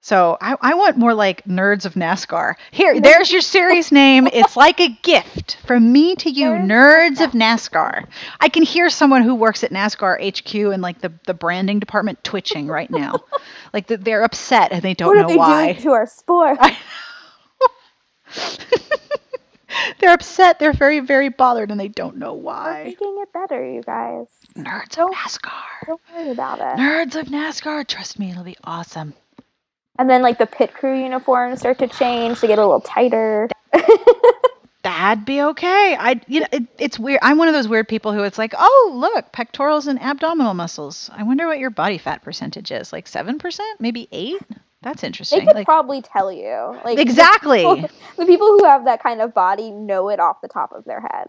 So 0.07 0.37
I, 0.39 0.55
I 0.61 0.73
want 0.73 0.95
more 0.95 1.13
like 1.13 1.43
nerds 1.43 1.83
of 1.85 1.95
NASCAR. 1.95 2.53
Here, 2.71 2.97
there's 3.01 3.29
your 3.29 3.41
series 3.41 3.91
name. 4.03 4.25
It's 4.27 4.55
like 4.55 4.79
a 4.79 4.87
gift 5.03 5.57
from 5.65 5.91
me 5.91 6.15
to 6.15 6.29
you, 6.29 6.51
nerds 6.51 7.19
of 7.21 7.31
NASCAR. 7.31 8.07
I 8.39 8.47
can 8.47 8.63
hear 8.63 8.89
someone 8.89 9.23
who 9.23 9.35
works 9.35 9.65
at 9.65 9.71
NASCAR 9.71 10.17
HQ 10.25 10.55
and 10.71 10.81
like 10.81 11.01
the, 11.01 11.11
the 11.25 11.33
branding 11.33 11.79
department 11.79 12.23
twitching 12.23 12.67
right 12.67 12.89
now. 12.89 13.15
like 13.73 13.87
that 13.87 14.05
they're 14.05 14.23
upset 14.23 14.71
and 14.71 14.81
they 14.81 14.93
don't 14.93 15.13
what 15.13 15.27
know 15.27 15.35
why. 15.35 15.73
to 15.73 15.89
our 15.89 16.07
sport? 16.07 16.57
they're 19.99 20.13
upset. 20.13 20.57
They're 20.59 20.71
very, 20.71 21.01
very 21.01 21.27
bothered 21.27 21.69
and 21.69 21.77
they 21.77 21.89
don't 21.89 22.15
know 22.15 22.33
why. 22.33 22.77
We're 22.77 22.83
making 22.85 23.17
it 23.23 23.33
better, 23.33 23.69
you 23.69 23.83
guys. 23.83 24.27
Nerds 24.55 24.83
of 24.83 24.89
Don't- 24.91 25.15
NASCAR. 25.15 25.85
Don't 25.85 26.01
worry 26.15 26.29
about 26.29 26.59
it. 26.59 26.79
Nerds 26.79 27.19
of 27.19 27.27
NASCAR. 27.27 27.85
Trust 27.85 28.19
me, 28.19 28.31
it'll 28.31 28.45
be 28.45 28.55
awesome. 28.63 29.13
And 29.99 30.09
then 30.09 30.21
like 30.21 30.37
the 30.37 30.45
pit 30.45 30.73
crew 30.73 30.97
uniforms 31.01 31.59
start 31.59 31.79
to 31.79 31.87
change 31.87 32.39
to 32.41 32.47
get 32.47 32.59
a 32.59 32.61
little 32.61 32.81
tighter. 32.81 33.49
That'd 34.83 35.25
be 35.25 35.41
okay. 35.41 35.97
I, 35.99 36.21
you 36.27 36.39
know, 36.41 36.47
it, 36.51 36.63
it's 36.79 36.97
weird. 36.97 37.19
I'm 37.21 37.37
one 37.37 37.47
of 37.49 37.53
those 37.53 37.67
weird 37.67 37.89
people 37.89 38.13
who 38.13 38.23
it's 38.23 38.37
like, 38.37 38.53
oh, 38.57 38.91
look, 38.95 39.31
pectorals 39.33 39.85
and 39.87 39.99
abdominal 40.01 40.53
muscles. 40.53 41.09
I 41.13 41.23
wonder 41.23 41.45
what 41.47 41.59
your 41.59 41.71
body 41.71 41.97
fat 41.97 42.23
percentage 42.23 42.71
is. 42.71 42.93
Like 42.93 43.07
seven 43.07 43.37
percent, 43.37 43.81
maybe 43.81 44.07
eight. 44.13 44.39
That's 44.83 45.03
interesting. 45.03 45.39
They 45.39 45.45
could 45.45 45.55
Like 45.55 45.65
probably 45.65 46.01
tell 46.01 46.31
you. 46.31 46.79
Like 46.85 46.95
the 46.97 47.01
exactly. 47.01 47.59
people- 47.65 47.89
The 48.17 48.25
people 48.25 48.47
who 48.47 48.63
have 48.63 48.85
that 48.85 49.03
kind 49.03 49.19
of 49.19 49.33
body 49.33 49.71
know 49.71 50.09
it 50.09 50.19
off 50.19 50.39
the 50.41 50.47
top 50.47 50.71
of 50.71 50.85
their 50.85 51.01
head. 51.01 51.27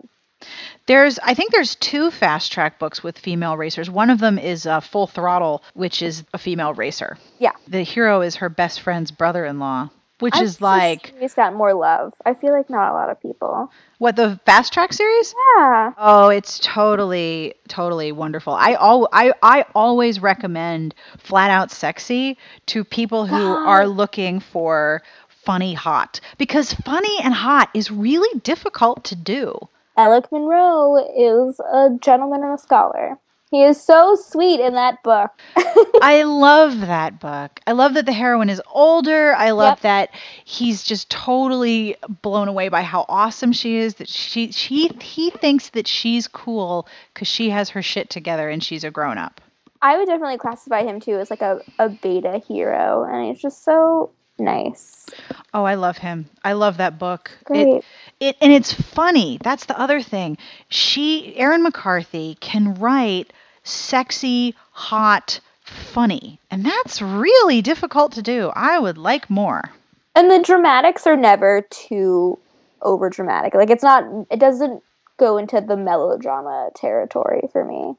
There's, 0.86 1.18
I 1.22 1.34
think 1.34 1.52
there's 1.52 1.74
two 1.74 2.10
fast 2.10 2.50
track 2.52 2.78
books 2.78 3.02
with 3.02 3.18
female 3.18 3.56
racers. 3.56 3.90
One 3.90 4.08
of 4.10 4.20
them 4.20 4.38
is 4.38 4.66
uh, 4.66 4.80
Full 4.80 5.06
Throttle, 5.06 5.62
which 5.74 6.00
is 6.02 6.24
a 6.32 6.38
female 6.38 6.74
racer. 6.74 7.18
Yeah. 7.38 7.52
The 7.66 7.82
hero 7.82 8.22
is 8.22 8.36
her 8.36 8.48
best 8.48 8.80
friend's 8.80 9.10
brother-in-law, 9.10 9.90
which 10.20 10.36
I'm 10.36 10.44
is 10.44 10.60
like 10.60 11.12
It's 11.20 11.34
got 11.34 11.54
more 11.54 11.74
love. 11.74 12.14
I 12.24 12.34
feel 12.34 12.52
like 12.52 12.70
not 12.70 12.90
a 12.92 12.94
lot 12.94 13.10
of 13.10 13.20
people. 13.20 13.70
what 13.98 14.16
the 14.16 14.40
fast 14.46 14.72
track 14.72 14.92
series. 14.94 15.34
Yeah. 15.58 15.92
Oh, 15.98 16.28
it's 16.28 16.58
totally, 16.60 17.54
totally 17.68 18.12
wonderful. 18.12 18.54
I 18.54 18.72
al- 18.74 19.08
I, 19.12 19.32
I 19.42 19.64
always 19.74 20.20
recommend 20.20 20.94
Flat 21.18 21.50
Out 21.50 21.70
Sexy 21.70 22.38
to 22.66 22.82
people 22.84 23.26
who 23.26 23.36
are 23.36 23.86
looking 23.86 24.40
for 24.40 25.02
funny 25.44 25.74
hot 25.74 26.20
because 26.38 26.72
funny 26.72 27.18
and 27.22 27.34
hot 27.34 27.68
is 27.74 27.90
really 27.90 28.40
difficult 28.40 29.04
to 29.04 29.16
do. 29.16 29.58
Elec 29.98 30.30
Monroe 30.30 30.96
is 31.16 31.58
a 31.60 31.90
gentleman 32.00 32.44
and 32.44 32.54
a 32.54 32.58
scholar. 32.58 33.18
He 33.50 33.64
is 33.64 33.82
so 33.82 34.14
sweet 34.14 34.60
in 34.60 34.74
that 34.74 35.02
book. 35.02 35.30
I 36.02 36.22
love 36.22 36.80
that 36.80 37.18
book. 37.18 37.60
I 37.66 37.72
love 37.72 37.94
that 37.94 38.06
the 38.06 38.12
heroine 38.12 38.50
is 38.50 38.62
older. 38.70 39.34
I 39.34 39.50
love 39.50 39.78
Yep. 39.78 39.80
that 39.80 40.10
he's 40.44 40.82
just 40.84 41.10
totally 41.10 41.96
blown 42.22 42.46
away 42.46 42.68
by 42.68 42.82
how 42.82 43.06
awesome 43.08 43.52
she 43.52 43.76
is. 43.76 43.94
That 43.94 44.08
she 44.08 44.52
she 44.52 44.88
he 45.00 45.30
thinks 45.30 45.70
that 45.70 45.88
she's 45.88 46.28
cool 46.28 46.86
because 47.12 47.26
she 47.26 47.50
has 47.50 47.70
her 47.70 47.82
shit 47.82 48.10
together 48.10 48.48
and 48.48 48.62
she's 48.62 48.84
a 48.84 48.90
grown 48.90 49.18
up. 49.18 49.40
I 49.82 49.96
would 49.96 50.06
definitely 50.06 50.38
classify 50.38 50.82
him 50.82 51.00
too 51.00 51.18
as 51.18 51.30
like 51.30 51.42
a, 51.42 51.60
a 51.78 51.88
beta 51.88 52.38
hero, 52.46 53.04
and 53.04 53.26
he's 53.26 53.40
just 53.40 53.64
so 53.64 54.10
nice. 54.38 55.06
Oh, 55.54 55.64
I 55.64 55.74
love 55.74 55.98
him. 55.98 56.28
I 56.44 56.52
love 56.52 56.76
that 56.76 56.98
book. 56.98 57.30
Great. 57.44 57.66
it 57.78 57.84
and 58.20 58.52
it's 58.52 58.72
funny. 58.72 59.38
That's 59.42 59.66
the 59.66 59.78
other 59.78 60.02
thing. 60.02 60.38
She 60.68 61.36
Erin 61.36 61.62
McCarthy 61.62 62.36
can 62.40 62.74
write 62.74 63.32
sexy, 63.64 64.54
hot, 64.72 65.40
funny. 65.62 66.40
And 66.50 66.64
that's 66.64 67.00
really 67.02 67.62
difficult 67.62 68.12
to 68.12 68.22
do. 68.22 68.50
I 68.54 68.78
would 68.78 68.98
like 68.98 69.28
more. 69.30 69.70
and 70.14 70.30
the 70.30 70.40
dramatics 70.40 71.06
are 71.06 71.16
never 71.16 71.62
too 71.70 72.38
over 72.82 73.08
dramatic. 73.10 73.54
Like 73.54 73.70
it's 73.70 73.82
not. 73.82 74.04
It 74.30 74.40
doesn't 74.40 74.82
go 75.18 75.36
into 75.36 75.60
the 75.60 75.76
melodrama 75.76 76.70
territory 76.74 77.42
for 77.52 77.64
me. 77.64 77.94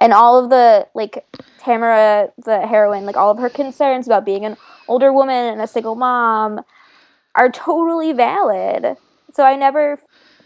And 0.00 0.12
all 0.12 0.42
of 0.42 0.50
the 0.50 0.88
like 0.94 1.24
Tamara, 1.62 2.32
the 2.44 2.66
heroine, 2.66 3.04
like 3.04 3.16
all 3.16 3.30
of 3.30 3.38
her 3.38 3.50
concerns 3.50 4.06
about 4.06 4.24
being 4.24 4.44
an 4.44 4.56
older 4.88 5.12
woman 5.12 5.52
and 5.52 5.60
a 5.60 5.66
single 5.66 5.94
mom 5.94 6.62
are 7.34 7.50
totally 7.50 8.12
valid. 8.12 8.96
So 9.34 9.44
I 9.44 9.56
never. 9.56 9.98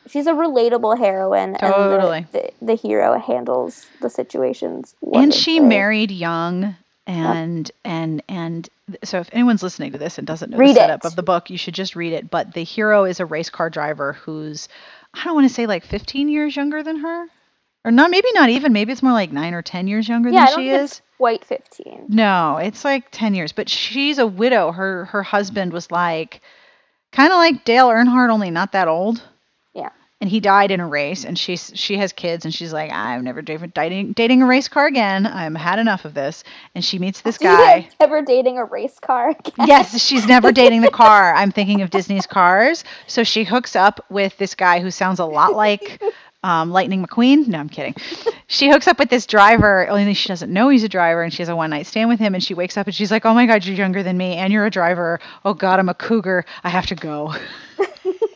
She's 0.06 0.26
a 0.26 0.32
relatable 0.32 0.98
heroine, 0.98 1.56
Totally. 1.58 2.18
and 2.18 2.26
the, 2.32 2.52
the, 2.60 2.66
the 2.66 2.74
hero 2.74 3.18
handles 3.18 3.86
the 4.02 4.10
situations. 4.10 4.94
and 5.14 5.32
she 5.32 5.60
married 5.60 6.10
young 6.10 6.76
and 7.06 7.70
and 7.84 8.22
and 8.28 8.68
so 9.02 9.18
if 9.20 9.28
anyone's 9.32 9.62
listening 9.62 9.92
to 9.92 9.98
this 9.98 10.16
and 10.18 10.26
doesn't 10.26 10.50
know 10.50 10.56
Read 10.58 10.70
the 10.76 10.80
setup 10.80 11.04
it. 11.04 11.06
of 11.06 11.16
the 11.16 11.22
book 11.22 11.50
you 11.50 11.58
should 11.58 11.74
just 11.74 11.94
read 11.96 12.12
it 12.14 12.30
but 12.30 12.54
the 12.54 12.64
hero 12.64 13.04
is 13.04 13.20
a 13.20 13.26
race 13.26 13.50
car 13.50 13.68
driver 13.68 14.14
who's 14.14 14.68
i 15.12 15.22
don't 15.24 15.34
want 15.34 15.46
to 15.46 15.52
say 15.52 15.66
like 15.66 15.84
15 15.84 16.30
years 16.30 16.56
younger 16.56 16.82
than 16.82 16.96
her 16.96 17.26
or 17.84 17.90
not 17.90 18.10
maybe 18.10 18.28
not 18.32 18.48
even 18.48 18.72
maybe 18.72 18.90
it's 18.90 19.02
more 19.02 19.12
like 19.12 19.32
9 19.32 19.52
or 19.52 19.60
10 19.60 19.86
years 19.86 20.08
younger 20.08 20.30
Yeah, 20.30 20.44
I 20.44 20.46
than 20.46 20.54
don't 20.54 20.62
she 20.64 20.70
is 20.70 21.02
quite 21.18 21.44
fifteen. 21.44 22.06
no 22.08 22.56
it's 22.56 22.86
like 22.86 23.04
10 23.10 23.34
years 23.34 23.52
but 23.52 23.68
she's 23.68 24.16
a 24.18 24.26
widow 24.26 24.72
her 24.72 25.04
her 25.06 25.22
husband 25.22 25.74
was 25.74 25.90
like 25.90 26.40
kind 27.14 27.32
of 27.32 27.36
like 27.38 27.64
dale 27.64 27.88
earnhardt 27.88 28.30
only 28.30 28.50
not 28.50 28.72
that 28.72 28.88
old. 28.88 29.22
Yeah. 29.74 29.90
and 30.20 30.30
he 30.30 30.40
died 30.40 30.70
in 30.70 30.80
a 30.80 30.86
race 30.86 31.24
and 31.24 31.38
she's 31.38 31.72
she 31.74 31.96
has 31.98 32.12
kids 32.12 32.44
and 32.44 32.54
she's 32.54 32.72
like 32.72 32.90
i'm 32.92 33.24
never 33.24 33.42
dating 33.42 33.72
dating, 33.74 34.12
dating 34.12 34.42
a 34.42 34.46
race 34.46 34.68
car 34.68 34.86
again. 34.86 35.26
I'm 35.26 35.54
had 35.54 35.78
enough 35.78 36.04
of 36.04 36.14
this. 36.14 36.44
And 36.74 36.84
she 36.84 36.98
meets 36.98 37.20
this 37.22 37.38
guy. 37.50 37.88
Ever 38.00 38.22
dating 38.22 38.58
a 38.58 38.64
race 38.64 38.98
car 38.98 39.30
again? 39.30 39.66
yes 39.66 40.00
she's 40.00 40.26
never 40.26 40.52
dating 40.52 40.80
the 40.82 40.90
car. 41.04 41.34
I'm 41.34 41.50
thinking 41.52 41.82
of 41.82 41.90
disney's 41.90 42.26
cars. 42.26 42.84
So 43.06 43.24
she 43.24 43.44
hooks 43.44 43.74
up 43.76 44.04
with 44.10 44.36
this 44.38 44.54
guy 44.54 44.80
who 44.80 44.90
sounds 44.90 45.18
a 45.18 45.24
lot 45.26 45.54
like 45.54 46.00
um, 46.44 46.70
Lightning 46.70 47.04
McQueen. 47.04 47.48
No, 47.48 47.58
I'm 47.58 47.68
kidding. 47.68 47.94
she 48.46 48.68
hooks 48.68 48.86
up 48.86 48.98
with 48.98 49.08
this 49.08 49.26
driver, 49.26 49.88
only 49.88 50.14
she 50.14 50.28
doesn't 50.28 50.52
know 50.52 50.68
he's 50.68 50.84
a 50.84 50.88
driver, 50.88 51.22
and 51.22 51.32
she 51.32 51.42
has 51.42 51.48
a 51.48 51.56
one 51.56 51.70
night 51.70 51.86
stand 51.86 52.08
with 52.08 52.20
him. 52.20 52.34
And 52.34 52.44
she 52.44 52.54
wakes 52.54 52.76
up 52.76 52.86
and 52.86 52.94
she's 52.94 53.10
like, 53.10 53.24
"Oh 53.24 53.34
my 53.34 53.46
God, 53.46 53.64
you're 53.64 53.76
younger 53.76 54.02
than 54.02 54.16
me, 54.16 54.34
and 54.34 54.52
you're 54.52 54.66
a 54.66 54.70
driver. 54.70 55.18
Oh 55.44 55.54
God, 55.54 55.80
I'm 55.80 55.88
a 55.88 55.94
cougar. 55.94 56.44
I 56.62 56.68
have 56.68 56.86
to 56.86 56.94
go." 56.94 57.34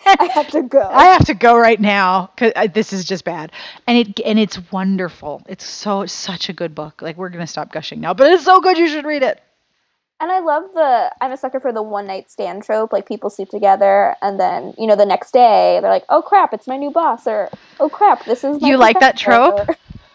I 0.06 0.30
have 0.32 0.48
to 0.52 0.62
go. 0.62 0.80
I 0.80 1.04
have 1.04 1.26
to 1.26 1.34
go 1.34 1.58
right 1.58 1.78
now 1.78 2.30
because 2.34 2.52
this 2.72 2.94
is 2.94 3.04
just 3.04 3.24
bad, 3.24 3.52
and 3.86 3.98
it 3.98 4.20
and 4.24 4.38
it's 4.38 4.58
wonderful. 4.72 5.42
It's 5.46 5.66
so 5.66 6.06
such 6.06 6.48
a 6.48 6.54
good 6.54 6.74
book. 6.74 7.02
Like 7.02 7.18
we're 7.18 7.28
gonna 7.28 7.46
stop 7.46 7.72
gushing 7.72 8.00
now, 8.00 8.14
but 8.14 8.32
it's 8.32 8.44
so 8.44 8.60
good. 8.60 8.78
You 8.78 8.88
should 8.88 9.04
read 9.04 9.22
it. 9.22 9.42
And 10.20 10.32
I 10.32 10.40
love 10.40 10.64
the 10.74 11.12
I'm 11.20 11.32
a 11.32 11.36
sucker 11.36 11.60
for 11.60 11.72
the 11.72 11.82
one 11.82 12.06
night 12.06 12.30
stand 12.30 12.64
trope. 12.64 12.92
Like 12.92 13.06
people 13.06 13.30
sleep 13.30 13.50
together 13.50 14.16
and 14.20 14.38
then, 14.38 14.74
you 14.76 14.86
know, 14.86 14.96
the 14.96 15.06
next 15.06 15.32
day 15.32 15.78
they're 15.80 15.90
like, 15.90 16.04
Oh 16.08 16.22
crap, 16.22 16.52
it's 16.52 16.66
my 16.66 16.76
new 16.76 16.90
boss 16.90 17.26
or 17.26 17.48
oh 17.78 17.88
crap, 17.88 18.24
this 18.24 18.42
is 18.42 18.60
You 18.60 18.76
like 18.76 18.98
that 19.00 19.16
trope? 19.16 19.68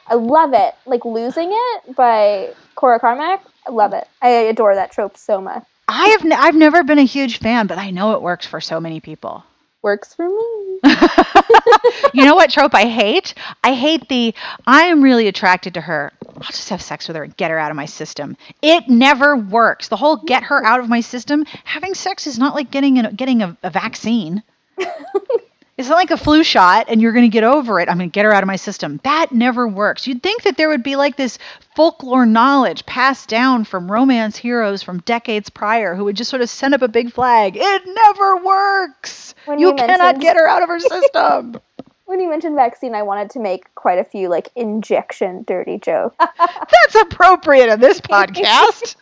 I 0.07 0.15
love 0.15 0.53
it. 0.53 0.75
Like 0.85 1.05
losing 1.05 1.49
it 1.51 1.95
by 1.95 2.53
Cora 2.75 2.99
Carmack. 2.99 3.41
I 3.65 3.71
love 3.71 3.93
it. 3.93 4.07
I 4.21 4.29
adore 4.29 4.75
that 4.75 4.91
trope 4.91 5.15
so 5.17 5.39
much. 5.39 5.63
I 5.87 6.07
have 6.09 6.25
n- 6.25 6.33
I've 6.33 6.55
never 6.55 6.83
been 6.83 6.99
a 6.99 7.03
huge 7.05 7.39
fan, 7.39 7.67
but 7.67 7.77
I 7.77 7.91
know 7.91 8.13
it 8.13 8.21
works 8.21 8.45
for 8.45 8.59
so 8.59 8.79
many 8.79 8.99
people. 8.99 9.43
Works 9.83 10.13
for 10.13 10.27
me. 10.29 10.79
you 12.13 12.25
know 12.25 12.35
what 12.35 12.49
trope 12.49 12.73
I 12.73 12.85
hate? 12.85 13.33
I 13.65 13.73
hate 13.73 14.07
the 14.07 14.33
I 14.65 14.83
am 14.83 15.03
really 15.03 15.27
attracted 15.27 15.73
to 15.75 15.81
her. 15.81 16.13
I'll 16.35 16.43
just 16.43 16.69
have 16.69 16.81
sex 16.81 17.07
with 17.07 17.17
her 17.17 17.23
and 17.23 17.35
get 17.35 17.51
her 17.51 17.59
out 17.59 17.69
of 17.69 17.75
my 17.77 17.85
system. 17.85 18.37
It 18.61 18.87
never 18.87 19.35
works. 19.35 19.89
The 19.89 19.97
whole 19.97 20.17
get 20.17 20.43
her 20.43 20.65
out 20.65 20.79
of 20.79 20.87
my 20.89 21.01
system. 21.01 21.45
Having 21.65 21.95
sex 21.95 22.27
is 22.27 22.39
not 22.39 22.55
like 22.55 22.71
getting 22.71 22.97
a, 22.99 23.11
getting 23.11 23.41
a, 23.41 23.57
a 23.61 23.69
vaccine. 23.69 24.41
It's 25.83 25.89
not 25.89 25.97
like 25.97 26.11
a 26.11 26.17
flu 26.17 26.45
shot 26.45 26.85
and 26.87 27.01
you're 27.01 27.11
going 27.11 27.25
to 27.25 27.29
get 27.29 27.43
over 27.43 27.77
it. 27.77 27.89
I'm 27.89 27.97
going 27.97 28.09
to 28.09 28.13
get 28.13 28.23
her 28.23 28.31
out 28.31 28.41
of 28.41 28.47
my 28.47 28.55
system. 28.55 29.01
That 29.03 29.33
never 29.33 29.67
works. 29.67 30.07
You'd 30.07 30.23
think 30.23 30.43
that 30.43 30.55
there 30.55 30.69
would 30.69 30.81
be 30.81 30.95
like 30.95 31.17
this 31.17 31.37
folklore 31.75 32.25
knowledge 32.25 32.85
passed 32.85 33.27
down 33.27 33.65
from 33.65 33.91
romance 33.91 34.37
heroes 34.37 34.81
from 34.81 34.99
decades 34.99 35.49
prior 35.49 35.93
who 35.93 36.05
would 36.05 36.15
just 36.15 36.29
sort 36.29 36.41
of 36.41 36.49
send 36.49 36.73
up 36.73 36.83
a 36.83 36.87
big 36.87 37.11
flag. 37.11 37.57
It 37.57 37.81
never 37.85 38.37
works. 38.37 39.35
When 39.43 39.59
you 39.59 39.71
you 39.71 39.75
cannot 39.75 40.21
get 40.21 40.37
her 40.37 40.47
out 40.47 40.63
of 40.63 40.69
her 40.69 40.79
system. 40.79 41.59
When 42.05 42.21
you 42.21 42.29
mentioned 42.29 42.55
vaccine, 42.55 42.95
I 42.95 43.01
wanted 43.01 43.29
to 43.31 43.39
make 43.41 43.75
quite 43.75 43.99
a 43.99 44.05
few 44.05 44.29
like 44.29 44.51
injection 44.55 45.43
dirty 45.45 45.79
jokes. 45.79 46.15
That's 46.39 46.95
appropriate 47.01 47.67
in 47.67 47.81
this 47.81 47.99
podcast. 48.01 48.95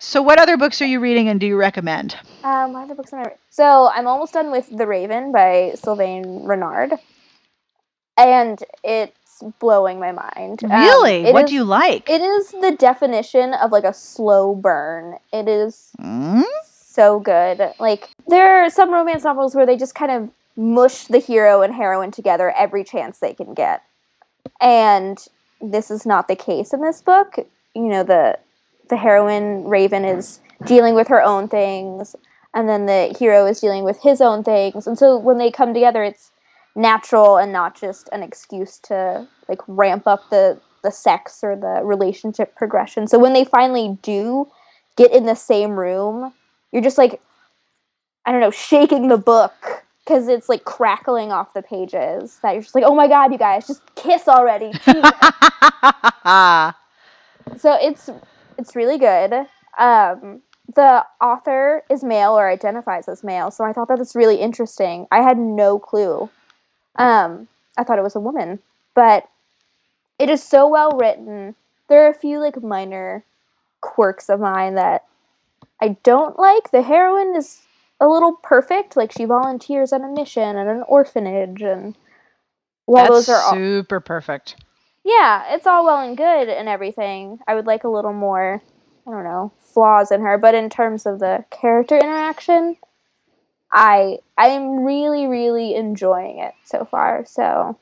So, 0.00 0.22
what 0.22 0.38
other 0.40 0.56
books 0.56 0.80
are 0.80 0.86
you 0.86 1.00
reading 1.00 1.28
and 1.28 1.40
do 1.40 1.46
you 1.46 1.56
recommend? 1.56 2.16
Um, 2.44 2.72
what 2.72 2.84
other 2.84 2.94
books 2.94 3.12
am 3.12 3.20
I? 3.20 3.22
re- 3.24 3.34
So 3.50 3.88
I'm 3.92 4.06
almost 4.06 4.32
done 4.32 4.50
with 4.52 4.68
The 4.70 4.86
Raven 4.86 5.32
by 5.32 5.72
Sylvain 5.74 6.44
Reynard, 6.44 6.92
and 8.16 8.62
it's 8.84 9.42
blowing 9.58 9.98
my 9.98 10.12
mind. 10.12 10.62
Um, 10.64 10.70
Really? 10.70 11.24
it 11.26 11.32
what 11.32 11.44
is- 11.44 11.50
do 11.50 11.56
you 11.56 11.64
like? 11.64 12.08
It 12.08 12.20
is 12.20 12.50
the 12.52 12.76
definition 12.78 13.54
of 13.54 13.72
like 13.72 13.84
a 13.84 13.92
slow 13.94 14.54
burn. 14.54 15.16
It 15.32 15.48
is 15.48 15.90
Mm? 16.00 16.44
so 16.64 17.18
good. 17.18 17.72
Like 17.80 18.08
there 18.28 18.64
are 18.64 18.70
some 18.70 18.92
romance 18.92 19.24
novels 19.24 19.54
where 19.56 19.66
they 19.66 19.76
just 19.76 19.94
kind 19.96 20.12
of 20.12 20.30
mush 20.56 21.04
the 21.06 21.18
hero 21.18 21.62
and 21.62 21.74
heroine 21.74 22.10
together 22.12 22.52
every 22.56 22.82
chance 22.84 23.18
they 23.18 23.34
can 23.34 23.54
get. 23.54 23.82
And 24.60 25.18
this 25.60 25.90
is 25.90 26.04
not 26.06 26.26
the 26.28 26.34
case 26.36 26.72
in 26.72 26.82
this 26.82 27.00
book. 27.02 27.36
You 27.74 27.84
know, 27.88 28.02
the 28.02 28.38
the 28.88 28.96
heroine 28.96 29.64
Raven 29.64 30.04
is 30.04 30.40
dealing 30.64 30.94
with 30.94 31.08
her 31.08 31.22
own 31.22 31.48
things 31.48 32.16
and 32.54 32.68
then 32.68 32.86
the 32.86 33.14
hero 33.18 33.46
is 33.46 33.60
dealing 33.60 33.84
with 33.84 34.00
his 34.00 34.20
own 34.20 34.42
things. 34.42 34.86
And 34.86 34.98
so 34.98 35.16
when 35.18 35.38
they 35.38 35.50
come 35.50 35.74
together 35.74 36.02
it's 36.02 36.30
natural 36.74 37.36
and 37.36 37.52
not 37.52 37.78
just 37.78 38.08
an 38.12 38.22
excuse 38.22 38.78
to 38.78 39.26
like 39.48 39.60
ramp 39.66 40.06
up 40.06 40.30
the 40.30 40.60
the 40.82 40.92
sex 40.92 41.42
or 41.42 41.56
the 41.56 41.80
relationship 41.84 42.54
progression. 42.54 43.08
So 43.08 43.18
when 43.18 43.32
they 43.32 43.44
finally 43.44 43.98
do 44.00 44.48
get 44.96 45.12
in 45.12 45.26
the 45.26 45.34
same 45.34 45.72
room, 45.72 46.32
you're 46.72 46.82
just 46.82 46.98
like 46.98 47.20
I 48.24 48.32
don't 48.32 48.40
know, 48.40 48.50
shaking 48.50 49.08
the 49.08 49.16
book 49.18 49.84
because 50.04 50.28
it's 50.28 50.48
like 50.48 50.64
crackling 50.64 51.32
off 51.32 51.54
the 51.54 51.62
pages. 51.62 52.38
That 52.42 52.52
you're 52.52 52.62
just 52.62 52.74
like, 52.74 52.84
oh 52.84 52.94
my 52.94 53.08
god, 53.08 53.32
you 53.32 53.38
guys, 53.38 53.66
just 53.66 53.82
kiss 53.94 54.28
already. 54.28 54.72
So 57.56 57.76
it's 57.80 58.10
it's 58.58 58.76
really 58.76 58.98
good. 58.98 59.32
Um, 59.78 60.42
the 60.74 61.06
author 61.20 61.82
is 61.88 62.04
male 62.04 62.32
or 62.32 62.50
identifies 62.50 63.08
as 63.08 63.24
male, 63.24 63.50
so 63.50 63.64
I 63.64 63.72
thought 63.72 63.88
that 63.88 63.98
was 63.98 64.14
really 64.14 64.36
interesting. 64.36 65.06
I 65.10 65.22
had 65.22 65.38
no 65.38 65.78
clue. 65.78 66.28
Um, 66.96 67.48
I 67.78 67.84
thought 67.84 67.98
it 67.98 68.02
was 68.02 68.16
a 68.16 68.20
woman, 68.20 68.58
but 68.94 69.28
it 70.18 70.28
is 70.28 70.42
so 70.42 70.68
well 70.68 70.90
written. 70.90 71.54
There 71.88 72.04
are 72.04 72.10
a 72.10 72.14
few 72.14 72.40
like 72.40 72.62
minor 72.62 73.24
quirks 73.80 74.28
of 74.28 74.40
mine 74.40 74.74
that 74.74 75.04
I 75.80 75.96
don't 76.02 76.38
like. 76.38 76.70
The 76.70 76.82
heroine 76.82 77.34
is 77.36 77.62
a 78.00 78.08
little 78.08 78.32
perfect. 78.32 78.96
Like 78.96 79.12
she 79.12 79.24
volunteers 79.24 79.92
at 79.92 80.02
a 80.02 80.08
mission 80.08 80.56
and 80.56 80.68
an 80.68 80.84
orphanage, 80.88 81.62
and 81.62 81.96
while 82.84 83.04
That's 83.04 83.26
those 83.26 83.28
are 83.30 83.40
all, 83.40 83.54
super 83.54 84.00
perfect. 84.00 84.56
Yeah, 85.08 85.54
it's 85.54 85.66
all 85.66 85.86
well 85.86 86.06
and 86.06 86.16
good 86.16 86.50
and 86.50 86.68
everything. 86.68 87.38
I 87.48 87.54
would 87.54 87.66
like 87.66 87.84
a 87.84 87.88
little 87.88 88.12
more, 88.12 88.62
I 89.06 89.10
don't 89.10 89.24
know, 89.24 89.52
flaws 89.58 90.10
in 90.12 90.20
her. 90.20 90.36
But 90.36 90.54
in 90.54 90.68
terms 90.68 91.06
of 91.06 91.18
the 91.18 91.46
character 91.50 91.96
interaction, 91.96 92.76
I 93.72 94.18
I 94.36 94.48
am 94.48 94.84
really 94.84 95.26
really 95.26 95.74
enjoying 95.74 96.40
it 96.40 96.52
so 96.64 96.84
far. 96.84 97.24
So 97.26 97.78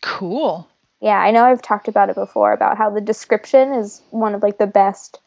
Cool. 0.00 0.68
yeah, 1.00 1.18
I 1.18 1.30
know 1.30 1.44
I've 1.44 1.62
talked 1.62 1.86
about 1.86 2.10
it 2.10 2.16
before 2.16 2.52
about 2.52 2.76
how 2.76 2.90
the 2.90 3.00
description 3.00 3.72
is 3.72 4.02
one 4.10 4.34
of 4.34 4.42
like 4.42 4.58
the 4.58 4.66
best 4.66 5.20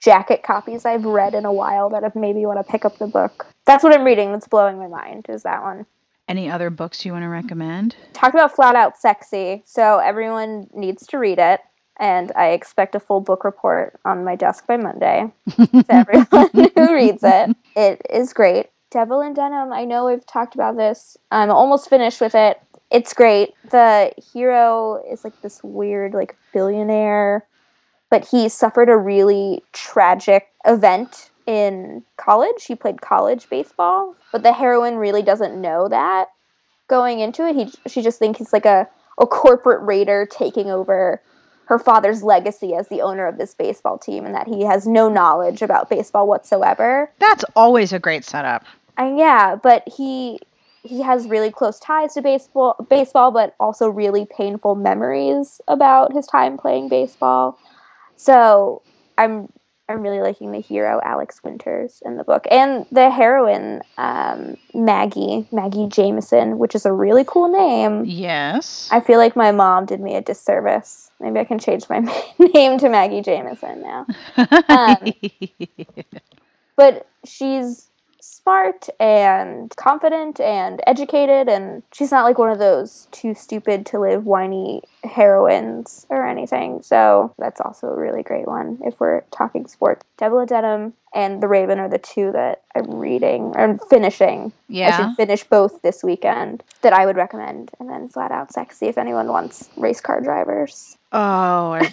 jacket 0.00 0.42
copies 0.42 0.86
I've 0.86 1.04
read 1.04 1.34
in 1.34 1.44
a 1.44 1.52
while 1.52 1.90
that 1.90 2.02
have 2.02 2.16
made 2.16 2.34
me 2.34 2.46
want 2.46 2.64
to 2.64 2.72
pick 2.72 2.86
up 2.86 2.96
the 2.96 3.06
book. 3.06 3.46
That's 3.66 3.84
what 3.84 3.92
I'm 3.94 4.04
reading 4.04 4.32
that's 4.32 4.48
blowing 4.48 4.78
my 4.78 4.88
mind 4.88 5.26
is 5.28 5.42
that 5.42 5.62
one. 5.62 5.84
Any 6.32 6.48
other 6.48 6.70
books 6.70 7.04
you 7.04 7.12
want 7.12 7.24
to 7.24 7.28
recommend? 7.28 7.94
Talk 8.14 8.32
about 8.32 8.56
flat 8.56 8.74
out 8.74 8.96
sexy, 8.96 9.62
so 9.66 9.98
everyone 9.98 10.66
needs 10.72 11.06
to 11.08 11.18
read 11.18 11.38
it. 11.38 11.60
And 12.00 12.32
I 12.34 12.52
expect 12.52 12.94
a 12.94 13.00
full 13.00 13.20
book 13.20 13.44
report 13.44 14.00
on 14.06 14.24
my 14.24 14.34
desk 14.34 14.66
by 14.66 14.78
Monday 14.78 15.30
to 15.50 15.84
everyone 15.90 16.48
who 16.74 16.94
reads 16.94 17.22
it. 17.22 17.54
It 17.76 18.00
is 18.08 18.32
great. 18.32 18.70
Devil 18.90 19.20
in 19.20 19.34
Denim, 19.34 19.74
I 19.74 19.84
know 19.84 20.06
we've 20.06 20.24
talked 20.24 20.54
about 20.54 20.78
this. 20.78 21.18
I'm 21.30 21.50
almost 21.50 21.90
finished 21.90 22.22
with 22.22 22.34
it. 22.34 22.58
It's 22.90 23.12
great. 23.12 23.50
The 23.70 24.12
hero 24.32 25.02
is 25.12 25.24
like 25.24 25.38
this 25.42 25.62
weird, 25.62 26.14
like 26.14 26.34
billionaire, 26.54 27.46
but 28.08 28.26
he 28.26 28.48
suffered 28.48 28.88
a 28.88 28.96
really 28.96 29.62
tragic 29.74 30.48
event 30.64 31.28
in 31.46 32.04
college. 32.16 32.64
He 32.66 32.74
played 32.74 33.00
college 33.00 33.48
baseball, 33.48 34.16
but 34.30 34.42
the 34.42 34.52
heroine 34.52 34.96
really 34.96 35.22
doesn't 35.22 35.60
know 35.60 35.88
that 35.88 36.28
going 36.88 37.20
into 37.20 37.46
it. 37.46 37.56
He 37.56 37.72
she 37.88 38.02
just 38.02 38.18
thinks 38.18 38.38
he's 38.38 38.52
like 38.52 38.66
a, 38.66 38.88
a 39.20 39.26
corporate 39.26 39.82
raider 39.82 40.26
taking 40.30 40.70
over 40.70 41.22
her 41.66 41.78
father's 41.78 42.22
legacy 42.22 42.74
as 42.74 42.88
the 42.88 43.00
owner 43.00 43.26
of 43.26 43.38
this 43.38 43.54
baseball 43.54 43.96
team 43.96 44.26
and 44.26 44.34
that 44.34 44.46
he 44.46 44.64
has 44.64 44.86
no 44.86 45.08
knowledge 45.08 45.62
about 45.62 45.88
baseball 45.88 46.26
whatsoever. 46.26 47.10
That's 47.18 47.44
always 47.56 47.92
a 47.92 47.98
great 47.98 48.24
setup. 48.24 48.64
And 48.98 49.18
yeah, 49.18 49.56
but 49.56 49.82
he 49.86 50.38
he 50.82 51.02
has 51.02 51.28
really 51.28 51.50
close 51.50 51.78
ties 51.78 52.14
to 52.14 52.22
baseball 52.22 52.74
baseball 52.90 53.30
but 53.30 53.54
also 53.58 53.88
really 53.88 54.26
painful 54.26 54.74
memories 54.74 55.60
about 55.68 56.12
his 56.12 56.26
time 56.26 56.58
playing 56.58 56.88
baseball. 56.88 57.58
So 58.16 58.82
I'm 59.16 59.48
I'm 59.92 60.02
really 60.02 60.20
liking 60.20 60.52
the 60.52 60.60
hero 60.60 61.00
Alex 61.04 61.42
Winters 61.44 62.02
in 62.04 62.16
the 62.16 62.24
book 62.24 62.46
and 62.50 62.86
the 62.90 63.10
heroine 63.10 63.82
um, 63.98 64.56
Maggie 64.74 65.46
Maggie 65.52 65.86
Jameson, 65.86 66.58
which 66.58 66.74
is 66.74 66.86
a 66.86 66.92
really 66.92 67.24
cool 67.24 67.48
name. 67.48 68.04
Yes. 68.06 68.88
I 68.90 69.00
feel 69.00 69.18
like 69.18 69.36
my 69.36 69.52
mom 69.52 69.86
did 69.86 70.00
me 70.00 70.16
a 70.16 70.22
disservice. 70.22 71.10
Maybe 71.20 71.38
I 71.38 71.44
can 71.44 71.58
change 71.58 71.88
my 71.90 71.98
name 72.54 72.78
to 72.78 72.88
Maggie 72.88 73.20
Jameson 73.22 73.82
now. 73.82 74.06
Um, 74.68 75.12
but 76.76 77.06
she's 77.24 77.90
smart 78.22 78.88
and 79.00 79.74
confident 79.76 80.40
and 80.40 80.80
educated 80.86 81.48
and 81.48 81.82
she's 81.92 82.12
not 82.12 82.22
like 82.22 82.38
one 82.38 82.50
of 82.50 82.60
those 82.60 83.08
too 83.10 83.34
stupid 83.34 83.84
to 83.84 83.98
live 83.98 84.24
whiny 84.24 84.80
heroines 85.02 86.06
or 86.08 86.24
anything. 86.24 86.80
So 86.82 87.34
that's 87.36 87.60
also 87.60 87.88
a 87.88 87.98
really 87.98 88.22
great 88.22 88.46
one 88.46 88.78
if 88.84 89.00
we're 89.00 89.22
talking 89.32 89.66
sports. 89.66 90.06
Devil 90.18 90.38
in 90.38 90.46
denim 90.46 90.92
and 91.12 91.42
the 91.42 91.48
raven 91.48 91.80
are 91.80 91.88
the 91.88 91.98
two 91.98 92.30
that 92.32 92.62
i'm 92.76 92.94
reading 92.94 93.52
or 93.56 93.76
finishing. 93.90 94.52
Yeah 94.68 94.88
i 94.88 94.96
should 94.96 95.16
finish 95.16 95.42
both 95.42 95.82
this 95.82 96.04
weekend 96.04 96.62
that 96.82 96.92
i 96.92 97.04
would 97.04 97.16
recommend 97.16 97.72
and 97.80 97.90
then 97.90 98.06
flat 98.08 98.30
out 98.30 98.52
sexy 98.52 98.86
if 98.86 98.98
anyone 98.98 99.26
wants 99.28 99.68
race 99.76 100.00
car 100.00 100.20
drivers. 100.20 100.96
Oh, 101.10 101.72
I, 101.72 101.92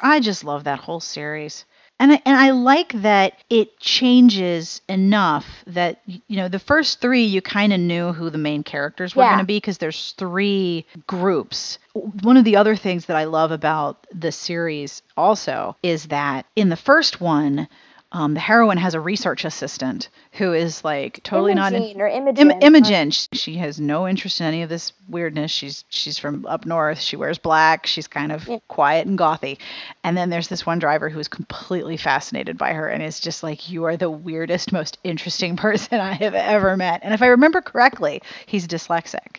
I 0.00 0.20
just 0.20 0.44
love 0.44 0.64
that 0.64 0.80
whole 0.80 1.00
series. 1.00 1.64
And 2.00 2.12
I, 2.12 2.22
and 2.24 2.36
I 2.36 2.50
like 2.50 2.92
that 3.02 3.34
it 3.50 3.80
changes 3.80 4.80
enough 4.88 5.46
that 5.66 6.00
you 6.06 6.36
know 6.36 6.48
the 6.48 6.60
first 6.60 7.00
three 7.00 7.24
you 7.24 7.42
kind 7.42 7.72
of 7.72 7.80
knew 7.80 8.12
who 8.12 8.30
the 8.30 8.38
main 8.38 8.62
characters 8.62 9.16
were 9.16 9.24
Yeah. 9.24 9.30
going 9.30 9.40
to 9.40 9.44
be 9.46 9.56
because 9.56 9.78
there's 9.78 10.12
three 10.12 10.86
groups. 11.06 11.78
One 11.94 12.36
of 12.36 12.44
the 12.44 12.56
other 12.56 12.76
things 12.76 13.06
that 13.06 13.16
I 13.16 13.24
love 13.24 13.50
about 13.50 14.06
the 14.14 14.30
series 14.30 15.02
also 15.16 15.76
is 15.82 16.06
that 16.06 16.46
in 16.54 16.68
the 16.68 16.76
first 16.76 17.20
one, 17.20 17.68
um, 18.10 18.32
the 18.32 18.40
heroine 18.40 18.78
has 18.78 18.94
a 18.94 19.00
research 19.00 19.44
assistant 19.44 20.08
who 20.32 20.54
is 20.54 20.82
like 20.82 21.22
totally 21.24 21.54
not 21.54 21.74
in, 21.74 22.00
or 22.00 22.08
Imogen. 22.08 22.50
Im- 22.52 22.62
Imogen. 22.62 23.10
Sh- 23.10 23.26
She 23.32 23.56
has 23.56 23.78
no 23.78 24.08
interest 24.08 24.40
in 24.40 24.46
any 24.46 24.62
of 24.62 24.70
this 24.70 24.92
weirdness. 25.08 25.50
She's 25.50 25.84
she's 25.90 26.16
from 26.18 26.46
up 26.46 26.64
north. 26.64 27.00
She 27.00 27.16
wears 27.16 27.36
black. 27.36 27.86
She's 27.86 28.06
kind 28.06 28.32
of 28.32 28.48
Yeah. 28.48 28.58
quiet 28.68 29.06
and 29.06 29.18
gothy. 29.18 29.58
And 30.04 30.16
then 30.16 30.30
there's 30.30 30.48
this 30.48 30.64
one 30.64 30.78
driver 30.78 31.10
who 31.10 31.18
is 31.18 31.28
completely 31.28 31.98
fascinated 31.98 32.56
by 32.56 32.72
her 32.72 32.88
and 32.88 33.02
is 33.02 33.20
just 33.20 33.42
like, 33.42 33.68
"You 33.68 33.84
are 33.84 33.96
the 33.96 34.10
weirdest, 34.10 34.72
most 34.72 34.96
interesting 35.04 35.56
person 35.58 36.00
I 36.00 36.14
have 36.14 36.34
ever 36.34 36.76
met." 36.78 37.00
And 37.04 37.12
if 37.12 37.20
I 37.20 37.26
remember 37.26 37.60
correctly, 37.60 38.22
he's 38.46 38.66
dyslexic. 38.66 39.36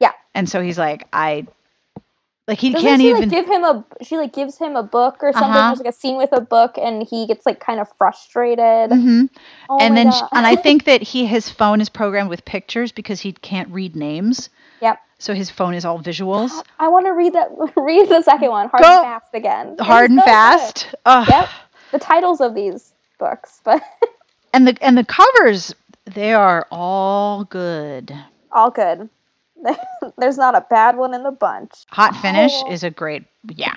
Yeah. 0.00 0.12
And 0.34 0.48
so 0.48 0.60
he's 0.60 0.78
like, 0.78 1.06
I 1.14 1.46
like 2.48 2.58
he 2.58 2.70
Doesn't 2.72 2.86
can't 2.88 3.00
she 3.00 3.08
even. 3.10 3.20
like 3.22 3.30
give 3.30 3.46
him 3.46 3.64
a? 3.64 3.84
She 4.02 4.16
like 4.16 4.32
gives 4.32 4.58
him 4.58 4.74
a 4.76 4.82
book 4.82 5.18
or 5.22 5.32
something. 5.32 5.50
Uh-huh. 5.50 5.68
There's 5.68 5.78
like 5.80 5.88
a 5.94 5.96
scene 5.96 6.16
with 6.16 6.30
a 6.32 6.40
book, 6.40 6.76
and 6.76 7.06
he 7.08 7.26
gets 7.26 7.46
like 7.46 7.60
kind 7.60 7.78
of 7.80 7.88
frustrated. 7.96 8.90
Mhm. 8.90 9.28
Oh 9.70 9.78
and 9.80 9.96
then 9.96 10.10
sh- 10.10 10.20
God. 10.20 10.28
and 10.32 10.46
I 10.46 10.56
think 10.66 10.84
that 10.84 11.02
he 11.02 11.26
his 11.26 11.48
phone 11.48 11.80
is 11.80 11.88
programmed 11.88 12.28
with 12.30 12.44
pictures 12.44 12.90
because 12.92 13.20
he 13.20 13.32
can't 13.32 13.68
read 13.70 13.94
names. 13.94 14.48
Yep. 14.80 14.98
So 15.18 15.34
his 15.34 15.50
phone 15.50 15.74
is 15.74 15.84
all 15.84 16.00
visuals. 16.00 16.50
I 16.80 16.88
want 16.88 17.06
to 17.06 17.12
read 17.12 17.32
that. 17.34 17.50
Read 17.76 18.08
the 18.08 18.22
second 18.22 18.50
one, 18.50 18.68
hard 18.68 18.82
Go. 18.82 18.88
and 18.90 19.04
fast 19.04 19.34
again. 19.34 19.76
Hard 19.78 20.10
and 20.10 20.18
so 20.20 20.24
fast. 20.26 20.94
Yep. 21.06 21.48
The 21.92 21.98
titles 22.00 22.40
of 22.40 22.54
these 22.56 22.92
books, 23.18 23.60
but 23.64 23.80
And 24.52 24.66
the 24.66 24.76
and 24.82 24.98
the 24.98 25.04
covers, 25.04 25.74
they 26.06 26.32
are 26.34 26.66
all 26.72 27.44
good. 27.44 28.12
all 28.50 28.70
good. 28.70 29.08
There's 30.18 30.36
not 30.38 30.54
a 30.54 30.66
bad 30.68 30.96
one 30.96 31.14
in 31.14 31.22
the 31.22 31.30
bunch. 31.30 31.72
Hot 31.90 32.14
finish 32.16 32.52
Oh. 32.54 32.70
is 32.72 32.82
a 32.82 32.90
great 32.90 33.24
yeah. 33.48 33.74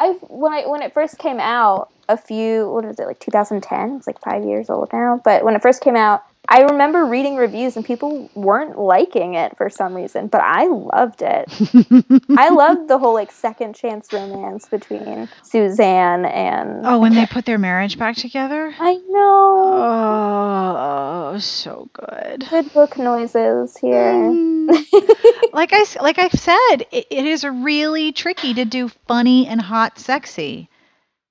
I 0.00 0.12
when 0.28 0.52
I 0.52 0.66
when 0.66 0.82
it 0.82 0.92
first 0.94 1.18
came 1.18 1.38
out, 1.40 1.90
a 2.08 2.16
few 2.16 2.68
what 2.70 2.84
is 2.84 2.98
it 2.98 3.06
like 3.06 3.20
2010? 3.20 3.96
It's 3.96 4.06
like 4.06 4.20
five 4.20 4.44
years 4.44 4.68
old 4.70 4.90
now. 4.92 5.20
But 5.24 5.44
when 5.44 5.54
it 5.54 5.62
first 5.62 5.80
came 5.82 5.96
out, 5.96 6.24
I 6.48 6.62
remember 6.62 7.04
reading 7.06 7.36
reviews 7.36 7.76
and 7.76 7.84
people 7.84 8.28
weren't 8.34 8.78
liking 8.78 9.34
it 9.34 9.56
for 9.56 9.70
some 9.70 9.94
reason, 9.94 10.26
but 10.26 10.40
I 10.42 10.66
loved 10.66 11.22
it. 11.22 11.46
I 12.36 12.48
loved 12.50 12.88
the 12.88 12.98
whole 12.98 13.14
like 13.14 13.30
second 13.30 13.74
chance 13.74 14.12
romance 14.12 14.66
between 14.68 15.28
Suzanne 15.44 16.24
and 16.24 16.84
Oh, 16.84 16.98
when 16.98 17.14
they 17.14 17.26
put 17.26 17.44
their 17.44 17.58
marriage 17.58 17.96
back 17.96 18.16
together. 18.16 18.74
I 18.78 18.94
know 19.08 19.82
Oh, 21.34 21.38
so 21.38 21.88
good. 21.92 22.44
good 22.50 22.72
book 22.72 22.98
noises 22.98 23.76
here. 23.76 24.12
Mm. 24.12 24.68
like 25.52 25.72
I 25.72 25.84
like 26.02 26.18
I've 26.18 26.32
said, 26.32 26.76
it, 26.90 27.06
it 27.10 27.24
is 27.24 27.44
really 27.44 28.12
tricky 28.12 28.52
to 28.54 28.64
do 28.64 28.88
funny 29.06 29.46
and 29.46 29.60
hot 29.60 29.98
sexy. 29.98 30.68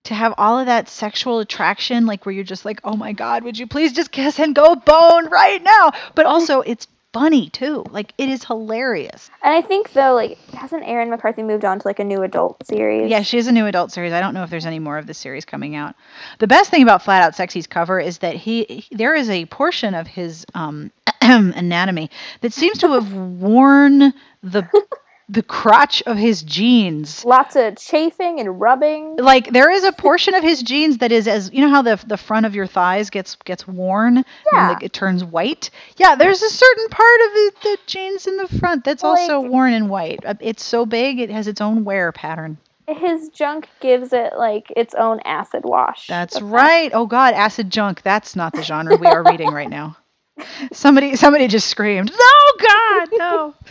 To 0.06 0.16
have 0.16 0.34
all 0.38 0.58
of 0.58 0.66
that 0.66 0.90
sexual 0.90 1.40
attraction, 1.40 2.06
like 2.08 2.26
where 2.26 2.34
you're 2.34 2.44
just 2.44 2.66
like, 2.66 2.82
oh 2.84 2.96
my 2.96 3.14
God, 3.14 3.44
would 3.44 3.60
you 3.60 3.68
please 3.68 3.94
just 3.94 4.12
kiss 4.12 4.40
and 4.40 4.56
go 4.56 4.76
bone 4.76 5.30
right 5.30 5.62
now? 5.62 5.92
But 6.16 6.26
also, 6.26 6.62
it's 6.62 6.88
funny 7.14 7.50
too. 7.50 7.84
Like, 7.92 8.12
it 8.18 8.28
is 8.30 8.44
hilarious. 8.44 9.30
And 9.44 9.54
I 9.54 9.62
think 9.62 9.94
though, 9.94 10.16
like 10.16 10.40
hasn't 10.54 10.88
Erin 10.88 11.12
McCarthy 11.12 11.44
moved 11.44 11.66
on 11.66 11.80
to 11.80 11.88
like 11.88 12.00
a 12.00 12.04
new 12.04 12.24
adult 12.24 12.66
series? 12.66 13.12
Yeah, 13.12 13.22
she 13.22 13.38
is 13.38 13.46
a 13.46 13.52
new 13.52 13.68
adult 13.68 13.92
series. 13.92 14.12
I 14.12 14.22
don't 14.22 14.34
know 14.34 14.44
if 14.44 14.50
there's 14.50 14.66
any 14.66 14.80
more 14.80 14.98
of 14.98 15.06
the 15.06 15.14
series 15.14 15.46
coming 15.46 15.76
out. 15.76 15.94
The 16.40 16.48
best 16.48 16.72
thing 16.72 16.82
about 16.82 17.04
Flat 17.04 17.22
Out 17.22 17.36
Sexy's 17.36 17.68
cover 17.68 18.00
is 18.00 18.18
that 18.20 18.36
he, 18.36 18.64
he- 18.64 18.96
there 18.96 19.14
is 19.14 19.30
a 19.30 19.46
portion 19.46 19.94
of 19.94 20.08
his 20.08 20.48
um, 20.56 20.92
anatomy 21.22 22.10
that 22.42 22.54
seems 22.54 22.80
to 22.80 22.94
have 22.94 23.14
worn 23.14 24.14
the 24.42 24.68
the 25.32 25.42
crotch 25.42 26.04
of 26.06 26.18
his 26.18 26.44
jeans. 26.44 27.24
Lots 27.24 27.56
of 27.56 27.78
chafing 27.78 28.40
and 28.42 28.60
rubbing. 28.60 29.16
Like 29.16 29.52
there 29.52 29.72
is 29.72 29.86
a 29.86 29.92
portion 29.94 30.36
of 30.36 30.44
his 30.44 30.62
jeans 30.62 30.98
that 30.98 31.12
is 31.12 31.28
as 31.28 31.50
you 31.54 31.62
know 31.62 31.70
how 31.70 31.82
the 31.82 31.98
the 32.06 32.18
front 32.18 32.46
of 32.46 32.54
your 32.54 32.68
thighs 32.68 33.10
gets 33.10 33.36
gets 33.46 33.66
worn 33.68 34.18
and 34.18 34.26
Yeah. 34.52 34.76
the- 34.78 34.86
it 34.86 34.94
turns 34.94 35.24
white. 35.24 35.70
Yeah, 35.96 36.16
there's 36.16 36.42
a 36.42 36.50
certain 36.50 36.90
part 36.90 37.22
of 37.22 37.34
the, 37.34 37.52
the 37.64 37.78
jeans 37.88 38.28
in 38.28 38.36
the 38.38 38.48
front 38.60 38.84
that's 38.84 39.04
also 39.06 39.40
worn 39.40 39.72
in 39.74 39.88
white. 39.88 40.20
Uh, 40.26 40.34
It's 40.42 40.64
so 40.64 40.86
big 40.86 41.20
it 41.20 41.30
has 41.32 41.48
its 41.48 41.62
own 41.62 41.86
wear 41.86 42.12
pattern. 42.12 42.58
His 42.88 43.30
junk 43.30 43.70
gives 43.80 44.12
it 44.12 44.34
like 44.38 44.66
its 44.76 44.94
own 44.96 45.22
acid 45.24 45.62
wash. 45.64 46.08
That's 46.08 46.36
effect. 46.36 46.52
right. 46.52 46.92
Oh 46.94 47.06
God, 47.06 47.34
acid 47.36 47.70
junk. 47.70 48.02
That's 48.02 48.36
not 48.36 48.52
the 48.54 48.64
genre 48.64 48.98
we 48.98 49.08
are 49.08 49.24
reading 49.24 49.52
right 49.52 49.70
now. 49.70 49.96
Somebody, 50.74 51.16
somebody 51.16 51.48
just 51.48 51.68
screamed, 51.68 52.12
"No, 52.12 52.66
God, 52.68 53.08
no!" 53.14 53.56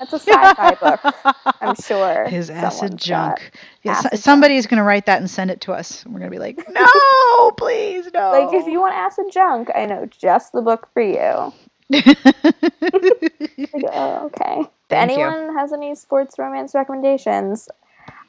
That's 0.00 0.14
a 0.14 0.18
sci-fi 0.18 0.74
book. 0.80 1.14
I'm 1.60 1.74
sure. 1.84 2.24
His 2.26 2.48
acid 2.48 2.96
junk. 2.96 3.52
Yeah, 3.82 3.92
acid 3.92 4.18
somebody's 4.18 4.66
gonna 4.66 4.82
write 4.82 5.04
that 5.06 5.20
and 5.20 5.28
send 5.30 5.50
it 5.50 5.60
to 5.62 5.72
us. 5.72 6.04
We're 6.06 6.18
gonna 6.18 6.30
be 6.30 6.38
like, 6.38 6.58
"No, 6.70 7.50
please, 7.58 8.08
no." 8.14 8.30
Like 8.30 8.54
if 8.54 8.66
you 8.66 8.80
want 8.80 8.94
acid 8.94 9.26
junk, 9.30 9.68
I 9.74 9.84
know 9.84 10.06
just 10.06 10.52
the 10.52 10.62
book 10.62 10.88
for 10.92 11.02
you. 11.02 11.52
Like, 13.72 13.84
oh, 13.92 14.26
okay. 14.26 14.60
If 14.60 14.68
Thank 14.88 15.12
you. 15.12 15.22
anyone 15.22 15.54
has 15.54 15.72
any 15.72 15.94
sports 15.94 16.38
romance 16.38 16.74
recommendations, 16.74 17.68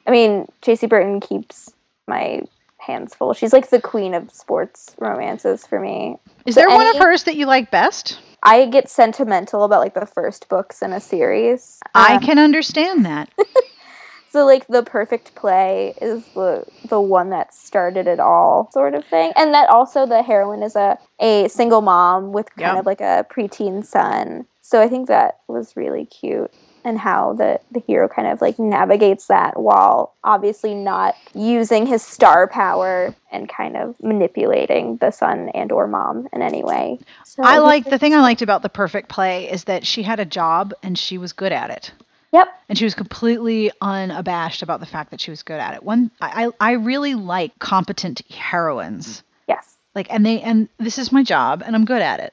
I 0.06 0.10
mean, 0.10 0.46
Jaci 0.62 0.88
Burton 0.88 1.20
keeps 1.20 1.72
my 2.06 2.42
hands 2.78 3.14
full. 3.14 3.32
She's 3.32 3.52
like 3.52 3.70
the 3.70 3.80
queen 3.80 4.14
of 4.14 4.30
sports 4.30 4.94
romances 4.98 5.66
for 5.66 5.80
me. 5.80 6.16
is 6.46 6.54
so 6.54 6.60
there 6.60 6.68
one 6.68 6.86
of 6.88 6.96
hers 6.96 7.24
that 7.24 7.36
you 7.36 7.46
like 7.46 7.70
best? 7.70 8.20
I 8.42 8.66
get 8.66 8.88
sentimental 8.90 9.64
about 9.64 9.80
like 9.80 9.94
the 9.94 10.06
first 10.06 10.48
books 10.48 10.82
in 10.82 10.92
a 10.92 11.00
series. 11.00 11.78
I 11.94 12.14
Um, 12.16 12.20
can 12.22 12.38
understand 12.38 13.04
that. 13.06 13.28
So 14.30 14.46
like 14.46 14.66
the 14.66 14.82
perfect 14.82 15.34
play 15.34 15.92
is 16.00 16.24
the 16.34 16.64
the 16.88 17.00
one 17.00 17.28
that 17.30 17.52
started 17.52 18.06
it 18.06 18.18
all 18.18 18.70
sort 18.72 18.94
of 18.94 19.04
thing. 19.04 19.30
And 19.36 19.52
that 19.52 19.68
also 19.68 20.06
the 20.06 20.22
heroine 20.22 20.62
is 20.62 20.74
a 20.74 20.98
a 21.20 21.48
single 21.48 21.82
mom 21.82 22.32
with 22.32 22.46
kind 22.56 22.76
Yeah. 22.76 22.80
of 22.80 22.86
like 22.86 23.02
a 23.02 23.26
preteen 23.30 23.84
son. 23.84 24.46
So 24.62 24.80
I 24.80 24.88
think 24.88 25.08
that 25.08 25.40
was 25.48 25.76
really 25.76 26.06
cute 26.06 26.50
and 26.84 26.98
how 26.98 27.32
the 27.34 27.60
the 27.70 27.80
hero 27.80 28.08
kind 28.08 28.28
of 28.28 28.40
like 28.40 28.58
navigates 28.58 29.26
that 29.26 29.58
while 29.60 30.14
obviously 30.24 30.74
not 30.74 31.14
using 31.34 31.86
his 31.86 32.02
star 32.02 32.46
power 32.46 33.14
and 33.30 33.48
kind 33.48 33.76
of 33.76 33.94
manipulating 34.02 34.96
the 34.96 35.10
son 35.10 35.48
and 35.50 35.72
or 35.72 35.86
mom 35.86 36.28
in 36.32 36.42
any 36.42 36.62
way. 36.64 36.98
So 37.24 37.42
I 37.42 37.58
like 37.58 37.84
the 37.88 37.98
thing 37.98 38.14
I 38.14 38.20
liked 38.20 38.42
about 38.42 38.62
the 38.62 38.68
perfect 38.68 39.08
play 39.08 39.50
is 39.50 39.64
that 39.64 39.86
she 39.86 40.02
had 40.02 40.20
a 40.20 40.24
job 40.24 40.72
and 40.82 40.98
she 40.98 41.18
was 41.18 41.32
good 41.32 41.52
at 41.52 41.70
it. 41.70 41.92
Yep. 42.32 42.48
and 42.70 42.78
she 42.78 42.84
was 42.84 42.94
completely 42.94 43.70
unabashed 43.82 44.62
about 44.62 44.80
the 44.80 44.86
fact 44.86 45.10
that 45.10 45.20
she 45.20 45.30
was 45.30 45.42
good 45.42 45.60
at 45.60 45.74
it. 45.74 45.82
One, 45.82 46.10
I, 46.18 46.46
I 46.46 46.70
I 46.70 46.72
really 46.72 47.14
like 47.14 47.58
competent 47.58 48.22
heroines. 48.30 49.22
Yes. 49.46 49.76
Like, 49.94 50.06
and 50.10 50.24
they, 50.24 50.40
and 50.40 50.70
this 50.78 50.98
is 50.98 51.12
my 51.12 51.22
job, 51.22 51.62
and 51.64 51.76
I'm 51.76 51.84
good 51.84 52.00
at 52.00 52.20
it. 52.20 52.32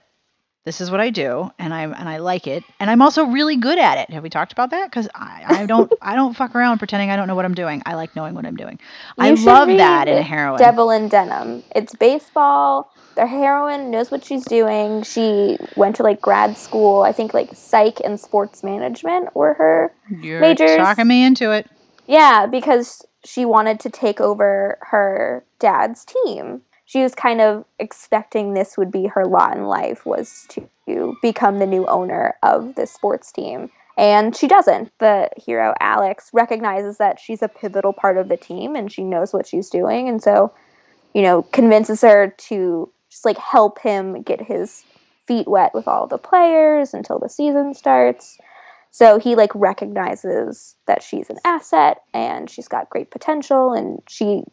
This 0.66 0.82
is 0.82 0.92
what 0.92 1.00
I 1.00 1.10
do, 1.10 1.50
and 1.58 1.74
I'm, 1.74 1.94
and 1.94 2.08
I 2.10 2.18
like 2.18 2.46
it, 2.46 2.64
and 2.80 2.90
I'm 2.90 3.02
also 3.02 3.24
really 3.24 3.56
good 3.56 3.80
at 3.80 3.98
it. 3.98 4.14
Have 4.14 4.24
we 4.24 4.30
talked 4.30 4.52
about 4.52 4.72
that? 4.72 4.90
Because 4.90 5.08
I, 5.16 5.44
I 5.48 5.66
don't, 5.66 5.92
I 6.02 6.16
don't 6.16 6.36
fuck 6.36 6.54
around 6.54 6.80
pretending 6.80 7.10
I 7.10 7.16
don't 7.16 7.28
know 7.28 7.36
what 7.36 7.46
I'm 7.46 7.56
doing. 7.56 7.82
I 7.86 7.96
like 7.96 8.16
knowing 8.16 8.36
what 8.36 8.46
I'm 8.46 8.58
doing. 8.58 8.78
I 9.18 9.30
You 9.30 9.38
should 9.38 9.46
love 9.46 9.68
that 9.70 10.08
in 10.10 10.18
a 10.18 10.22
heroine. 10.22 10.60
Devil 10.60 10.92
in 10.92 11.08
Denim. 11.08 11.64
It's 11.76 11.96
baseball. 11.96 12.94
The 13.16 13.26
heroine 13.26 13.90
knows 13.90 14.12
what 14.12 14.24
she's 14.24 14.46
doing. 14.46 15.04
She 15.04 15.58
went 15.76 15.96
to 15.98 16.04
like 16.04 16.22
grad 16.22 16.58
school. 16.58 17.04
I 17.04 17.14
think 17.14 17.34
like 17.34 17.50
psych 17.56 18.00
and 18.04 18.20
sports 18.20 18.64
management 18.64 19.36
were 19.36 19.54
her. 19.56 19.94
You're 20.22 20.40
majors. 20.40 20.76
talking 20.76 21.08
me 21.08 21.24
into 21.24 21.52
it. 21.52 21.70
Yeah, 22.06 22.46
because 22.46 23.06
she 23.24 23.46
wanted 23.46 23.80
to 23.82 23.90
take 23.90 24.22
over 24.22 24.78
her 24.82 25.46
dad's 25.60 26.06
team. 26.06 26.62
She 26.90 27.04
was 27.04 27.14
kind 27.14 27.40
of 27.40 27.66
expecting 27.78 28.56
this 28.56 28.76
would 28.76 28.92
be 28.92 29.06
her 29.06 29.24
lot 29.24 29.56
in 29.56 29.66
life 29.66 30.08
was 30.08 30.48
to 30.50 31.16
become 31.22 31.60
the 31.60 31.68
new 31.68 31.86
owner 31.86 32.34
of 32.42 32.74
this 32.74 32.92
sports 32.92 33.32
team. 33.32 33.70
And 33.96 34.36
she 34.36 34.48
doesn't. 34.48 34.92
The 34.98 35.30
hero 35.38 35.76
Alex 35.80 36.32
recognizes 36.34 36.98
that 36.98 37.20
she's 37.20 37.44
a 37.44 37.48
pivotal 37.48 37.94
part 37.94 38.18
of 38.18 38.28
the 38.28 38.38
team 38.38 38.76
and 38.76 38.92
she 38.92 39.04
knows 39.04 39.34
what 39.34 39.46
she's 39.46 39.70
doing 39.70 40.10
and 40.10 40.20
so, 40.20 40.52
you 41.14 41.22
know, 41.22 41.44
convinces 41.44 42.02
her 42.02 42.34
to 42.36 42.92
just 43.12 43.24
like 43.24 43.38
help 43.38 43.82
him 43.82 44.24
get 44.24 44.48
his 44.48 44.84
feet 45.28 45.48
wet 45.48 45.76
with 45.76 45.88
all 45.88 46.08
the 46.08 46.18
players 46.18 46.96
until 46.96 47.20
the 47.20 47.30
season 47.30 47.76
starts. 47.76 48.40
So 48.90 49.20
he 49.20 49.36
like 49.36 49.54
recognizes 49.54 50.76
that 50.88 51.04
she's 51.04 51.30
an 51.30 51.38
asset 51.46 52.02
and 52.16 52.50
she's 52.50 52.68
got 52.68 52.90
great 52.90 53.12
potential 53.12 53.74
and 53.74 54.02
she 54.10 54.46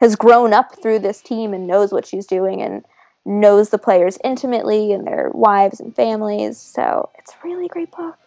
has 0.00 0.16
grown 0.16 0.52
up 0.52 0.80
through 0.80 0.98
this 0.98 1.20
team 1.20 1.54
and 1.54 1.66
knows 1.66 1.92
what 1.92 2.06
she's 2.06 2.26
doing 2.26 2.60
and 2.60 2.84
knows 3.24 3.70
the 3.70 3.78
players 3.78 4.18
intimately 4.22 4.92
and 4.92 5.06
their 5.06 5.30
wives 5.34 5.80
and 5.80 5.94
families. 5.94 6.58
So 6.58 7.10
it's 7.18 7.32
a 7.32 7.46
really 7.46 7.68
great 7.68 7.90
book. 7.90 8.18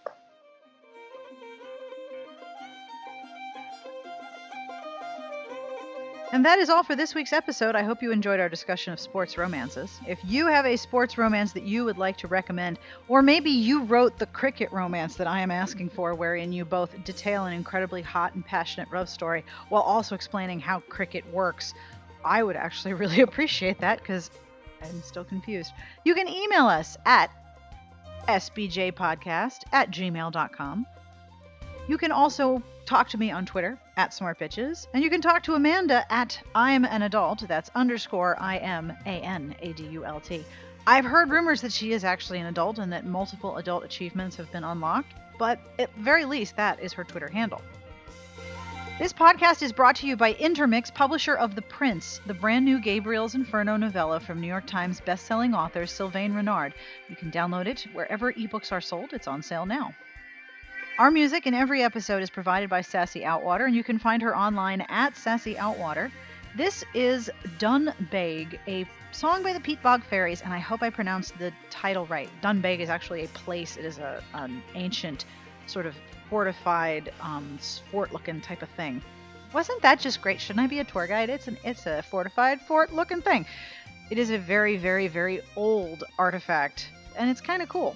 And 6.31 6.45
that 6.45 6.59
is 6.59 6.69
all 6.69 6.83
for 6.83 6.95
this 6.95 7.15
week's 7.15 7.33
episode. 7.33 7.75
I 7.75 7.81
hope 7.81 8.03
you 8.03 8.11
enjoyed 8.11 8.39
our 8.39 8.49
discussion 8.49 8.93
of 8.93 8.99
sports 8.99 9.35
romances. 9.35 9.99
If 10.07 10.19
you 10.23 10.45
have 10.45 10.67
a 10.67 10.75
sports 10.75 11.17
romance 11.17 11.53
that 11.53 11.63
you 11.63 11.83
would 11.85 11.97
like 11.97 12.17
to 12.17 12.27
recommend, 12.27 12.77
or 13.07 13.23
maybe 13.23 13.49
you 13.49 13.81
wrote 13.81 14.19
the 14.19 14.27
cricket 14.27 14.71
romance 14.71 15.15
that 15.15 15.25
I 15.25 15.41
am 15.41 15.49
asking 15.49 15.89
for, 15.89 16.13
wherein 16.13 16.53
you 16.53 16.65
both 16.65 17.03
detail 17.03 17.45
an 17.45 17.53
incredibly 17.53 18.03
hot 18.03 18.35
and 18.35 18.45
passionate 18.45 18.93
love 18.93 19.09
story 19.09 19.43
while 19.69 19.81
also 19.81 20.13
explaining 20.13 20.59
how 20.59 20.81
cricket 20.81 21.25
works, 21.33 21.73
I 22.23 22.43
would 22.43 22.55
actually 22.55 22.93
really 23.03 23.21
appreciate 23.21 23.79
that 23.79 23.97
because 23.97 24.29
I'm 24.83 25.01
still 25.01 25.25
confused. 25.25 25.73
You 26.05 26.13
can 26.13 26.27
email 26.27 26.67
us 26.67 26.95
at 27.07 27.31
sbjpodcast 28.27 29.61
at 29.71 29.89
gmail.com. 29.89 30.85
You 31.87 31.97
can 31.97 32.11
also 32.11 32.61
talk 32.85 33.09
to 33.09 33.17
me 33.17 33.31
on 33.31 33.47
Twitter 33.47 33.79
at 33.99 34.11
smartbitches, 34.11 34.87
and 34.93 35.03
you 35.03 35.09
can 35.09 35.19
talk 35.19 35.43
to 35.43 35.55
Amanda 35.55 36.09
at 36.09 36.39
I'm 36.55 36.85
an 36.85 37.01
adult. 37.01 37.45
That's 37.49 37.69
underscore 37.75 38.37
I 38.39 38.55
M 38.55 38.93
A 39.05 39.09
N 39.09 39.53
A 39.61 39.73
D 39.73 39.83
U 39.87 40.05
L 40.05 40.21
T. 40.21 40.45
I've 40.87 41.03
heard 41.03 41.29
rumors 41.29 41.59
that 41.63 41.73
she 41.73 41.91
is 41.91 42.05
actually 42.05 42.39
an 42.39 42.45
adult 42.45 42.79
and 42.79 42.93
that 42.93 43.05
multiple 43.05 43.57
adult 43.57 43.83
achievements 43.83 44.37
have 44.37 44.49
been 44.53 44.63
unlocked, 44.63 45.11
but 45.37 45.59
at 45.79 45.93
very 45.95 46.23
least, 46.23 46.55
that 46.55 46.79
is 46.79 46.93
her 46.93 47.03
Twitter 47.03 47.27
handle. 47.27 47.61
This 48.99 49.11
podcast 49.11 49.61
is 49.61 49.73
brought 49.73 49.97
to 49.97 50.07
you 50.07 50.15
by 50.15 50.31
Intermix, 50.31 50.89
publisher 50.89 51.35
of 51.35 51.55
The 51.55 51.61
Prince, 51.61 52.21
the 52.25 52.33
brand 52.33 52.63
new 52.63 52.79
Gabriel's 52.79 53.35
Inferno 53.35 53.75
novella 53.75 54.21
from 54.21 54.39
New 54.39 54.47
York 54.47 54.65
Times 54.65 55.01
bestselling 55.01 55.53
author 55.53 55.85
Sylvain 55.85 56.33
Reynard. 56.33 56.73
You 57.09 57.17
can 57.17 57.31
download 57.31 57.67
it 57.67 57.85
wherever 57.91 58.31
ebooks 58.31 58.71
are 58.71 58.81
sold. 58.81 59.11
It's 59.11 59.27
on 59.27 59.41
sale 59.41 59.65
now. 59.65 59.93
Our 60.99 61.11
music 61.11 61.47
in 61.47 61.53
every 61.53 61.81
episode 61.81 62.21
is 62.21 62.29
provided 62.29 62.69
by 62.69 62.81
Sassy 62.81 63.21
Outwater, 63.21 63.65
and 63.65 63.73
you 63.73 63.85
can 63.85 63.97
find 63.97 64.21
her 64.21 64.35
online 64.35 64.81
at 64.89 65.15
Sassy 65.15 65.55
Outwater. 65.55 66.11
This 66.57 66.83
is 66.93 67.31
Dunbeg, 67.57 68.59
a 68.67 68.85
song 69.13 69.41
by 69.41 69.53
the 69.53 69.61
Peatbog 69.61 70.03
Faeries, 70.03 70.41
and 70.41 70.51
I 70.53 70.57
hope 70.57 70.83
I 70.83 70.89
pronounced 70.89 71.39
the 71.39 71.53
title 71.69 72.05
right. 72.07 72.29
Dunbeg 72.43 72.79
is 72.79 72.89
actually 72.89 73.23
a 73.23 73.29
place. 73.29 73.77
It 73.77 73.85
is 73.85 73.97
a, 73.99 74.21
an 74.33 74.61
ancient 74.75 75.23
sort 75.67 75.85
of 75.85 75.95
fortified 76.29 77.13
um, 77.21 77.57
fort-looking 77.91 78.41
type 78.41 78.61
of 78.61 78.67
thing. 78.71 79.01
Wasn't 79.53 79.81
that 79.81 80.01
just 80.01 80.21
great? 80.21 80.41
Shouldn't 80.41 80.65
I 80.65 80.67
be 80.67 80.79
a 80.79 80.83
tour 80.83 81.07
guide? 81.07 81.29
It's 81.29 81.47
an 81.47 81.55
it's 81.63 81.85
a 81.85 82.01
fortified 82.01 82.59
fort-looking 82.59 83.21
thing. 83.21 83.45
It 84.09 84.19
is 84.19 84.31
a 84.31 84.37
very 84.37 84.75
very 84.75 85.07
very 85.07 85.39
old 85.55 86.03
artifact, 86.17 86.89
and 87.15 87.29
it's 87.29 87.39
kind 87.39 87.61
of 87.61 87.69
cool. 87.69 87.95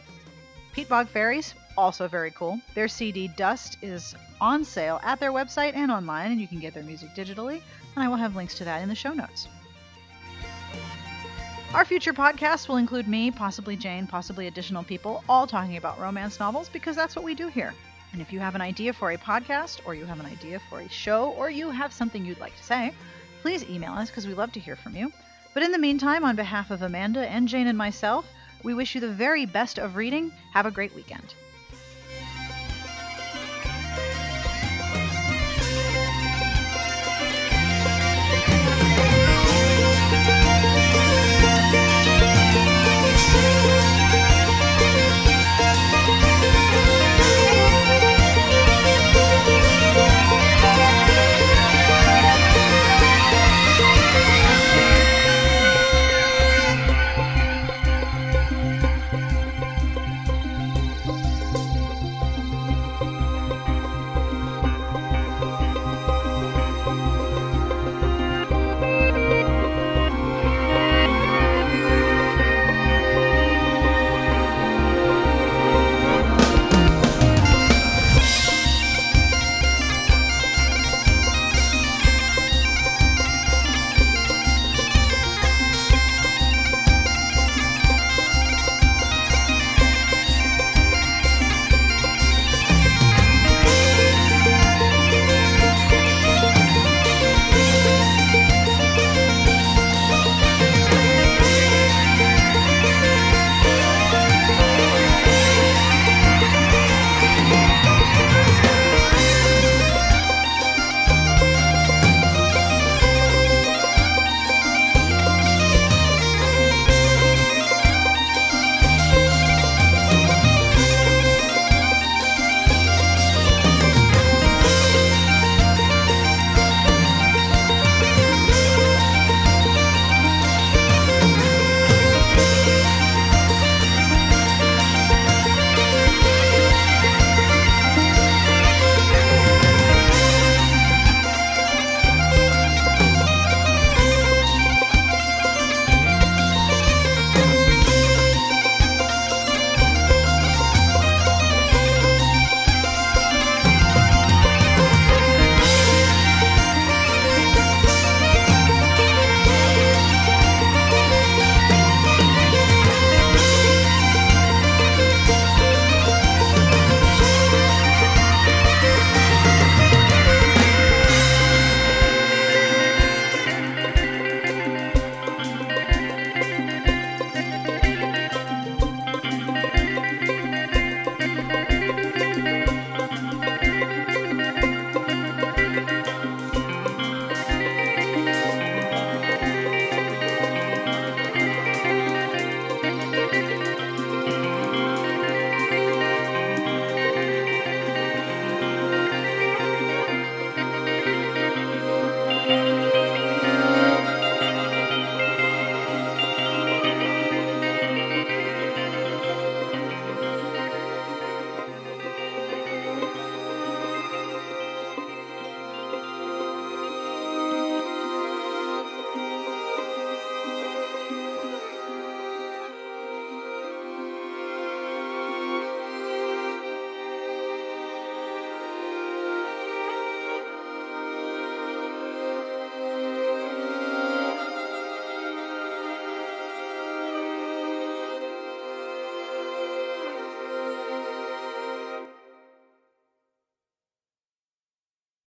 Peatbog 0.74 1.10
Faeries 1.10 1.54
also 1.78 2.08
very 2.08 2.32
cool. 2.32 2.60
Their 2.76 2.88
CD 2.88 3.28
Dust 3.28 3.78
is 3.82 4.16
on 4.40 4.64
sale 4.64 5.00
at 5.04 5.20
their 5.20 5.32
website 5.32 5.76
and 5.76 5.92
online, 5.92 6.32
and 6.32 6.42
you 6.42 6.48
can 6.48 6.60
get 6.60 6.74
their 6.74 6.84
music 6.84 7.10
digitally. 7.16 7.62
And 7.96 8.04
I 8.04 8.08
will 8.08 8.18
have 8.18 8.36
links 8.36 8.56
to 8.56 8.66
that 8.66 8.82
in 8.82 8.90
the 8.90 8.96
show 8.96 9.14
notes. 9.14 9.48
Our 11.74 11.86
future 11.86 12.14
podcasts 12.14 12.68
will 12.68 12.78
include 12.78 13.08
me, 13.08 13.32
possibly 13.32 13.76
Jane, 13.76 14.06
possibly 14.06 14.46
additional 14.46 14.84
people, 14.84 15.24
all 15.28 15.48
talking 15.48 15.78
about 15.78 16.00
romance 16.00 16.40
novels 16.40 16.70
because 16.70 16.96
that's 16.96 17.16
what 17.16 17.26
we 17.26 17.34
do 17.34 17.48
here. 17.48 17.74
And 18.12 18.22
if 18.22 18.32
you 18.32 18.40
have 18.40 18.54
an 18.54 18.62
idea 18.62 18.94
for 18.94 19.12
a 19.12 19.18
podcast, 19.18 19.80
or 19.86 19.96
you 19.96 20.06
have 20.06 20.20
an 20.20 20.28
idea 20.28 20.62
for 20.70 20.82
a 20.82 20.90
show, 20.90 21.32
or 21.32 21.50
you 21.50 21.72
have 21.72 21.92
something 21.92 22.24
you'd 22.24 22.40
like 22.40 22.56
to 22.58 22.64
say, 22.64 22.94
please 23.42 23.64
email 23.64 23.94
us 23.94 24.10
because 24.10 24.28
we 24.28 24.36
love 24.36 24.52
to 24.52 24.60
hear 24.60 24.76
from 24.76 24.96
you. 24.96 25.12
But 25.56 25.64
in 25.64 25.72
the 25.72 25.80
meantime, 25.80 26.24
on 26.24 26.36
behalf 26.36 26.70
of 26.70 26.84
Amanda 26.84 27.28
and 27.28 27.48
Jane 27.48 27.66
and 27.66 27.78
myself, 27.78 28.28
we 28.64 28.76
wish 28.76 28.94
you 28.94 29.02
the 29.02 29.10
very 29.10 29.48
best 29.48 29.80
of 29.80 29.96
reading. 29.96 30.32
Have 30.54 30.68
a 30.68 30.72
great 30.72 30.94
weekend. 30.94 31.34